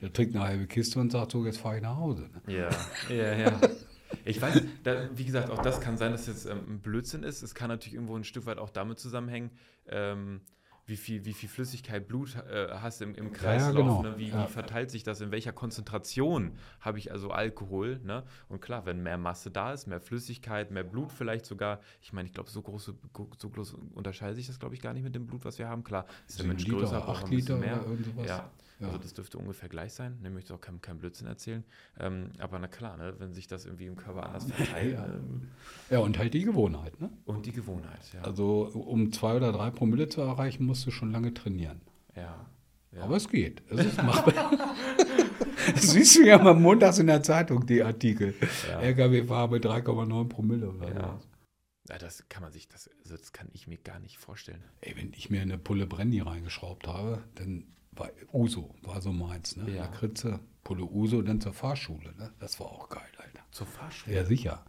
der 0.00 0.12
trinkt 0.12 0.36
eine 0.36 0.44
halbe 0.44 0.66
Kiste 0.68 1.00
und 1.00 1.10
sagt 1.10 1.32
so, 1.32 1.44
jetzt 1.44 1.58
fahre 1.58 1.76
ich 1.78 1.82
nach 1.82 1.96
Hause. 1.96 2.28
Ne? 2.46 2.54
Ja, 2.54 2.68
ja, 3.12 3.32
ja. 3.34 3.60
Ich 4.24 4.40
weiß, 4.40 4.62
da, 4.84 5.08
wie 5.16 5.24
gesagt, 5.24 5.50
auch 5.50 5.62
das 5.62 5.80
kann 5.80 5.96
sein, 5.96 6.12
dass 6.12 6.26
jetzt 6.26 6.46
ähm, 6.46 6.60
ein 6.68 6.80
Blödsinn 6.80 7.22
ist. 7.22 7.42
Es 7.42 7.54
kann 7.54 7.68
natürlich 7.68 7.94
irgendwo 7.94 8.16
ein 8.16 8.24
Stück 8.24 8.46
weit 8.46 8.58
auch 8.58 8.70
damit 8.70 8.98
zusammenhängen, 8.98 9.50
ähm, 9.88 10.40
wie, 10.88 10.96
viel, 10.96 11.24
wie 11.24 11.32
viel 11.32 11.48
Flüssigkeit 11.48 12.06
Blut 12.06 12.36
äh, 12.36 12.68
hast 12.74 13.02
im, 13.02 13.16
im 13.16 13.32
Kreislauf. 13.32 13.74
genau. 13.74 14.02
Ne? 14.02 14.18
Wie, 14.18 14.28
Ja. 14.28 14.46
wie 14.46 14.52
verteilt 14.52 14.92
sich 14.92 15.02
das? 15.02 15.20
In 15.20 15.32
welcher 15.32 15.52
Konzentration 15.52 16.52
habe 16.80 16.98
ich 16.98 17.10
also 17.10 17.30
Alkohol? 17.32 17.98
Ne? 18.04 18.22
Und 18.48 18.60
klar, 18.60 18.86
wenn 18.86 19.02
mehr 19.02 19.18
Masse 19.18 19.50
da 19.50 19.72
ist, 19.72 19.88
mehr 19.88 20.00
Flüssigkeit, 20.00 20.70
mehr 20.70 20.84
Blut 20.84 21.10
vielleicht 21.10 21.44
sogar. 21.44 21.80
Ich 22.00 22.12
meine, 22.12 22.28
ich 22.28 22.34
glaube, 22.34 22.50
so, 22.50 22.62
große, 22.62 22.94
so 23.38 23.50
groß 23.50 23.74
unterscheidet 23.94 24.36
sich 24.36 24.46
das, 24.46 24.60
glaube 24.60 24.76
ich, 24.76 24.80
gar 24.80 24.92
nicht 24.92 25.02
mit 25.02 25.16
dem 25.16 25.26
Blut, 25.26 25.44
was 25.44 25.58
wir 25.58 25.68
haben. 25.68 25.82
Klar, 25.82 26.06
ist 26.28 26.38
der 26.38 26.46
Mensch 26.46 26.64
größer, 26.64 27.00
braucht 27.00 27.24
ein 27.24 27.30
bisschen 27.30 27.56
Liter 27.56 27.56
mehr. 27.56 27.80
oder 27.80 27.90
irgend 27.90 28.06
sowas. 28.06 28.28
Ja, 28.28 28.50
Ja. 28.78 28.88
also 28.88 28.98
das 28.98 29.14
dürfte 29.14 29.38
ungefähr 29.38 29.68
gleich 29.68 29.94
sein. 29.94 30.18
Ne, 30.22 30.30
möchte 30.30 30.54
auch 30.54 30.60
kein, 30.60 30.80
kein 30.82 30.98
Blödsinn 30.98 31.26
erzählen. 31.26 31.64
Ähm, 31.98 32.30
aber 32.38 32.58
na 32.58 32.68
klar, 32.68 32.96
ne, 32.96 33.14
wenn 33.18 33.32
sich 33.32 33.46
das 33.46 33.64
irgendwie 33.64 33.86
im 33.86 33.96
Körper 33.96 34.26
anders 34.26 34.44
verteilt. 34.52 34.94
Ja. 34.94 35.06
ähm, 35.06 35.48
Ja, 35.90 35.98
und 36.00 36.18
halt 36.18 36.34
die 36.34 36.44
Gewohnheit. 36.44 37.00
Ne? 37.00 37.10
und 37.24 37.46
die 37.46 37.52
Gewohnheit, 37.52 38.00
ja. 38.12 38.20
Also 38.22 38.66
um 38.66 39.12
zwei 39.12 39.36
oder 39.36 39.52
drei 39.52 39.70
Promille 39.70 40.08
zu 40.08 40.20
erreichen, 40.20 40.64
musst 40.66 40.86
du 40.86 40.90
schon 40.90 41.10
lange 41.10 41.32
trainieren. 41.32 41.80
ja. 42.14 42.46
ja. 42.92 43.02
Aber 43.02 43.16
es 43.16 43.28
geht. 43.28 43.62
Es 43.70 43.84
ist 43.84 44.02
machbar. 44.02 44.52
das 45.74 45.90
siehst 45.90 46.16
du 46.16 46.26
ja 46.26 46.38
mal 46.38 46.54
montags 46.54 46.98
in 46.98 47.06
der 47.06 47.22
Zeitung, 47.22 47.66
die 47.66 47.82
Artikel. 47.82 48.34
Ja. 48.68 48.80
LKW-Fahrer 48.80 49.48
mit 49.50 49.64
3,9 49.64 50.28
Promille 50.28 50.70
oder 50.70 50.88
ja. 50.88 51.18
so. 51.18 51.92
ja, 51.92 51.98
das 51.98 52.24
kann 52.28 52.42
man 52.42 52.52
sich, 52.52 52.68
das, 52.68 52.90
also 53.04 53.16
das 53.16 53.32
kann 53.32 53.48
ich 53.52 53.66
mir 53.66 53.78
gar 53.78 54.00
nicht 54.00 54.18
vorstellen. 54.18 54.62
Ey, 54.82 54.96
wenn 54.96 55.12
ich 55.14 55.30
mir 55.30 55.42
eine 55.42 55.58
Pulle 55.58 55.86
Brandy 55.86 56.20
reingeschraubt 56.20 56.86
habe, 56.86 57.22
dann 57.34 57.64
war 57.96 58.10
Uso, 58.32 58.74
war 58.82 59.00
so 59.00 59.12
meins. 59.12 59.56
Ne? 59.56 59.70
Ja. 59.70 59.82
Lakritze, 59.82 60.40
Pulle 60.64 60.84
Uso, 60.84 61.22
dann 61.22 61.40
zur 61.40 61.52
Fahrschule. 61.52 62.14
Ne? 62.16 62.32
Das 62.38 62.58
war 62.60 62.66
auch 62.66 62.88
geil, 62.88 63.08
Alter. 63.18 63.40
Zur 63.50 63.66
Fahrschule? 63.66 64.16
Ja, 64.16 64.24
sicher. 64.24 64.64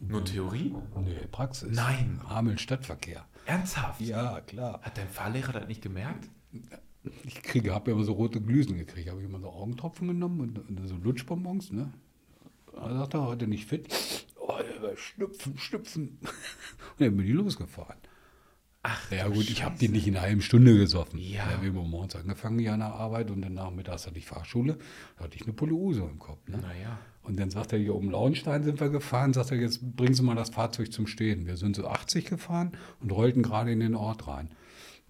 Nur 0.00 0.24
Theorie? 0.24 0.74
Nee, 0.96 1.26
Praxis. 1.30 1.70
Nein. 1.70 2.20
Hameln 2.28 2.58
Stadtverkehr. 2.58 3.26
Ernsthaft? 3.46 4.00
Ja, 4.00 4.40
klar. 4.40 4.80
Hat 4.82 4.98
dein 4.98 5.08
Fahrlehrer 5.08 5.52
das 5.52 5.68
nicht 5.68 5.82
gemerkt? 5.82 6.28
Ich 7.24 7.42
kriege, 7.42 7.74
habe 7.74 7.90
ja 7.90 7.96
immer 7.96 8.04
so 8.04 8.12
rote 8.12 8.40
Glüsen 8.40 8.76
gekriegt. 8.76 9.10
Habe 9.10 9.20
ich 9.20 9.26
immer 9.26 9.40
so 9.40 9.50
Augentropfen 9.50 10.08
genommen 10.08 10.40
und, 10.40 10.58
und 10.58 10.86
so 10.86 10.96
Lutschbonbons. 10.96 11.70
Ne? 11.70 11.92
Da 12.72 12.96
sagt 12.96 13.14
er, 13.14 13.26
heute 13.26 13.46
nicht 13.46 13.66
fit. 13.66 13.92
Oh, 14.36 14.58
schnupfen, 14.96 15.58
schnupfen. 15.58 16.18
Und 16.98 17.00
dann 17.00 17.16
bin 17.16 17.26
ich 17.26 17.32
losgefahren. 17.32 17.96
Ach, 18.86 19.10
Ja 19.10 19.28
gut, 19.28 19.48
ich 19.48 19.64
habe 19.64 19.72
Scheiße. 19.72 19.86
die 19.86 19.88
nicht 19.88 20.06
in 20.06 20.14
einer 20.14 20.26
halben 20.26 20.42
Stunde 20.42 20.76
gesoffen. 20.76 21.18
Ja. 21.18 21.46
Wir 21.62 21.72
haben 21.72 21.90
morgens 21.90 22.16
angefangen 22.16 22.58
hier 22.58 22.74
an 22.74 22.80
der 22.80 22.92
Arbeit 22.92 23.30
und 23.30 23.40
dann 23.40 23.54
nachmittags 23.54 24.06
hatte 24.06 24.18
ich 24.18 24.26
Fahrschule. 24.26 24.76
Da 25.16 25.24
hatte 25.24 25.36
ich 25.36 25.42
eine 25.44 25.54
Pulle 25.54 25.72
Uso 25.72 26.06
im 26.06 26.18
Kopf. 26.18 26.46
Ne? 26.48 26.58
Naja. 26.58 26.98
Und 27.22 27.40
dann 27.40 27.48
sagt 27.48 27.72
er, 27.72 27.78
hier 27.78 27.94
um 27.94 28.10
Lauenstein 28.10 28.62
sind 28.62 28.80
wir 28.80 28.90
gefahren, 28.90 29.32
sagt 29.32 29.52
er, 29.52 29.56
jetzt 29.56 29.96
bringen 29.96 30.12
Sie 30.12 30.22
mal 30.22 30.36
das 30.36 30.50
Fahrzeug 30.50 30.92
zum 30.92 31.06
Stehen. 31.06 31.46
Wir 31.46 31.56
sind 31.56 31.76
so 31.76 31.88
80 31.88 32.26
gefahren 32.26 32.72
und 33.00 33.10
rollten 33.10 33.42
gerade 33.42 33.72
in 33.72 33.80
den 33.80 33.94
Ort 33.94 34.28
rein. 34.28 34.50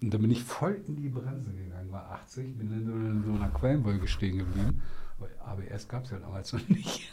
Und 0.01 0.13
dann 0.13 0.21
bin 0.21 0.31
ich 0.31 0.41
voll 0.43 0.81
in 0.87 0.95
die 0.95 1.09
Bremse 1.09 1.51
gegangen, 1.51 1.91
war 1.91 2.11
80, 2.11 2.57
bin 2.57 2.69
dann 2.69 2.85
so 2.85 2.91
in 2.93 3.23
so 3.25 3.31
einer 3.33 3.49
Quellenwolke 3.49 4.07
stehen 4.07 4.37
geblieben. 4.37 4.81
ABS 5.45 5.87
gab 5.89 6.05
es 6.05 6.11
ja 6.11 6.19
damals 6.19 6.53
noch 6.53 6.67
nicht. 6.69 7.11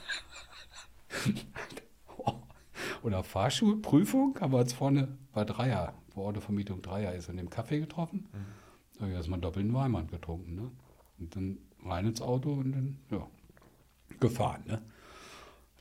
Oder 3.02 3.24
Fahrschulprüfung, 3.24 4.38
wir 4.40 4.58
uns 4.58 4.72
vorne 4.72 5.08
bei 5.32 5.44
Dreier, 5.44 5.94
vor 6.12 6.26
Autovermietung 6.28 6.82
Dreier 6.82 7.14
ist 7.14 7.28
in 7.28 7.36
dem 7.36 7.48
Café 7.48 7.80
getroffen. 7.80 8.28
Da 8.94 9.00
habe 9.00 9.10
ich 9.10 9.16
erstmal 9.16 9.40
doppelten 9.40 9.72
Weinmann 9.74 10.06
getrunken. 10.08 10.54
Ne? 10.54 10.70
Und 11.18 11.34
dann 11.36 11.58
rein 11.84 12.06
ins 12.06 12.20
Auto 12.20 12.52
und 12.52 12.72
dann, 12.72 12.98
ja, 13.10 13.26
gefahren. 14.20 14.62
Ne? 14.66 14.82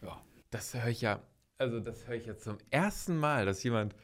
Ja. 0.01 0.21
Das 0.49 0.73
höre 0.73 0.87
ich 0.87 1.01
ja, 1.01 1.19
also 1.57 1.79
das 1.79 2.07
höre 2.07 2.15
ich 2.15 2.25
jetzt 2.25 2.43
zum 2.43 2.57
ersten 2.69 3.17
Mal, 3.17 3.45
dass 3.45 3.61
jemand 3.63 3.95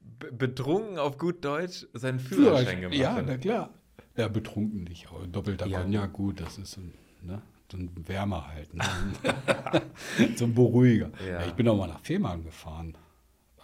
be- 0.00 0.32
betrunken 0.32 0.98
auf 0.98 1.18
gut 1.18 1.44
Deutsch 1.44 1.86
seinen 1.92 2.20
Führerschein 2.20 2.80
gemacht 2.80 2.98
ja, 2.98 3.14
hat. 3.14 3.24
na 3.26 3.36
klar. 3.36 3.70
Ja, 4.16 4.28
betrunken 4.28 4.84
nicht. 4.84 5.08
Aber 5.10 5.26
doppelter 5.26 5.66
Ja. 5.66 5.80
Cognac, 5.82 6.12
gut, 6.12 6.40
das 6.40 6.56
ist 6.58 6.76
ein, 6.76 6.94
ne, 7.22 7.42
so 7.70 7.76
ein 7.78 7.90
Wärmer 8.08 8.46
halt. 8.46 8.72
Ne? 8.74 8.84
so 10.36 10.44
ein 10.44 10.54
Beruhiger. 10.54 11.10
Ja. 11.26 11.40
Ja. 11.40 11.46
ich 11.46 11.52
bin 11.54 11.66
auch 11.68 11.76
mal 11.76 11.88
nach 11.88 12.00
Fehmarn 12.00 12.44
gefahren. 12.44 12.96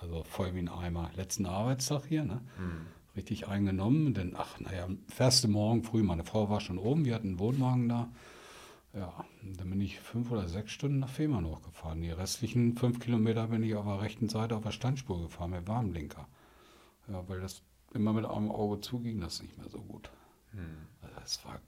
Also 0.01 0.25
voll 0.25 0.55
wie 0.55 0.61
ein 0.61 0.69
Eimer. 0.69 1.11
Letzten 1.15 1.47
Arbeitstag 1.47 2.07
hier, 2.07 2.25
ne? 2.25 2.41
Hm. 2.57 2.87
Richtig 3.17 3.49
eingenommen. 3.49 4.15
Dann, 4.15 4.35
ach, 4.37 4.59
naja, 4.61 4.89
erste 5.19 5.49
Morgen 5.49 5.83
früh, 5.83 6.03
meine 6.03 6.25
Frau 6.25 6.49
war 6.49 6.61
schon 6.61 6.79
oben, 6.79 7.05
wir 7.05 7.15
hatten 7.15 7.29
einen 7.29 7.39
Wohnwagen 7.39 7.89
da. 7.89 8.09
Ja, 8.93 9.25
dann 9.43 9.71
bin 9.71 9.81
ich 9.81 10.01
fünf 10.01 10.31
oder 10.31 10.49
sechs 10.49 10.73
Stunden 10.73 10.99
nach 10.99 11.09
Fehmarn 11.09 11.47
hochgefahren. 11.47 12.01
Die 12.01 12.11
restlichen 12.11 12.77
fünf 12.77 12.99
Kilometer 12.99 13.47
bin 13.47 13.63
ich 13.63 13.75
auf 13.77 13.85
der 13.85 14.01
rechten 14.01 14.29
Seite 14.29 14.57
auf 14.57 14.65
der 14.65 14.73
Standspur 14.73 15.21
gefahren 15.23 15.51
mit 15.51 15.69
Warnblinker. 15.69 16.27
Ja, 17.09 17.29
weil 17.29 17.41
das 17.41 17.63
immer 17.93 18.13
mit 18.13 18.25
einem 18.25 18.51
Auge 18.51 18.81
zuging, 18.81 19.21
das 19.21 19.43
nicht 19.43 19.57
mehr 19.59 19.69
so 19.69 19.81
gut. 19.81 20.11
Hm. 20.53 20.87
Also 21.03 21.15
das 21.21 21.45
war 21.45 21.61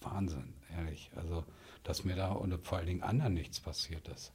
Wahnsinn, 0.00 0.54
ehrlich. 0.76 1.10
Also, 1.16 1.44
dass 1.82 2.04
mir 2.04 2.16
da 2.16 2.32
und 2.32 2.54
vor 2.66 2.78
allen 2.78 2.86
Dingen 2.86 3.02
anderen 3.02 3.34
nichts 3.34 3.60
passiert 3.60 4.08
ist. 4.08 4.32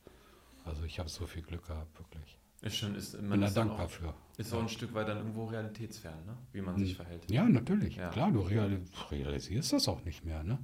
Also 0.66 0.84
ich 0.84 1.00
habe 1.00 1.10
so 1.10 1.26
viel 1.26 1.42
Glück 1.42 1.68
gehabt, 1.68 1.98
wirklich. 1.98 2.38
Ist 2.62 2.76
schon, 2.76 2.96
ist, 2.96 3.14
man 3.22 3.30
Bin 3.32 3.42
da 3.42 3.48
ist 3.48 3.56
dankbar 3.58 3.86
auch, 3.86 3.90
für. 3.90 4.14
Ist 4.38 4.54
auch 4.54 4.62
ein 4.62 4.68
Stück 4.70 4.94
weit 4.94 5.08
dann 5.08 5.18
irgendwo 5.18 5.46
realitätsfern, 5.46 6.26
ne? 6.26 6.38
wie 6.52 6.62
man 6.62 6.78
sich 6.78 6.96
verhält. 6.96 7.30
Ja, 7.32 7.48
natürlich. 7.48 7.96
Ja. 7.96 8.10
Klar, 8.10 8.32
du 8.32 8.42
reali- 8.42 8.82
realisierst 9.12 9.72
das 9.74 9.88
auch 9.88 10.04
nicht 10.04 10.26
mehr. 10.26 10.44
Ne? 10.44 10.60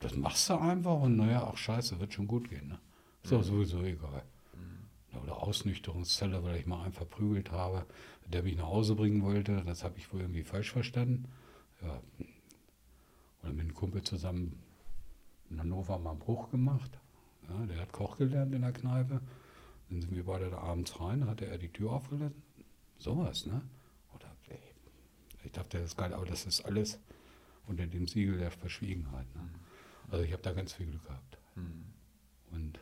Das 0.00 0.16
machst 0.16 0.48
du 0.50 0.54
einfach 0.56 1.00
und 1.00 1.16
naja, 1.16 1.48
ach 1.52 1.56
scheiße, 1.56 2.00
wird 2.00 2.12
schon 2.14 2.26
gut 2.26 2.48
gehen. 2.48 2.68
Ne? 2.68 2.78
Ist 3.22 3.30
Mhm. 3.30 3.36
doch 3.36 3.42
sowieso 3.44 3.82
egal. 3.82 4.22
Oder 5.22 5.36
Ausnüchterungszelle, 5.42 6.42
weil 6.42 6.56
ich 6.56 6.66
mal 6.66 6.82
einen 6.82 6.92
verprügelt 6.92 7.50
habe, 7.50 7.86
der 8.26 8.42
mich 8.42 8.56
nach 8.56 8.66
Hause 8.66 8.94
bringen 8.96 9.22
wollte. 9.22 9.62
Das 9.64 9.82
habe 9.82 9.96
ich 9.98 10.12
wohl 10.12 10.20
irgendwie 10.20 10.42
falsch 10.42 10.72
verstanden. 10.72 11.24
Ja. 11.80 12.00
Oder 13.42 13.52
mit 13.52 13.60
einem 13.60 13.74
Kumpel 13.74 14.02
zusammen 14.02 14.60
in 15.48 15.58
Hannover 15.60 15.98
mal 15.98 16.10
einen 16.10 16.18
Bruch 16.18 16.50
gemacht. 16.50 16.90
Ja, 17.48 17.64
der 17.66 17.80
hat 17.80 17.92
Koch 17.92 18.18
gelernt 18.18 18.52
in 18.54 18.60
der 18.62 18.72
Kneipe. 18.72 19.20
Dann 19.88 20.00
sind 20.00 20.14
wir 20.14 20.24
beide 20.24 20.50
da 20.50 20.58
abends 20.58 21.00
rein, 21.00 21.26
hatte 21.26 21.46
er 21.46 21.58
die 21.58 21.72
Tür 21.72 21.92
aufgelassen. 21.92 22.42
Sowas, 22.98 23.46
ne? 23.46 23.62
Oder, 24.14 24.34
ey, 24.48 24.58
ich 25.44 25.52
dachte, 25.52 25.78
das 25.78 25.90
ist 25.90 25.96
geil, 25.96 26.12
aber 26.12 26.26
das 26.26 26.46
ist 26.46 26.64
alles 26.64 26.98
unter 27.66 27.86
dem 27.86 28.08
Siegel 28.08 28.38
der 28.38 28.50
Verschwiegenheit. 28.50 29.26
Ne? 29.34 29.48
Also 30.10 30.24
ich 30.24 30.32
habe 30.32 30.42
da 30.42 30.52
ganz 30.52 30.72
viel 30.72 30.86
Glück 30.86 31.04
gehabt. 31.04 31.38
Hm. 31.54 31.84
Und 32.52 32.80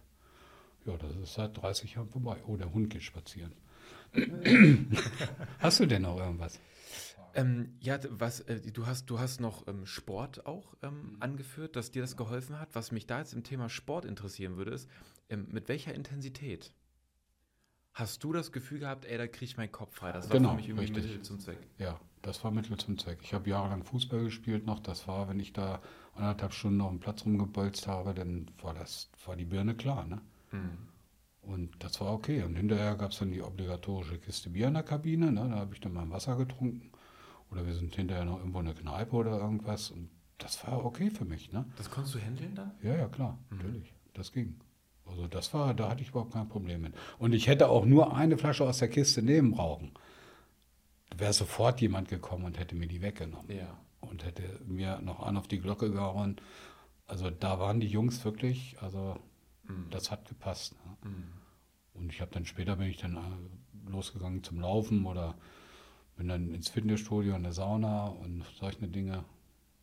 Ja, 0.87 0.97
das 0.97 1.17
ist 1.17 1.35
seit 1.35 1.57
30 1.57 1.95
Jahren 1.95 2.09
vorbei. 2.09 2.37
Oh, 2.47 2.57
der 2.57 2.73
Hund 2.73 2.91
geht 2.91 3.03
spazieren. 3.03 3.53
Hast 5.59 5.81
du 5.81 5.87
denn 5.87 6.03
noch 6.03 6.19
irgendwas? 6.19 6.61
Ähm, 7.35 7.75
ja, 7.81 7.99
was, 8.11 8.41
äh, 8.41 8.61
du, 8.61 8.87
hast, 8.87 9.07
du 9.07 9.19
hast 9.19 9.41
noch 9.41 9.67
ähm, 9.67 9.87
Sport 9.87 10.47
auch 10.47 10.77
ähm, 10.83 11.17
angeführt, 11.19 11.75
dass 11.75 11.91
dir 11.91 12.03
das 12.03 12.17
geholfen 12.17 12.61
hat. 12.61 12.69
Was 12.75 12.93
mich 12.93 13.07
da 13.07 13.19
jetzt 13.19 13.33
im 13.33 13.43
Thema 13.43 13.69
Sport 13.69 14.05
interessieren 14.05 14.57
würde, 14.57 14.71
ist, 14.71 14.89
ähm, 15.29 15.49
mit 15.51 15.69
welcher 15.69 15.95
Intensität 15.95 16.73
hast 17.95 18.23
du 18.25 18.33
das 18.33 18.53
Gefühl 18.53 18.81
gehabt, 18.81 19.05
ey, 19.07 19.17
da 19.17 19.27
kriege 19.27 19.47
ich 19.47 19.57
meinen 19.57 19.73
Kopf 19.73 19.95
frei? 19.95 20.13
Das 20.13 20.29
war 20.29 20.37
Genau, 20.37 20.51
für 20.51 20.57
mich 20.57 20.69
irgendwie 20.69 20.85
richtig. 20.85 21.05
Mittel 21.05 21.23
zum 21.23 21.41
Zweck. 21.41 21.59
Ja, 21.79 21.99
das 22.23 22.45
war 22.45 22.51
Mittel 22.51 22.77
zum 22.77 22.99
Zweck. 22.99 23.19
Ich 23.23 23.33
habe 23.33 23.49
jahrelang 23.49 23.85
Fußball 23.85 24.25
gespielt 24.25 24.67
noch. 24.67 24.81
Das 24.81 25.09
war, 25.09 25.29
wenn 25.29 25.41
ich 25.41 25.53
da 25.53 25.81
anderthalb 26.15 26.53
Stunden 26.53 26.81
auf 26.81 26.91
dem 26.91 27.01
Platz 27.01 27.25
rumgebolzt 27.25 27.87
habe, 27.87 28.13
dann 28.15 28.51
war 28.61 28.75
das, 28.75 29.11
war 29.25 29.37
die 29.37 29.45
Birne 29.45 29.75
klar, 29.75 30.05
ne? 30.07 30.21
Mhm. 30.53 30.79
Und 31.43 31.71
das 31.85 32.01
war 32.01 32.13
okay. 32.13 32.43
Und 32.43 32.57
hinterher 32.57 32.97
gab 32.97 33.11
es 33.13 33.19
dann 33.19 33.31
die 33.31 33.43
obligatorische 33.43 34.19
Kiste 34.19 34.51
Bier 34.51 34.69
in 34.69 34.75
der 34.75 34.83
Kabine. 34.83 35.31
Ne? 35.31 35.47
Da 35.51 35.57
habe 35.57 35.75
ich 35.75 35.81
dann 35.81 35.93
mal 35.93 36.09
Wasser 36.09 36.37
getrunken. 36.37 36.91
Oder 37.51 37.67
wir 37.67 37.75
sind 37.75 37.95
hinterher 37.95 38.25
noch 38.25 38.39
irgendwo 38.39 38.61
in 38.61 38.67
eine 38.67 38.75
Kneipe 38.75 39.15
oder 39.15 39.39
irgendwas. 39.39 39.91
Und 39.91 40.09
das 40.39 40.67
war 40.67 40.83
okay 40.85 41.11
für 41.11 41.27
mich. 41.27 41.53
Ne? 41.53 41.67
Das 41.77 41.91
konntest 41.91 42.15
du 42.15 42.19
handeln 42.19 42.55
dann? 42.55 42.73
Ja, 42.83 42.97
ja, 42.97 43.09
klar, 43.09 43.39
natürlich. 43.51 43.93
Das 44.15 44.33
ging. 44.33 44.59
Also 45.07 45.27
das 45.27 45.53
war, 45.55 45.75
da 45.75 45.91
hatte 45.91 46.03
ich 46.03 46.09
überhaupt 46.09 46.33
kein 46.33 46.49
Problem 46.49 46.83
mit. 46.83 46.95
Und 47.19 47.33
ich 47.35 47.47
hätte 47.47 47.69
auch 47.69 47.85
nur 47.85 48.17
eine 48.17 48.39
Flasche 48.39 48.65
aus 48.65 48.79
der 48.79 48.89
Kiste 48.89 49.23
nehmen 49.23 49.53
brauchen. 49.53 49.93
Da 51.11 51.21
wäre 51.21 51.33
sofort 51.33 51.81
jemand 51.81 52.09
gekommen 52.09 52.45
und 52.45 52.59
hätte 52.59 52.75
mir 52.75 52.89
die 52.89 53.03
weggenommen. 53.03 53.55
Ja. 53.55 53.79
Und 54.01 54.25
hätte 54.25 54.43
mir 54.67 55.01
noch 55.01 55.21
an 55.21 55.37
auf 55.37 55.49
die 55.49 55.61
Glocke 55.61 55.91
gehauen. 55.91 56.37
Also 57.07 57.31
da 57.31 57.59
waren 57.59 57.81
die 57.81 57.87
Jungs 57.87 58.25
wirklich, 58.25 58.77
also 58.81 59.19
das 59.91 60.11
hat 60.11 60.29
gepasst. 60.29 60.75
Ne? 60.85 61.11
Und 61.95 62.13
ich 62.13 62.21
habe 62.21 62.31
dann 62.33 62.45
später 62.45 62.77
bin 62.77 62.89
ich 62.89 62.99
dann 62.99 63.17
äh, 63.17 63.91
losgegangen 63.91 64.43
zum 64.43 64.61
Laufen 64.61 65.07
oder 65.07 65.37
bin 66.17 66.29
dann 66.29 66.53
ins 66.53 66.69
Fitnessstudio, 66.69 67.35
in 67.35 67.43
der 67.43 67.53
Sauna 67.53 68.07
und 68.07 68.45
solche 68.59 68.87
Dinge. 68.89 69.25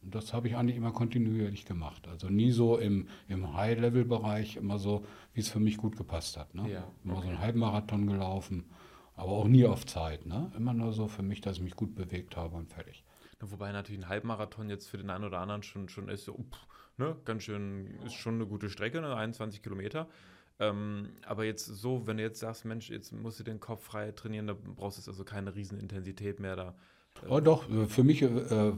Und 0.02 0.16
das 0.16 0.34
habe 0.34 0.48
ich 0.48 0.56
eigentlich 0.56 0.78
immer 0.78 0.92
kontinuierlich 0.92 1.66
gemacht. 1.66 2.08
Also 2.08 2.30
nie 2.30 2.52
so 2.52 2.78
im, 2.78 3.08
im 3.28 3.56
High-Level-Bereich, 3.56 4.56
immer 4.56 4.80
so, 4.80 5.06
wie 5.34 5.42
es 5.42 5.50
für 5.50 5.60
mich 5.60 5.78
gut 5.78 5.96
gepasst 5.96 6.38
hat. 6.38 6.56
Ne? 6.56 6.72
Ja, 6.72 6.88
Immer 7.04 7.16
so 7.16 7.20
okay. 7.20 7.30
einen 7.30 7.40
Halbmarathon 7.40 8.08
gelaufen, 8.08 8.66
aber 9.16 9.32
auch 9.32 9.48
nie 9.48 9.66
auf 9.66 9.86
Zeit. 9.86 10.26
Ne? 10.26 10.52
Immer 10.58 10.74
nur 10.74 10.92
so 10.94 11.08
für 11.08 11.22
mich, 11.22 11.42
dass 11.42 11.58
ich 11.58 11.64
mich 11.64 11.76
gut 11.76 11.94
bewegt 11.94 12.36
habe 12.36 12.56
und 12.56 12.70
fertig. 12.70 13.04
Wobei 13.40 13.72
natürlich 13.72 14.02
ein 14.02 14.10
Halbmarathon 14.10 14.70
jetzt 14.70 14.88
für 14.88 14.98
den 14.98 15.10
einen 15.10 15.24
oder 15.24 15.40
anderen 15.40 15.64
schon, 15.64 15.90
schon 15.90 16.10
ist 16.10 16.26
so, 16.26 16.34
pff, 16.34 16.68
ne, 16.98 17.16
ganz 17.26 17.44
schön, 17.44 17.88
ist 18.06 18.14
schon 18.14 18.36
eine 18.36 18.46
gute 18.46 18.70
Strecke, 18.70 19.02
ne, 19.02 19.16
21 19.16 19.64
Kilometer. 19.64 20.08
Ähm, 20.60 21.10
aber 21.26 21.44
jetzt 21.44 21.66
so, 21.66 22.06
wenn 22.06 22.18
du 22.18 22.24
jetzt 22.24 22.40
sagst, 22.40 22.66
Mensch, 22.66 22.90
jetzt 22.90 23.12
musst 23.12 23.40
du 23.40 23.44
den 23.44 23.60
Kopf 23.60 23.84
frei 23.84 24.12
trainieren, 24.12 24.48
da 24.48 24.54
brauchst 24.54 24.98
du 24.98 25.02
jetzt 25.02 25.08
also 25.08 25.24
keine 25.24 25.56
Riesenintensität 25.56 26.40
mehr 26.40 26.56
da. 26.56 26.76
Oh 27.28 27.40
doch, 27.40 27.70
äh, 27.70 27.88
für 27.88 28.04
mich 28.04 28.22
äh, 28.22 28.30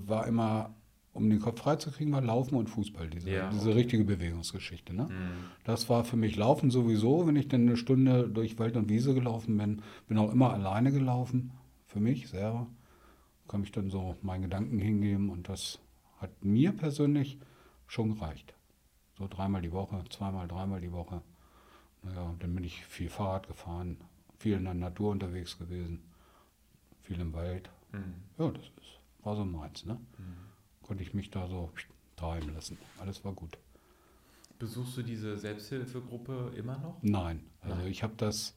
war 0.08 0.26
immer, 0.28 0.74
um 1.14 1.30
den 1.30 1.40
Kopf 1.40 1.62
freizukriegen, 1.62 2.12
war 2.12 2.22
Laufen 2.22 2.56
und 2.56 2.70
Fußball, 2.70 3.08
diese, 3.10 3.30
Ja, 3.30 3.50
diese 3.50 3.76
richtige 3.76 4.04
Bewegungsgeschichte. 4.04 4.94
Ne? 4.96 5.04
Mhm. 5.04 5.46
Das 5.64 5.88
war 5.88 6.04
für 6.04 6.18
mich 6.18 6.36
Laufen 6.36 6.72
sowieso, 6.72 7.28
wenn 7.28 7.36
ich 7.36 7.48
dann 7.48 7.62
eine 7.62 7.78
Stunde 7.78 8.28
durch 8.28 8.58
Wald 8.58 8.76
und 8.76 8.90
Wiese 8.90 9.14
gelaufen 9.14 9.58
bin, 9.58 9.82
bin 10.08 10.18
auch 10.18 10.32
immer 10.32 10.52
alleine 10.54 10.92
gelaufen, 10.92 11.52
für 11.86 12.00
mich 12.00 12.28
selber. 12.30 12.68
Kann 13.48 13.62
mich 13.62 13.72
dann 13.72 13.90
so 13.92 14.16
meinen 14.22 14.44
Gedanken 14.44 14.80
hingeben 14.80 15.30
und 15.30 15.50
das 15.50 15.80
hat 16.18 16.44
mir 16.44 16.72
persönlich 16.72 17.38
schon 17.86 18.16
gereicht. 18.16 18.56
So 19.18 19.28
dreimal 19.28 19.62
die 19.62 19.72
Woche, 19.72 20.04
zweimal, 20.10 20.48
dreimal 20.48 20.82
die 20.82 20.92
Woche. 20.92 21.22
Naja, 22.02 22.34
dann 22.40 22.56
bin 22.56 22.64
ich 22.64 22.84
viel 22.86 23.10
Fahrrad 23.10 23.48
gefahren, 23.48 23.98
viel 24.40 24.58
in 24.58 24.64
der 24.64 24.74
Natur 24.74 25.12
unterwegs 25.12 25.60
gewesen, 25.60 26.02
viel 27.02 27.20
im 27.20 27.34
Wald. 27.34 27.70
Mhm. 27.92 28.16
Ja, 28.40 28.50
das 28.50 28.64
ist, 28.64 29.00
war 29.24 29.36
so 29.36 29.46
meins. 29.46 29.86
Ne? 29.86 30.00
Konnte 30.84 31.04
ich 31.04 31.14
mich 31.14 31.32
da 31.32 31.48
so 31.48 31.72
treiben 32.16 32.54
lassen. 32.54 32.78
Alles 33.00 33.24
war 33.26 33.34
gut. 33.34 33.58
Besuchst 34.60 34.98
du 34.98 35.02
diese 35.02 35.38
Selbsthilfegruppe 35.38 36.54
immer 36.56 36.78
noch? 36.78 36.98
Nein, 37.02 37.44
also 37.62 37.78
Nein. 37.78 37.88
ich 37.88 38.04
habe 38.04 38.14
das. 38.18 38.56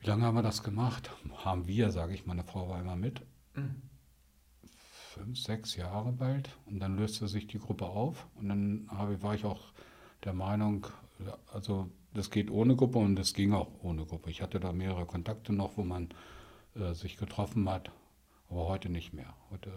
Wie 0.00 0.06
lange 0.06 0.24
haben 0.24 0.34
wir 0.34 0.42
das 0.42 0.62
gemacht? 0.62 1.10
Haben 1.44 1.66
wir, 1.66 1.90
sage 1.90 2.14
ich, 2.14 2.26
meine 2.26 2.44
Frau 2.44 2.68
war 2.68 2.80
immer 2.80 2.96
mit. 2.96 3.22
Mhm. 3.54 3.82
Fünf, 5.14 5.38
sechs 5.38 5.76
Jahre 5.76 6.12
bald. 6.12 6.50
Und 6.66 6.80
dann 6.80 6.96
löste 6.96 7.26
sich 7.28 7.46
die 7.46 7.58
Gruppe 7.58 7.86
auf. 7.86 8.26
Und 8.36 8.48
dann 8.48 8.86
habe, 8.90 9.22
war 9.22 9.34
ich 9.34 9.44
auch 9.44 9.72
der 10.24 10.34
Meinung, 10.34 10.86
also 11.52 11.90
das 12.14 12.30
geht 12.30 12.50
ohne 12.50 12.76
Gruppe 12.76 12.98
und 12.98 13.16
das 13.16 13.34
ging 13.34 13.52
auch 13.52 13.70
ohne 13.82 14.04
Gruppe. 14.04 14.30
Ich 14.30 14.42
hatte 14.42 14.60
da 14.60 14.72
mehrere 14.72 15.06
Kontakte 15.06 15.52
noch, 15.52 15.76
wo 15.76 15.84
man 15.84 16.08
äh, 16.74 16.92
sich 16.94 17.16
getroffen 17.16 17.68
hat, 17.68 17.90
aber 18.48 18.68
heute 18.68 18.88
nicht 18.88 19.12
mehr. 19.12 19.34
Heute 19.50 19.70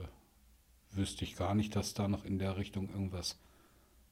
wüsste 0.92 1.24
ich 1.24 1.36
gar 1.36 1.56
nicht, 1.56 1.76
dass 1.76 1.94
da 1.94 2.08
noch 2.08 2.26
in 2.26 2.40
der 2.40 2.58
Richtung 2.58 2.90
irgendwas 2.90 3.40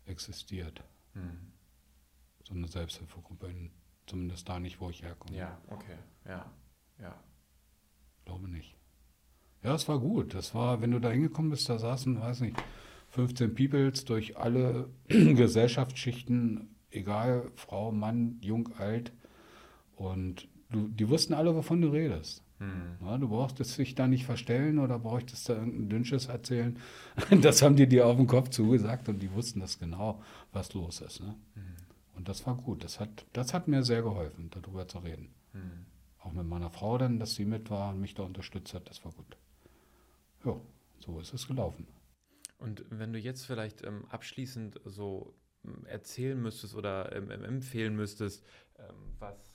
existiert. 0.05 0.83
Mhm. 1.13 1.51
So 2.43 2.53
eine 2.53 2.67
Selbsthilfegruppe, 2.67 3.47
in, 3.47 3.71
zumindest 4.05 4.47
da 4.47 4.59
nicht, 4.59 4.79
wo 4.79 4.89
ich 4.89 5.03
herkomme. 5.03 5.37
Ja, 5.37 5.57
okay, 5.67 5.97
ja, 6.25 6.51
ja. 6.99 7.15
Glaube 8.25 8.47
nicht. 8.47 8.75
Ja, 9.63 9.75
es 9.75 9.87
war 9.87 9.99
gut. 9.99 10.33
Das 10.33 10.53
war, 10.53 10.81
wenn 10.81 10.91
du 10.91 10.99
da 10.99 11.09
hingekommen 11.09 11.51
bist, 11.51 11.67
da 11.67 11.79
saßen, 11.79 12.19
weiß 12.19 12.41
nicht, 12.41 12.57
15 13.09 13.55
Peoples 13.55 14.05
durch 14.05 14.37
alle 14.37 14.89
Gesellschaftsschichten, 15.07 16.75
egal, 16.89 17.51
Frau, 17.55 17.91
Mann, 17.91 18.37
jung, 18.41 18.69
alt. 18.77 19.11
Und 19.95 20.47
du, 20.69 20.87
die 20.87 21.09
wussten 21.09 21.33
alle, 21.33 21.55
wovon 21.55 21.81
du 21.81 21.89
redest. 21.89 22.43
Mhm. 22.59 22.97
Ja, 23.05 23.17
du 23.17 23.29
brauchtest 23.29 23.77
dich 23.77 23.95
da 23.95 24.07
nicht 24.07 24.25
verstellen 24.25 24.79
oder 24.79 24.97
brauchtest 24.99 25.47
da 25.49 25.53
irgendein 25.55 25.89
Dünnsches 25.89 26.27
erzählen. 26.27 26.77
Das 27.41 27.61
haben 27.61 27.75
die 27.75 27.87
dir 27.87 28.07
auf 28.07 28.17
den 28.17 28.27
Kopf 28.27 28.49
zugesagt 28.49 29.09
und 29.09 29.19
die 29.19 29.31
wussten 29.31 29.59
das 29.59 29.79
genau, 29.79 30.21
was 30.51 30.73
los 30.73 31.01
ist. 31.01 31.21
Ne? 31.21 31.35
Und 32.17 32.27
das 32.27 32.45
war 32.47 32.55
gut. 32.55 32.83
Das 32.83 32.99
hat, 32.99 33.25
das 33.33 33.53
hat 33.53 33.67
mir 33.67 33.83
sehr 33.83 34.01
geholfen, 34.01 34.49
darüber 34.49 34.87
zu 34.87 34.99
reden. 34.99 35.29
Mhm. 35.53 35.85
Auch 36.19 36.31
mit 36.33 36.47
meiner 36.47 36.71
Frau 36.71 36.97
dann, 36.97 37.19
dass 37.19 37.35
sie 37.35 37.45
mit 37.45 37.69
war 37.69 37.93
und 37.93 38.01
mich 38.01 38.15
da 38.15 38.23
unterstützt 38.23 38.73
hat, 38.73 38.89
das 38.89 39.05
war 39.05 39.11
gut. 39.11 39.37
Ja, 40.43 40.59
so 40.99 41.19
ist 41.19 41.33
es 41.33 41.47
gelaufen. 41.47 41.87
Und 42.57 42.85
wenn 42.89 43.13
du 43.13 43.19
jetzt 43.19 43.45
vielleicht 43.45 43.83
ähm, 43.83 44.05
abschließend 44.09 44.81
so 44.83 45.35
ähm, 45.63 45.85
erzählen 45.85 46.41
müsstest 46.41 46.75
oder 46.75 47.15
ähm, 47.15 47.29
empfehlen 47.29 47.95
müsstest, 47.95 48.43
ähm, 48.79 48.95
was, 49.19 49.46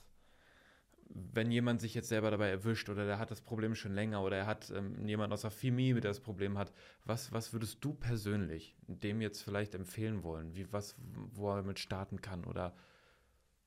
wenn 1.15 1.51
jemand 1.51 1.79
sich 1.79 1.93
jetzt 1.93 2.09
selber 2.09 2.31
dabei 2.31 2.49
erwischt 2.49 2.89
oder 2.89 3.05
der 3.05 3.19
hat 3.19 3.29
das 3.29 3.41
Problem 3.41 3.75
schon 3.75 3.93
länger 3.93 4.23
oder 4.23 4.37
er 4.37 4.45
hat 4.47 4.71
ähm, 4.75 5.07
jemand 5.07 5.31
aus 5.31 5.41
der 5.41 5.51
Familie, 5.51 6.01
der 6.01 6.11
das 6.11 6.19
Problem 6.19 6.57
hat, 6.57 6.73
was, 7.05 7.31
was 7.31 7.53
würdest 7.53 7.77
du 7.81 7.93
persönlich 7.93 8.75
dem 8.87 9.21
jetzt 9.21 9.41
vielleicht 9.41 9.75
empfehlen 9.75 10.23
wollen? 10.23 10.55
Wie, 10.55 10.71
was, 10.71 10.95
wo 11.33 11.51
er 11.51 11.63
mit 11.63 11.79
starten 11.79 12.21
kann 12.21 12.45
oder 12.45 12.75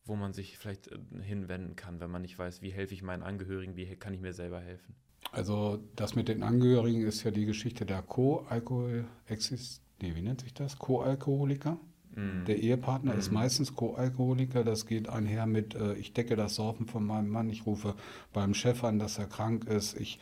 wo 0.04 0.16
man 0.16 0.32
sich 0.32 0.58
vielleicht 0.58 0.88
äh, 0.88 0.98
hinwenden 1.22 1.76
kann, 1.76 2.00
wenn 2.00 2.10
man 2.10 2.22
nicht 2.22 2.38
weiß, 2.38 2.62
wie 2.62 2.70
helfe 2.70 2.94
ich 2.94 3.02
meinen 3.02 3.22
Angehörigen, 3.22 3.76
wie 3.76 3.86
kann 3.96 4.12
ich 4.12 4.20
mir 4.20 4.32
selber 4.32 4.60
helfen? 4.60 4.96
Also 5.32 5.82
das 5.94 6.14
mit 6.14 6.28
den 6.28 6.42
Angehörigen 6.42 7.02
ist 7.02 7.22
ja 7.24 7.30
die 7.30 7.46
Geschichte 7.46 7.86
der 7.86 8.02
Co-Alkohol, 8.02 9.06
nee, 9.28 10.14
wie 10.14 10.22
nennt 10.22 10.40
sich 10.40 10.54
das? 10.54 10.78
Co-Alkoholiker. 10.78 11.78
Mhm. 12.16 12.44
Der 12.46 12.58
Ehepartner 12.58 13.14
ist 13.14 13.28
Mhm. 13.28 13.34
meistens 13.34 13.74
Co-Alkoholiker. 13.74 14.64
Das 14.64 14.86
geht 14.86 15.08
einher 15.08 15.46
mit, 15.46 15.74
äh, 15.74 15.94
ich 15.94 16.12
decke 16.12 16.34
das 16.34 16.56
Saufen 16.56 16.86
von 16.86 17.04
meinem 17.06 17.28
Mann, 17.28 17.48
ich 17.48 17.66
rufe 17.66 17.94
beim 18.32 18.54
Chef 18.54 18.82
an, 18.82 18.98
dass 18.98 19.18
er 19.18 19.26
krank 19.26 19.66
ist. 19.66 19.98
Ich, 20.00 20.18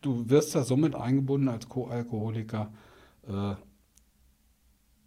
du 0.00 0.28
wirst 0.28 0.54
da 0.54 0.64
somit 0.64 0.94
eingebunden 0.94 1.48
als 1.48 1.68
Co-Alkoholiker. 1.68 2.72
Äh, 3.28 3.54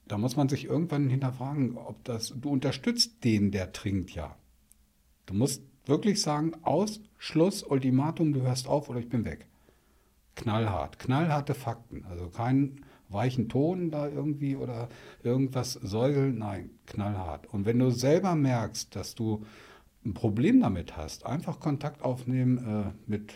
da 0.05 0.17
muss 0.17 0.35
man 0.35 0.47
sich 0.49 0.65
irgendwann 0.65 1.09
hinterfragen, 1.09 1.77
ob 1.77 2.03
das, 2.03 2.33
du 2.37 2.49
unterstützt 2.49 3.23
den, 3.23 3.51
der 3.51 3.71
trinkt 3.73 4.11
ja. 4.11 4.35
Du 5.25 5.33
musst 5.33 5.63
wirklich 5.85 6.21
sagen, 6.21 6.53
aus, 6.61 7.01
Schluss, 7.17 7.63
Ultimatum, 7.63 8.33
du 8.33 8.41
hörst 8.41 8.67
auf 8.67 8.89
oder 8.89 8.99
ich 8.99 9.09
bin 9.09 9.25
weg. 9.25 9.47
Knallhart, 10.35 10.99
knallharte 10.99 11.53
Fakten. 11.53 12.05
Also 12.05 12.27
keinen 12.29 12.85
weichen 13.13 13.49
Ton 13.49 13.91
da 13.91 14.07
irgendwie 14.07 14.55
oder 14.55 14.89
irgendwas 15.23 15.73
säuseln, 15.73 16.39
nein, 16.39 16.71
knallhart. 16.85 17.51
Und 17.53 17.65
wenn 17.65 17.79
du 17.79 17.91
selber 17.91 18.35
merkst, 18.35 18.95
dass 18.95 19.15
du 19.15 19.45
ein 20.05 20.13
Problem 20.13 20.59
damit 20.59 20.97
hast, 20.97 21.25
einfach 21.25 21.59
Kontakt 21.59 22.03
aufnehmen 22.03 22.57
äh, 22.57 22.91
mit 23.09 23.33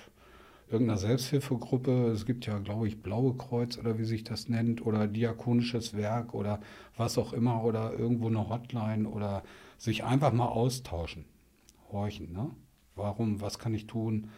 irgendeiner 0.69 0.97
Selbsthilfegruppe. 0.97 2.11
Es 2.11 2.25
gibt 2.25 2.45
ja, 2.45 2.59
glaube 2.59 2.87
ich, 2.87 3.01
Blaue 3.01 3.35
Kreuz 3.35 3.77
oder 3.77 3.97
wie 3.97 4.03
sich 4.03 4.23
das 4.23 4.49
nennt 4.49 4.85
oder 4.85 5.07
Diakonisches 5.07 5.95
Werk 5.95 6.33
oder 6.33 6.59
was 6.95 7.17
auch 7.17 7.33
immer 7.33 7.63
oder 7.63 7.93
irgendwo 7.97 8.27
eine 8.27 8.49
Hotline 8.49 9.07
oder 9.07 9.43
sich 9.77 10.03
einfach 10.03 10.33
mal 10.33 10.47
austauschen, 10.47 11.25
horchen. 11.91 12.33
Ne? 12.33 12.51
Warum, 12.95 13.39
was 13.41 13.59
kann 13.59 13.73
ich 13.73 13.87
tun? 13.87 14.29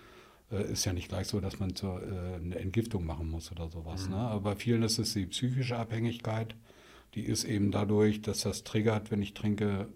Äh, 0.51 0.71
ist 0.71 0.85
ja 0.85 0.93
nicht 0.93 1.09
gleich 1.09 1.27
so, 1.27 1.39
dass 1.39 1.59
man 1.59 1.75
zur, 1.75 2.01
äh, 2.01 2.35
eine 2.35 2.59
Entgiftung 2.59 3.05
machen 3.05 3.29
muss 3.29 3.51
oder 3.51 3.69
sowas. 3.69 4.09
Ne? 4.09 4.17
Aber 4.17 4.51
bei 4.51 4.55
vielen 4.55 4.83
ist 4.83 4.99
es 4.99 5.13
die 5.13 5.25
psychische 5.27 5.77
Abhängigkeit. 5.77 6.55
Die 7.15 7.23
ist 7.23 7.43
eben 7.43 7.71
dadurch, 7.71 8.21
dass 8.21 8.41
das 8.41 8.63
triggert, 8.63 9.11
wenn 9.11 9.21
ich 9.21 9.33
trinke, 9.33 9.87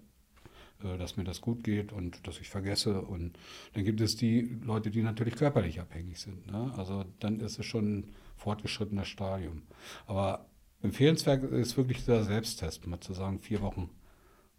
äh, 0.84 0.98
dass 0.98 1.18
mir 1.18 1.24
das 1.24 1.42
gut 1.42 1.64
geht 1.64 1.92
und 1.92 2.28
dass 2.28 2.40
ich 2.40 2.50
vergesse. 2.50 3.02
Und 3.02 3.38
dann 3.74 3.84
gibt 3.84 4.02
es 4.02 4.16
die 4.16 4.42
Leute, 4.64 4.92
die 4.92 5.02
natürlich 5.02 5.36
körperlich 5.36 5.80
abhängig 5.80 6.20
sind. 6.20 6.48
Ne? 6.48 6.74
Also 6.78 7.06
dann 7.20 7.40
ist 7.40 7.60
es 7.60 7.66
schon 7.66 8.00
ein 8.00 8.14
fortgeschrittenes 8.38 9.08
Stadium. 9.08 9.64
Aber 10.06 10.46
empfehlenswert 10.82 11.44
ist 11.52 11.78
wirklich 11.78 12.06
der 12.06 12.24
Selbsttest, 12.24 12.86
mal 12.88 13.00
zu 13.00 13.14
sagen, 13.14 13.40
vier 13.40 13.62
Wochen 13.62 13.90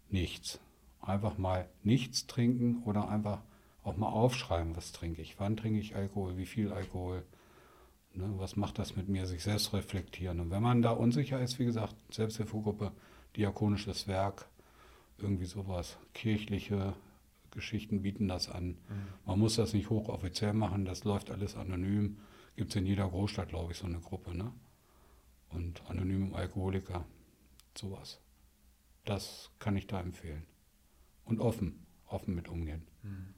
nichts. 0.09 0.59
Einfach 1.01 1.37
mal 1.37 1.69
nichts 1.83 2.25
trinken 2.25 2.81
oder 2.83 3.09
einfach 3.09 3.43
auch 3.85 3.97
mal 3.97 4.09
aufschreiben, 4.09 4.75
was 4.75 4.91
trinke 4.91 5.21
ich, 5.21 5.39
wann 5.39 5.55
trinke 5.55 5.79
ich 5.79 5.95
Alkohol, 5.95 6.37
wie 6.37 6.47
viel 6.47 6.73
Alkohol, 6.73 7.23
ne, 8.13 8.33
was 8.37 8.55
macht 8.55 8.79
das 8.79 8.95
mit 8.95 9.07
mir, 9.07 9.27
sich 9.27 9.43
selbst 9.43 9.73
reflektieren. 9.73 10.39
Und 10.39 10.49
wenn 10.49 10.63
man 10.63 10.81
da 10.81 10.91
unsicher 10.91 11.39
ist, 11.39 11.59
wie 11.59 11.65
gesagt, 11.65 11.95
Selbsthilfegruppe, 12.11 12.91
diakonisches 13.35 14.07
Werk, 14.07 14.49
irgendwie 15.19 15.45
sowas, 15.45 15.97
kirchliche 16.13 16.95
Geschichten 17.51 18.01
bieten 18.01 18.27
das 18.27 18.49
an. 18.49 18.69
Mhm. 18.69 18.77
Man 19.25 19.39
muss 19.39 19.55
das 19.55 19.73
nicht 19.73 19.89
hochoffiziell 19.89 20.53
machen, 20.53 20.85
das 20.85 21.03
läuft 21.03 21.29
alles 21.29 21.55
anonym. 21.55 22.17
Gibt 22.55 22.71
es 22.71 22.75
in 22.75 22.87
jeder 22.87 23.07
Großstadt, 23.07 23.49
glaube 23.49 23.71
ich, 23.71 23.77
so 23.77 23.85
eine 23.85 23.99
Gruppe. 23.99 24.35
Ne? 24.35 24.51
Und 25.49 25.83
anonyme 25.87 26.35
Alkoholiker, 26.35 27.05
sowas. 27.77 28.19
Das 29.05 29.51
kann 29.59 29.77
ich 29.77 29.85
da 29.85 30.01
empfehlen. 30.01 30.43
Und 31.23 31.39
offen, 31.39 31.85
offen 32.07 32.33
mit 32.33 32.49
umgehen. 32.49 32.87
Mhm. 33.03 33.35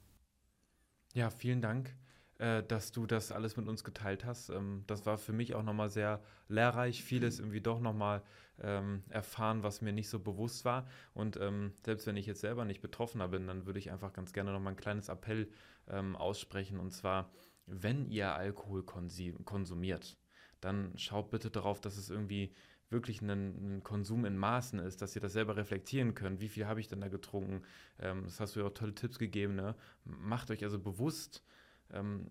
Ja, 1.18 1.30
vielen 1.30 1.60
Dank, 1.60 1.96
äh, 2.38 2.62
dass 2.62 2.92
du 2.92 3.04
das 3.04 3.32
alles 3.32 3.56
mit 3.56 3.66
uns 3.66 3.82
geteilt 3.82 4.24
hast. 4.24 4.50
Ähm, 4.50 4.84
das 4.86 5.04
war 5.04 5.18
für 5.18 5.32
mich 5.32 5.56
auch 5.56 5.64
nochmal 5.64 5.90
sehr 5.90 6.22
lehrreich, 6.46 7.02
vieles 7.02 7.40
irgendwie 7.40 7.60
doch 7.60 7.80
nochmal 7.80 8.22
ähm, 8.60 9.02
erfahren, 9.08 9.64
was 9.64 9.82
mir 9.82 9.92
nicht 9.92 10.08
so 10.08 10.20
bewusst 10.20 10.64
war. 10.64 10.86
Und 11.14 11.36
ähm, 11.36 11.72
selbst 11.82 12.06
wenn 12.06 12.16
ich 12.16 12.26
jetzt 12.26 12.40
selber 12.40 12.64
nicht 12.64 12.80
Betroffener 12.82 13.26
bin, 13.26 13.48
dann 13.48 13.66
würde 13.66 13.80
ich 13.80 13.90
einfach 13.90 14.12
ganz 14.12 14.32
gerne 14.32 14.52
nochmal 14.52 14.74
ein 14.74 14.76
kleines 14.76 15.08
Appell 15.08 15.50
ähm, 15.88 16.14
aussprechen. 16.14 16.78
Und 16.78 16.92
zwar, 16.92 17.32
wenn 17.66 18.06
ihr 18.06 18.32
Alkohol 18.36 18.84
konsumiert, 18.84 20.16
dann 20.60 20.96
schaut 20.96 21.32
bitte 21.32 21.50
darauf, 21.50 21.80
dass 21.80 21.96
es 21.96 22.10
irgendwie 22.10 22.54
wirklich 22.90 23.20
ein, 23.20 23.82
Konsum 23.82 24.24
in 24.24 24.36
Maßen 24.36 24.78
ist, 24.78 25.02
dass 25.02 25.14
ihr 25.14 25.22
das 25.22 25.32
selber 25.32 25.56
reflektieren 25.56 26.14
könnt. 26.14 26.40
Wie 26.40 26.48
viel 26.48 26.66
habe 26.66 26.80
ich 26.80 26.88
denn 26.88 27.00
da 27.00 27.08
getrunken? 27.08 27.62
Ähm, 27.98 28.24
das 28.24 28.40
hast 28.40 28.56
du 28.56 28.60
ja 28.60 28.66
auch 28.66 28.74
tolle 28.74 28.94
Tipps 28.94 29.18
gegeben. 29.18 29.54
Ne? 29.54 29.74
Macht 30.04 30.50
euch 30.50 30.64
also 30.64 30.78
bewusst, 30.78 31.42
ähm, 31.90 32.26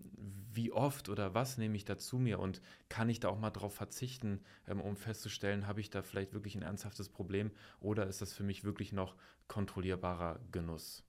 wie 0.52 0.72
oft 0.72 1.08
oder 1.08 1.34
was 1.34 1.58
nehme 1.58 1.76
ich 1.76 1.84
da 1.84 1.98
zu 1.98 2.18
mir 2.18 2.38
und 2.38 2.60
kann 2.88 3.08
ich 3.08 3.20
da 3.20 3.28
auch 3.28 3.38
mal 3.38 3.50
drauf 3.50 3.74
verzichten, 3.74 4.40
ähm, 4.66 4.80
um 4.80 4.96
festzustellen, 4.96 5.66
habe 5.66 5.80
ich 5.80 5.90
da 5.90 6.02
vielleicht 6.02 6.32
wirklich 6.32 6.54
ein 6.54 6.62
ernsthaftes 6.62 7.08
Problem 7.08 7.50
oder 7.80 8.06
ist 8.06 8.22
das 8.22 8.32
für 8.32 8.44
mich 8.44 8.64
wirklich 8.64 8.92
noch 8.92 9.16
kontrollierbarer 9.48 10.40
Genuss? 10.52 11.04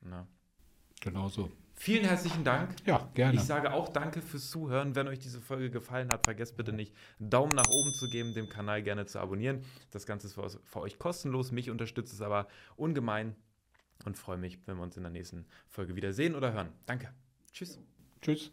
Ne? 0.00 0.26
Genau 1.00 1.28
so. 1.28 1.50
Vielen 1.74 2.04
herzlichen 2.04 2.44
Dank. 2.44 2.74
Ja, 2.86 3.08
gerne. 3.14 3.34
Ich 3.34 3.42
sage 3.42 3.72
auch 3.72 3.88
danke 3.88 4.22
fürs 4.22 4.50
Zuhören. 4.50 4.94
Wenn 4.94 5.08
euch 5.08 5.18
diese 5.18 5.40
Folge 5.40 5.70
gefallen 5.70 6.08
hat, 6.12 6.24
vergesst 6.24 6.56
bitte 6.56 6.72
nicht, 6.72 6.94
einen 7.18 7.30
Daumen 7.30 7.54
nach 7.54 7.68
oben 7.68 7.92
zu 7.92 8.08
geben, 8.08 8.34
dem 8.34 8.48
Kanal 8.48 8.82
gerne 8.82 9.06
zu 9.06 9.18
abonnieren. 9.18 9.64
Das 9.90 10.06
Ganze 10.06 10.26
ist 10.26 10.34
für 10.64 10.80
euch 10.80 10.98
kostenlos. 10.98 11.50
Mich 11.50 11.70
unterstützt 11.70 12.12
es 12.12 12.20
aber 12.20 12.46
ungemein 12.76 13.34
und 14.04 14.16
freue 14.16 14.38
mich, 14.38 14.58
wenn 14.66 14.76
wir 14.76 14.82
uns 14.82 14.96
in 14.96 15.02
der 15.02 15.12
nächsten 15.12 15.46
Folge 15.68 15.96
wieder 15.96 16.12
sehen 16.12 16.34
oder 16.34 16.52
hören. 16.52 16.68
Danke. 16.86 17.12
Tschüss. 17.52 17.78
Tschüss. 18.20 18.52